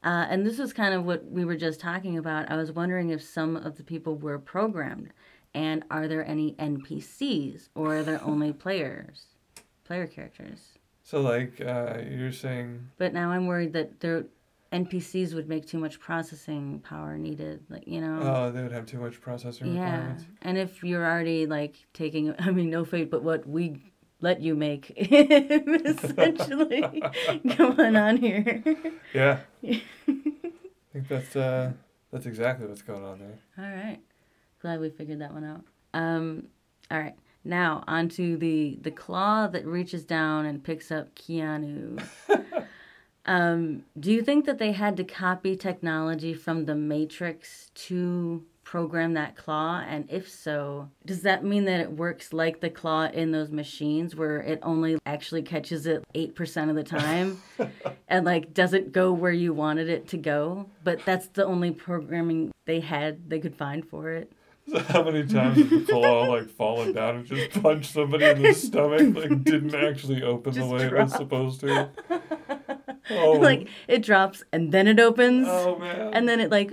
uh, 0.03 0.27
and 0.29 0.47
this 0.47 0.59
is 0.59 0.73
kind 0.73 0.95
of 0.95 1.05
what 1.05 1.25
we 1.31 1.45
were 1.45 1.57
just 1.57 1.81
talking 1.81 2.17
about. 2.17 2.51
I 2.51 2.57
was 2.57 2.73
wondering 2.73 3.11
if 3.11 3.23
some 3.23 3.57
of 3.57 3.77
the 3.77 3.85
people 3.85 4.17
were 4.17 4.39
programmed, 4.39 5.13
and 5.55 5.85
are 5.91 6.09
there 6.09 6.27
any 6.27 6.55
NPCs, 6.55 7.69
or 7.75 7.99
are 7.99 8.03
there 8.03 8.21
only 8.25 8.53
players, 8.65 9.27
player 9.85 10.07
characters? 10.07 10.69
so 11.03 11.21
like 11.21 11.61
uh, 11.61 11.99
you're 12.09 12.33
saying, 12.33 12.89
But 12.97 13.13
now 13.13 13.31
I'm 13.31 13.47
worried 13.47 13.73
that 13.73 14.01
their 14.01 14.27
NPCs 14.73 15.35
would 15.35 15.49
make 15.49 15.67
too 15.67 15.79
much 15.79 15.99
processing 15.99 16.79
power 16.81 17.19
needed, 17.19 17.65
like 17.69 17.89
you 17.89 18.01
know. 18.01 18.21
oh, 18.23 18.53
they 18.53 18.63
would 18.63 18.71
have 18.71 18.87
too 18.87 19.01
much 19.01 19.21
processor 19.21 19.63
Yeah, 19.63 19.83
requirements. 19.93 20.25
and 20.43 20.57
if 20.57 20.85
you're 20.85 21.05
already 21.05 21.47
like 21.47 21.75
taking, 21.93 22.33
I 22.39 22.53
mean, 22.53 22.71
no 22.71 22.85
fate, 22.85 23.11
but 23.11 23.25
what 23.25 23.49
we 23.49 23.83
let 24.21 24.41
you 24.41 24.55
make, 24.55 24.91
essentially, 24.97 27.03
going 27.57 27.97
on 27.97 28.17
here. 28.19 28.63
Yeah. 29.15 29.41
I 29.65 29.83
think 30.93 31.09
that's 31.09 31.35
uh, 31.37 31.73
that's 32.13 32.27
exactly 32.27 32.67
what's 32.67 32.83
going 32.83 33.05
on 33.05 33.19
there. 33.19 33.39
All 33.59 33.65
right, 33.75 33.99
glad 34.61 34.81
we 34.81 34.91
figured 34.91 35.21
that 35.21 35.33
one 35.33 35.45
out. 35.45 35.65
Um, 35.95 36.47
all 36.91 36.99
right, 36.99 37.17
now 37.45 37.85
onto 37.87 38.37
the 38.37 38.79
the 38.81 38.91
claw 38.91 39.47
that 39.49 39.67
reaches 39.67 40.05
down 40.05 40.47
and 40.47 40.63
picks 40.63 40.91
up 40.91 41.15
Keanu. 41.15 42.03
um, 43.27 43.85
do 43.99 44.13
you 44.13 44.23
think 44.23 44.45
that 44.47 44.59
they 44.59 44.73
had 44.73 44.97
to 44.99 45.05
copy 45.05 45.57
technology 45.57 46.35
from 46.35 46.67
the 46.67 46.75
Matrix 46.75 47.71
to 47.75 48.45
program 48.71 49.15
that 49.15 49.37
claw? 49.37 49.83
And 49.87 50.09
if 50.11 50.29
so, 50.29 50.91
does 51.05 51.23
that 51.23 51.45
mean 51.45 51.65
that 51.65 51.81
it 51.81 51.93
works 51.93 52.33
like 52.33 52.61
the 52.61 52.71
claw 52.71 53.07
in 53.07 53.33
those 53.33 53.51
machines 53.51 54.15
where 54.15 54.41
it 54.41 54.61
only 54.63 54.99
actually 55.07 55.43
catches 55.43 55.87
it 55.87 56.05
8% 56.15 56.71
of 56.71 56.77
the 56.77 56.85
time 56.85 57.43
and 58.09 58.25
like 58.25 58.55
doesn't 58.55 58.93
go 58.93 59.13
where 59.13 59.33
you 59.33 59.53
wanted 59.53 59.89
it 59.89 60.07
to 60.09 60.19
go? 60.19 60.67
But 60.85 61.05
that's 61.05 61.27
the 61.29 61.45
only 61.45 61.73
programming 61.73 62.53
they 62.67 62.81
had 62.81 63.29
they 63.29 63.41
could 63.41 63.57
find 63.57 63.85
for 63.85 64.11
it. 64.11 64.31
So 64.71 64.79
how 64.81 65.03
many 65.05 65.27
times 65.27 65.59
has 65.59 65.69
the 65.71 65.81
claw 65.93 66.25
like 66.31 66.49
fallen 66.51 66.93
down 66.93 67.17
and 67.17 67.27
just 67.27 67.63
punched 67.63 67.93
somebody 67.93 68.25
in 68.25 68.43
the 68.43 68.53
stomach? 68.69 69.17
Like 69.17 69.43
didn't 69.45 69.75
actually 69.75 70.23
open 70.23 70.53
the 70.53 70.61
Just 70.61 70.73
way 70.73 70.85
it 70.85 70.93
was 70.93 71.13
supposed 71.13 71.61
to. 71.61 71.91
Oh, 73.13 73.33
like 73.33 73.67
it 73.89 74.03
drops 74.03 74.45
and 74.53 74.71
then 74.71 74.87
it 74.87 75.01
opens. 75.01 75.47
oh 75.51 75.77
man. 75.79 76.15
and 76.15 76.29
then 76.29 76.39
it 76.39 76.49
like 76.51 76.73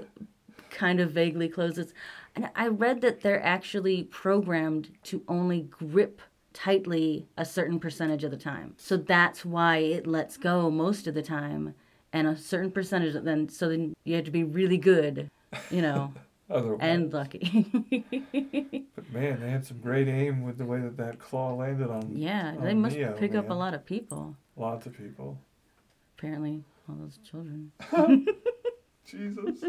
kind 0.69 0.99
of 0.99 1.09
vaguely 1.11 1.49
closes. 1.49 1.93
And 2.35 2.49
I 2.55 2.67
read 2.67 3.01
that 3.01 3.21
they're 3.21 3.43
actually 3.43 4.03
programmed 4.03 4.91
to 5.05 5.23
only 5.27 5.61
grip 5.61 6.21
tightly 6.53 7.25
a 7.37 7.45
certain 7.45 7.79
percentage 7.79 8.23
of 8.23 8.29
the 8.29 8.37
time. 8.37 8.75
So 8.77 8.97
that's 8.97 9.43
why 9.45 9.77
it 9.77 10.05
lets 10.05 10.37
go 10.37 10.69
most 10.69 11.07
of 11.07 11.15
the 11.15 11.23
time 11.23 11.73
and 12.13 12.27
a 12.27 12.37
certain 12.37 12.71
percentage 12.71 13.15
of 13.15 13.23
then 13.23 13.49
so 13.49 13.69
then 13.69 13.93
you 14.03 14.15
have 14.15 14.25
to 14.25 14.31
be 14.31 14.43
really 14.43 14.77
good, 14.77 15.29
you 15.71 15.81
know, 15.81 16.13
Otherwise. 16.49 16.79
and 16.81 17.11
lucky. 17.13 17.65
but 18.95 19.11
man, 19.13 19.39
they 19.41 19.49
had 19.49 19.65
some 19.65 19.79
great 19.79 20.07
aim 20.07 20.43
with 20.43 20.57
the 20.57 20.65
way 20.65 20.79
that 20.79 20.95
that 20.97 21.19
claw 21.19 21.53
landed 21.53 21.89
on 21.89 22.09
yeah, 22.15 22.55
they 22.61 22.71
Oh, 22.71 22.75
must 22.75 22.95
Neo, 22.95 23.13
pick 23.17 23.35
up 23.35 23.49
a 23.49 23.53
lot 23.53 23.73
of 23.73 23.85
people. 23.85 24.35
lots 24.55 24.85
of 24.85 24.97
people. 24.97 25.37
Apparently, 26.17 26.63
all 26.89 26.95
those 26.95 27.19
children. 27.29 27.71
Jesus. 29.05 29.63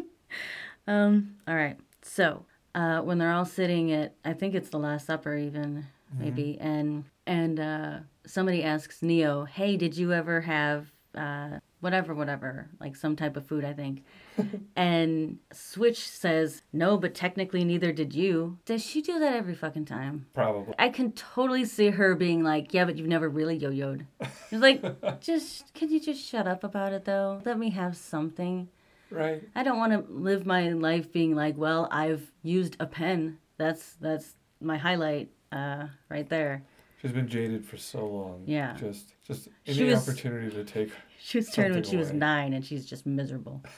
Um, 0.87 1.35
all 1.47 1.55
right. 1.57 1.77
So, 2.03 2.45
uh, 2.75 3.01
when 3.01 3.19
they're 3.19 3.33
all 3.33 3.45
sitting 3.45 3.93
at, 3.93 4.15
I 4.25 4.33
think 4.33 4.55
it's 4.55 4.71
the 4.71 4.79
Last 4.79 5.07
Supper, 5.07 5.37
even, 5.37 5.87
maybe, 6.17 6.59
and 6.61 7.05
and 7.27 7.61
uh, 7.61 7.99
somebody 8.27 8.63
asks 8.65 9.03
Neo, 9.03 9.45
"Hey, 9.45 9.77
did 9.77 9.97
you 9.97 10.13
ever 10.13 10.41
have 10.43 10.91
uh, 11.15 11.59
whatever, 11.81 12.15
whatever, 12.15 12.69
like 12.81 12.97
some 12.97 13.17
type 13.17 13.37
of 13.37 13.47
food?" 13.47 13.65
I 13.65 13.73
think, 13.73 14.05
and 14.77 15.39
Switch 15.53 16.09
says, 16.09 16.63
"No, 16.73 16.97
but 16.97 17.15
technically 17.15 17.65
neither 17.65 17.93
did 17.93 18.15
you." 18.15 18.59
Does 18.65 18.85
she 18.85 19.03
do 19.03 19.19
that 19.19 19.35
every 19.35 19.55
fucking 19.55 19.85
time? 19.87 20.27
Probably. 20.35 20.75
I 20.79 20.89
can 20.89 21.13
totally 21.13 21.65
see 21.65 21.91
her 21.91 22.15
being 22.15 22.43
like, 22.43 22.73
"Yeah, 22.75 22.85
but 22.85 22.97
you've 22.97 23.09
never 23.09 23.29
really 23.29 23.57
yo-yoed." 23.57 24.07
It's 24.21 24.63
like, 24.63 24.83
just 25.21 25.73
can 25.75 25.91
you 25.91 26.01
just 26.01 26.25
shut 26.25 26.47
up 26.47 26.65
about 26.65 26.93
it 26.93 27.05
though? 27.05 27.41
Let 27.45 27.59
me 27.59 27.71
have 27.71 27.97
something. 27.97 28.69
Right. 29.11 29.43
I 29.55 29.63
don't 29.63 29.79
want 29.79 29.93
to 29.93 30.13
live 30.13 30.45
my 30.45 30.69
life 30.71 31.11
being 31.13 31.35
like, 31.35 31.57
well, 31.57 31.89
I've 31.91 32.31
used 32.43 32.77
a 32.79 32.87
pen. 32.87 33.39
That's 33.57 33.95
that's 34.01 34.37
my 34.61 34.77
highlight 34.77 35.31
uh, 35.51 35.87
right 36.11 36.29
there. 36.29 36.63
She's 37.01 37.13
been 37.13 37.29
jaded 37.29 37.65
for 37.65 37.77
so 37.77 38.07
long. 38.07 38.43
Yeah. 38.47 38.75
Just 38.77 39.15
just 39.27 39.49
any 39.67 39.85
was- 39.85 40.07
opportunity 40.09 40.51
to 40.55 40.65
take 40.65 40.91
She 41.19 41.39
was 41.39 41.51
turned 41.51 41.75
when 41.75 41.85
she 41.85 41.97
was 41.97 42.13
nine, 42.13 42.53
and 42.53 42.65
she's 42.65 42.87
just 42.87 43.07
miserable. 43.07 43.63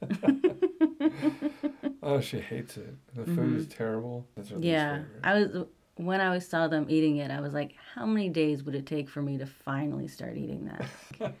Oh, 2.04 2.20
she 2.20 2.38
hates 2.38 2.76
it. 2.76 2.94
The 3.14 3.24
food 3.24 3.56
is 3.56 3.66
terrible. 3.66 4.26
That's 4.36 4.50
her 4.50 4.56
Mm-hmm. 4.56 4.64
Yeah. 4.64 5.04
I 5.24 5.34
was 5.34 5.66
when 5.96 6.20
I 6.20 6.38
saw 6.38 6.68
them 6.68 6.84
eating 6.90 7.16
it. 7.16 7.30
I 7.30 7.40
was 7.40 7.54
like, 7.54 7.74
how 7.94 8.04
many 8.04 8.28
days 8.28 8.62
would 8.62 8.74
it 8.74 8.84
take 8.84 9.08
for 9.08 9.22
me 9.22 9.38
to 9.38 9.46
finally 9.46 10.06
start 10.06 10.36
eating 10.36 10.66
that? 10.66 10.84
I 11.20 11.32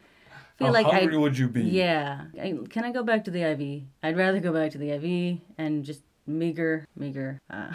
feel 0.56 0.68
How 0.68 0.72
like 0.72 0.86
I 0.86 1.00
hungry 1.00 1.18
would 1.18 1.36
you 1.36 1.48
be? 1.48 1.64
Yeah. 1.64 2.22
I, 2.40 2.58
can 2.70 2.84
I 2.84 2.92
go 2.92 3.02
back 3.02 3.24
to 3.24 3.30
the 3.30 3.42
IV? 3.42 3.82
I'd 4.02 4.16
rather 4.16 4.40
go 4.40 4.52
back 4.54 4.70
to 4.70 4.78
the 4.78 4.90
IV 4.90 5.40
and 5.58 5.84
just 5.84 6.00
meager, 6.26 6.86
meager. 6.96 7.40
Uh, 7.50 7.74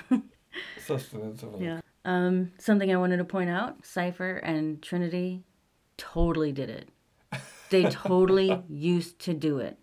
Sustenance 0.84 1.44
of 1.44 1.62
yeah. 1.62 1.82
Um, 2.06 2.54
something 2.58 2.92
I 2.92 2.98
wanted 2.98 3.18
to 3.18 3.26
point 3.26 3.52
out 3.52 3.86
Cypher 3.86 4.38
and 4.38 4.82
Trinity 4.82 5.44
totally 5.98 6.52
did 6.52 6.72
it. 6.72 6.90
They 7.70 7.84
totally 7.90 8.64
used 8.70 9.20
to 9.20 9.34
do 9.34 9.60
it. 9.60 9.78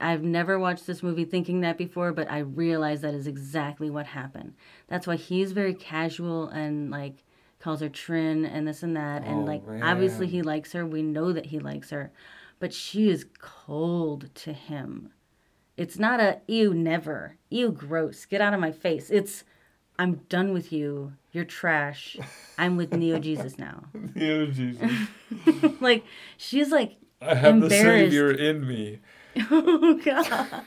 I've 0.00 0.22
never 0.22 0.58
watched 0.58 0.86
this 0.86 1.02
movie 1.02 1.24
thinking 1.24 1.60
that 1.62 1.76
before, 1.76 2.12
but 2.12 2.30
I 2.30 2.38
realize 2.38 3.00
that 3.00 3.14
is 3.14 3.26
exactly 3.26 3.90
what 3.90 4.06
happened. 4.06 4.54
That's 4.86 5.06
why 5.06 5.16
he's 5.16 5.52
very 5.52 5.74
casual 5.74 6.48
and 6.48 6.90
like 6.90 7.24
calls 7.58 7.80
her 7.80 7.88
Trin 7.88 8.44
and 8.44 8.66
this 8.66 8.82
and 8.84 8.96
that. 8.96 9.24
and 9.24 9.40
Oh, 9.40 9.44
like, 9.44 9.62
obviously, 9.82 10.28
he 10.28 10.42
likes 10.42 10.72
her. 10.72 10.86
We 10.86 11.02
know 11.02 11.32
that 11.32 11.46
he 11.46 11.58
likes 11.58 11.90
her, 11.90 12.12
but 12.60 12.72
she 12.72 13.10
is 13.10 13.26
cold 13.40 14.32
to 14.36 14.52
him. 14.52 15.10
It's 15.76 15.98
not 15.98 16.20
a 16.20 16.40
ew, 16.46 16.72
never. 16.74 17.36
Ew, 17.50 17.70
gross. 17.72 18.24
Get 18.24 18.40
out 18.40 18.54
of 18.54 18.60
my 18.60 18.72
face. 18.72 19.10
It's 19.10 19.42
I'm 19.98 20.16
done 20.28 20.52
with 20.52 20.72
you. 20.72 21.14
You're 21.32 21.44
trash. 21.44 22.16
I'm 22.56 22.76
with 22.76 22.92
Neo 22.94 23.18
Jesus 23.18 23.58
now. 23.58 23.84
Neo 24.14 24.46
Jesus. 24.46 24.90
like 25.80 26.04
she's 26.36 26.70
like, 26.70 26.97
I 27.20 27.34
have 27.34 27.60
the 27.60 27.70
savior 27.70 28.30
in 28.30 28.66
me. 28.66 29.00
oh 29.50 30.00
god. 30.04 30.62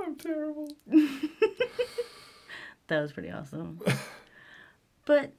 I'm 0.00 0.16
terrible. 0.16 0.68
That 2.88 3.00
was 3.00 3.10
pretty 3.12 3.30
awesome. 3.32 3.80
but 5.06 5.32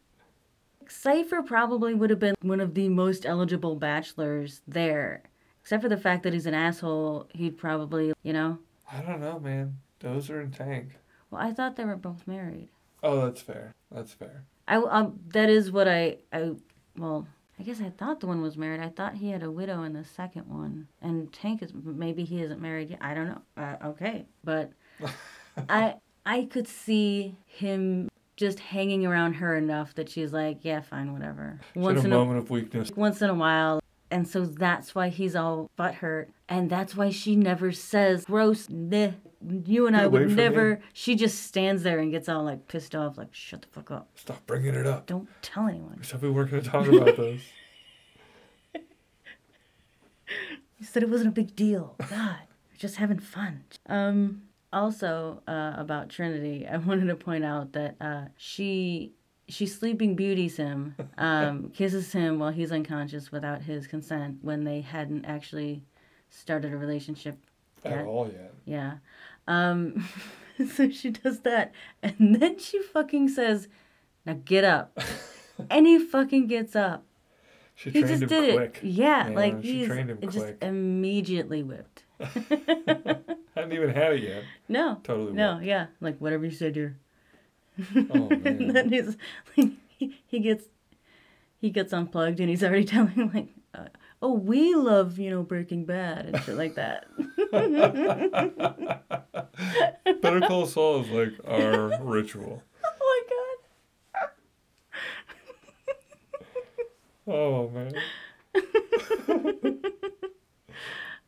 Cypher 0.89 1.41
probably 1.41 1.93
would 1.93 2.09
have 2.09 2.19
been 2.19 2.35
one 2.41 2.59
of 2.59 2.73
the 2.73 2.89
most 2.89 3.25
eligible 3.25 3.75
bachelors 3.75 4.61
there. 4.67 5.23
Except 5.61 5.81
for 5.81 5.87
the 5.89 5.95
fact 5.97 6.23
that 6.23 6.33
he's 6.33 6.45
an 6.45 6.53
asshole, 6.53 7.27
he'd 7.33 7.57
probably, 7.57 8.13
you 8.23 8.33
know. 8.33 8.59
I 8.91 8.99
don't 9.01 9.21
know, 9.21 9.39
man. 9.39 9.77
Dozer 10.01 10.41
and 10.41 10.53
Tank. 10.53 10.97
Well, 11.31 11.41
I 11.41 11.53
thought 11.53 11.75
they 11.77 11.85
were 11.85 11.95
both 11.95 12.27
married. 12.27 12.69
Oh, 13.03 13.25
that's 13.25 13.41
fair. 13.41 13.73
That's 13.91 14.11
fair. 14.13 14.43
I 14.67 14.75
um, 14.75 15.19
that 15.29 15.49
is 15.49 15.71
what 15.71 15.87
I 15.87 16.17
I 16.31 16.51
well, 16.97 17.27
I 17.59 17.63
guess 17.63 17.81
I 17.81 17.89
thought 17.89 18.19
the 18.19 18.27
one 18.27 18.41
was 18.41 18.57
married. 18.57 18.81
I 18.81 18.89
thought 18.89 19.15
he 19.15 19.29
had 19.29 19.43
a 19.43 19.51
widow 19.51 19.83
in 19.83 19.93
the 19.93 20.03
second 20.03 20.47
one, 20.47 20.87
and 21.01 21.31
Tank 21.31 21.61
is 21.63 21.71
maybe 21.73 22.23
he 22.23 22.41
isn't 22.41 22.61
married 22.61 22.89
yet. 22.89 22.99
I 23.01 23.13
don't 23.13 23.27
know. 23.27 23.41
Uh, 23.55 23.75
okay, 23.87 24.25
but 24.43 24.71
I 25.69 25.95
I 26.25 26.45
could 26.45 26.67
see 26.67 27.37
him 27.45 28.09
just 28.35 28.59
hanging 28.59 29.05
around 29.05 29.33
her 29.33 29.57
enough 29.57 29.95
that 29.95 30.09
she's 30.09 30.31
like, 30.31 30.59
yeah, 30.61 30.81
fine, 30.81 31.11
whatever. 31.11 31.59
Once 31.75 32.03
a 32.03 32.05
in 32.05 32.13
a 32.13 32.15
moment 32.15 32.37
of 32.37 32.49
weakness. 32.49 32.91
once 32.95 33.21
in 33.21 33.29
a 33.29 33.33
while. 33.33 33.79
And 34.09 34.27
so 34.27 34.45
that's 34.45 34.95
why 34.95 35.09
he's 35.09 35.35
all 35.35 35.69
butthurt. 35.77 36.27
And 36.47 36.69
that's 36.69 36.95
why 36.95 37.09
she 37.09 37.35
never 37.35 37.71
says, 37.71 38.23
gross, 38.25 38.67
bleh, 38.67 39.15
you 39.65 39.85
and 39.85 39.95
Get 39.95 40.03
I 40.03 40.07
would 40.07 40.29
never. 40.31 40.75
me." 40.75 40.81
She 40.93 41.15
just 41.15 41.43
stands 41.43 41.83
there 41.83 41.99
and 41.99 42.11
gets 42.11 42.29
all 42.29 42.43
like 42.43 42.67
pissed 42.67 42.95
off, 42.95 43.17
like, 43.17 43.33
shut 43.33 43.63
the 43.63 43.67
fuck 43.67 43.91
up. 43.91 44.07
Stop 44.15 44.45
bringing 44.47 44.75
it 44.75 44.87
up. 44.87 45.07
Don't 45.07 45.27
tell 45.41 45.67
anyone. 45.67 45.97
We 45.99 46.03
should 46.05 46.21
be 46.21 46.29
working 46.29 46.61
to 46.61 46.69
talk 46.69 46.87
about 46.87 47.17
this. 47.17 47.41
You 50.79 50.85
said 50.85 51.01
it 51.03 51.09
wasn't 51.09 51.29
a 51.29 51.31
big 51.31 51.55
deal. 51.55 51.95
God, 52.09 52.37
we're 52.69 52.77
just 52.77 52.97
having 52.97 53.19
fun. 53.19 53.63
Um, 53.87 54.43
also 54.71 55.41
uh, 55.47 55.73
about 55.75 56.09
Trinity, 56.09 56.67
I 56.67 56.77
wanted 56.89 57.07
to 57.07 57.15
point 57.15 57.43
out 57.43 57.73
that 57.73 57.95
uh, 57.99 58.25
she 58.37 59.13
she 59.47 59.65
sleeping 59.65 60.15
beauties 60.15 60.57
him, 60.57 60.95
um, 61.17 61.69
kisses 61.73 62.11
him 62.11 62.39
while 62.39 62.51
he's 62.51 62.71
unconscious 62.71 63.31
without 63.31 63.61
his 63.61 63.87
consent 63.87 64.39
when 64.41 64.63
they 64.63 64.81
hadn't 64.81 65.25
actually 65.25 65.83
started 66.29 66.73
a 66.73 66.77
relationship 66.77 67.37
At 67.85 67.91
yet. 67.91 68.05
all 68.05 68.27
yet. 68.27 68.53
Yeah. 68.65 68.93
Um, 69.47 70.07
so 70.73 70.89
she 70.89 71.11
does 71.11 71.39
that, 71.41 71.71
and 72.03 72.35
then 72.41 72.59
she 72.59 72.81
fucking 72.81 73.29
says, 73.29 73.67
"Now 74.25 74.39
get 74.43 74.63
up," 74.65 74.99
and 75.69 75.87
he 75.87 75.97
fucking 75.99 76.47
gets 76.47 76.75
up. 76.75 77.05
She 77.75 77.91
He 77.91 78.01
trained 78.01 78.07
just 78.19 78.23
him 78.23 78.29
did 78.29 78.55
quick. 78.55 78.79
it. 78.83 78.87
Yeah, 78.87 79.29
Yeah, 79.29 79.35
like 79.35 79.61
she 79.61 79.77
he's 79.79 79.87
trained 79.87 80.09
him 80.09 80.19
just 80.29 80.53
immediately 80.61 81.61
whipped. 81.63 82.03
Hadn't 82.19 83.71
even 83.73 83.89
had 83.89 84.13
it 84.13 84.23
yet. 84.23 84.43
No, 84.67 84.99
Totally 85.03 85.33
no, 85.33 85.53
whipped. 85.55 85.65
yeah, 85.67 85.85
like 86.01 86.17
whatever 86.17 86.43
you 86.45 86.51
said, 86.51 86.73
dear. 86.73 86.97
Oh 87.95 88.29
and 88.31 88.75
then 88.75 88.91
he's 88.91 89.15
like, 89.55 89.69
he, 89.87 90.19
he 90.25 90.39
gets 90.39 90.65
he 91.59 91.69
gets 91.69 91.93
unplugged, 91.93 92.39
and 92.39 92.49
he's 92.49 92.63
already 92.63 92.85
telling 92.85 93.29
like, 93.33 93.49
uh, 93.73 93.89
"Oh, 94.21 94.33
we 94.33 94.75
love 94.75 95.17
you 95.19 95.29
know 95.29 95.43
Breaking 95.43 95.85
Bad 95.85 96.25
and 96.27 96.41
shit 96.43 96.55
like 96.55 96.75
that." 96.75 97.05
Better 100.21 100.41
Call 100.41 100.65
Saul 100.65 101.01
is 101.01 101.09
like 101.09 101.33
our 101.47 102.03
ritual. 102.03 102.63
oh 102.83 102.91
my 102.99 103.21
god. 104.19 104.29
Oh 107.29 107.69
man. 107.69 107.93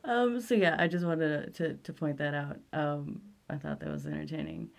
Um, 0.09 0.41
so 0.41 0.55
yeah, 0.55 0.75
I 0.79 0.87
just 0.87 1.05
wanted 1.05 1.53
to, 1.53 1.67
to, 1.67 1.73
to 1.75 1.93
point 1.93 2.17
that 2.17 2.33
out. 2.33 2.57
Um, 2.73 3.21
I 3.47 3.57
thought 3.57 3.79
that 3.79 3.91
was 3.91 4.07
entertaining. 4.07 4.71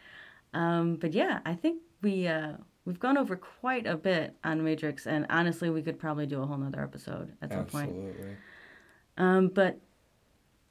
Um, 0.55 0.97
but 0.97 1.13
yeah, 1.13 1.41
I 1.45 1.55
think 1.55 1.83
we 2.03 2.27
uh, 2.27 2.55
we've 2.85 2.99
gone 2.99 3.17
over 3.17 3.37
quite 3.37 3.87
a 3.87 3.97
bit 3.97 4.37
on 4.45 4.63
Matrix, 4.65 5.07
and 5.07 5.27
honestly, 5.31 5.71
we 5.71 5.83
could 5.83 5.99
probably 5.99 6.27
do 6.27 6.43
a 6.43 6.47
whole 6.47 6.59
nother 6.59 6.83
episode 6.83 7.33
at 7.43 7.53
some 7.53 7.67
point. 7.67 7.91
Absolutely. 7.91 8.37
Um, 9.17 9.49
but 9.49 9.79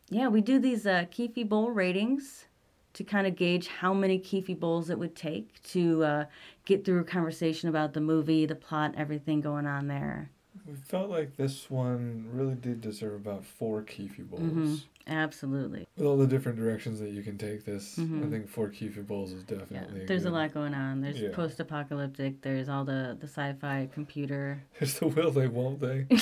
yeah, 0.10 0.28
we 0.28 0.42
do 0.42 0.60
these 0.60 0.86
uh, 0.86 1.06
Keefe 1.12 1.48
Bowl 1.48 1.72
ratings 1.72 2.46
to 2.94 3.04
kind 3.04 3.28
of 3.28 3.36
gauge 3.36 3.68
how 3.68 3.94
many 3.94 4.18
Keefe 4.18 4.60
Bowls 4.60 4.90
it 4.90 4.98
would 4.98 5.16
take 5.16 5.62
to 5.64 6.04
uh, 6.04 6.26
get 6.66 6.84
through 6.84 7.00
a 7.00 7.04
conversation 7.04 7.70
about 7.70 7.94
the 7.94 8.02
movie, 8.02 8.46
the 8.46 8.56
plot, 8.56 8.96
everything 8.98 9.42
going 9.42 9.68
on 9.68 9.88
there. 9.88 10.32
We 10.70 10.76
felt 10.76 11.10
like 11.10 11.36
this 11.36 11.68
one 11.72 12.28
really 12.32 12.54
did 12.54 12.80
deserve 12.82 13.14
about 13.16 13.44
four 13.44 13.82
Keefe 13.82 14.20
bowls. 14.30 14.42
Mhm. 14.42 14.84
Absolutely. 15.08 15.88
With 15.98 16.06
all 16.06 16.16
the 16.18 16.28
different 16.28 16.60
directions 16.60 17.00
that 17.00 17.10
you 17.10 17.24
can 17.24 17.40
take 17.40 17.66
this, 17.66 17.98
I 17.98 18.04
Mhm. 18.04 18.30
think 18.30 18.48
four 18.48 18.70
Keefe 18.70 19.02
bowls 19.08 19.32
is 19.32 19.44
definitely. 19.44 20.02
Yeah, 20.02 20.06
there's 20.06 20.26
a 20.26 20.30
lot 20.30 20.54
going 20.54 20.76
on. 20.76 21.02
There's 21.02 21.20
Yeah. 21.20 21.30
post-apocalyptic. 21.34 22.42
There's 22.42 22.70
all 22.70 22.86
the 22.86 23.18
the 23.20 23.26
sci-fi 23.28 23.90
computer. 23.92 24.62
There's 24.80 25.00
the 25.00 25.08
will 25.08 25.32
they, 25.32 25.48
won't 25.48 25.80
they? 25.80 26.06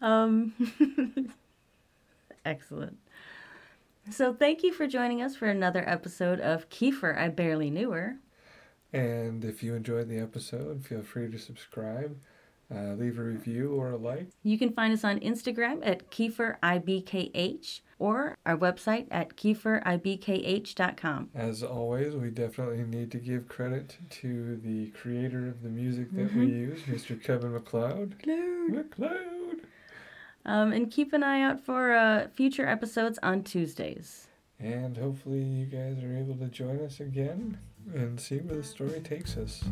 Um, 0.00 0.52
excellent. 2.44 2.98
So 4.10 4.32
thank 4.32 4.62
you 4.62 4.72
for 4.72 4.86
joining 4.86 5.20
us 5.22 5.36
for 5.36 5.46
another 5.46 5.86
episode 5.88 6.40
of 6.40 6.68
Kiefer. 6.70 7.16
I 7.16 7.28
barely 7.28 7.70
knew 7.70 7.90
her. 7.92 8.16
And 8.92 9.44
if 9.44 9.62
you 9.62 9.74
enjoyed 9.74 10.08
the 10.08 10.18
episode, 10.18 10.84
feel 10.86 11.02
free 11.02 11.30
to 11.30 11.38
subscribe, 11.38 12.16
uh, 12.74 12.94
leave 12.94 13.18
a 13.18 13.22
review 13.22 13.74
or 13.74 13.90
a 13.90 13.96
like. 13.96 14.28
You 14.42 14.58
can 14.58 14.72
find 14.72 14.94
us 14.94 15.04
on 15.04 15.20
Instagram 15.20 15.86
at 15.86 16.10
KieferIBKH 16.10 17.82
or 17.98 18.38
our 18.46 18.56
website 18.56 19.08
at 19.10 19.36
KieferIBKH.com. 19.36 21.30
As 21.34 21.62
always, 21.62 22.14
we 22.14 22.30
definitely 22.30 22.84
need 22.84 23.10
to 23.10 23.18
give 23.18 23.46
credit 23.46 23.98
to 24.10 24.56
the 24.56 24.86
creator 24.90 25.48
of 25.48 25.62
the 25.62 25.68
music 25.68 26.10
that 26.12 26.34
we 26.34 26.46
use, 26.46 26.80
Mr. 26.82 27.22
Kevin 27.22 27.52
MacLeod. 27.52 28.14
Hello. 28.24 28.82
McLeod. 28.82 29.37
Um, 30.44 30.72
and 30.72 30.90
keep 30.90 31.12
an 31.12 31.22
eye 31.22 31.42
out 31.42 31.60
for 31.60 31.92
uh, 31.92 32.28
future 32.28 32.66
episodes 32.66 33.18
on 33.22 33.42
Tuesdays. 33.42 34.28
And 34.58 34.96
hopefully, 34.96 35.42
you 35.42 35.66
guys 35.66 36.02
are 36.02 36.16
able 36.16 36.36
to 36.36 36.46
join 36.46 36.80
us 36.80 37.00
again 37.00 37.58
and 37.94 38.18
see 38.18 38.38
where 38.38 38.56
the 38.56 38.64
story 38.64 39.00
takes 39.00 39.36
us. 39.36 39.62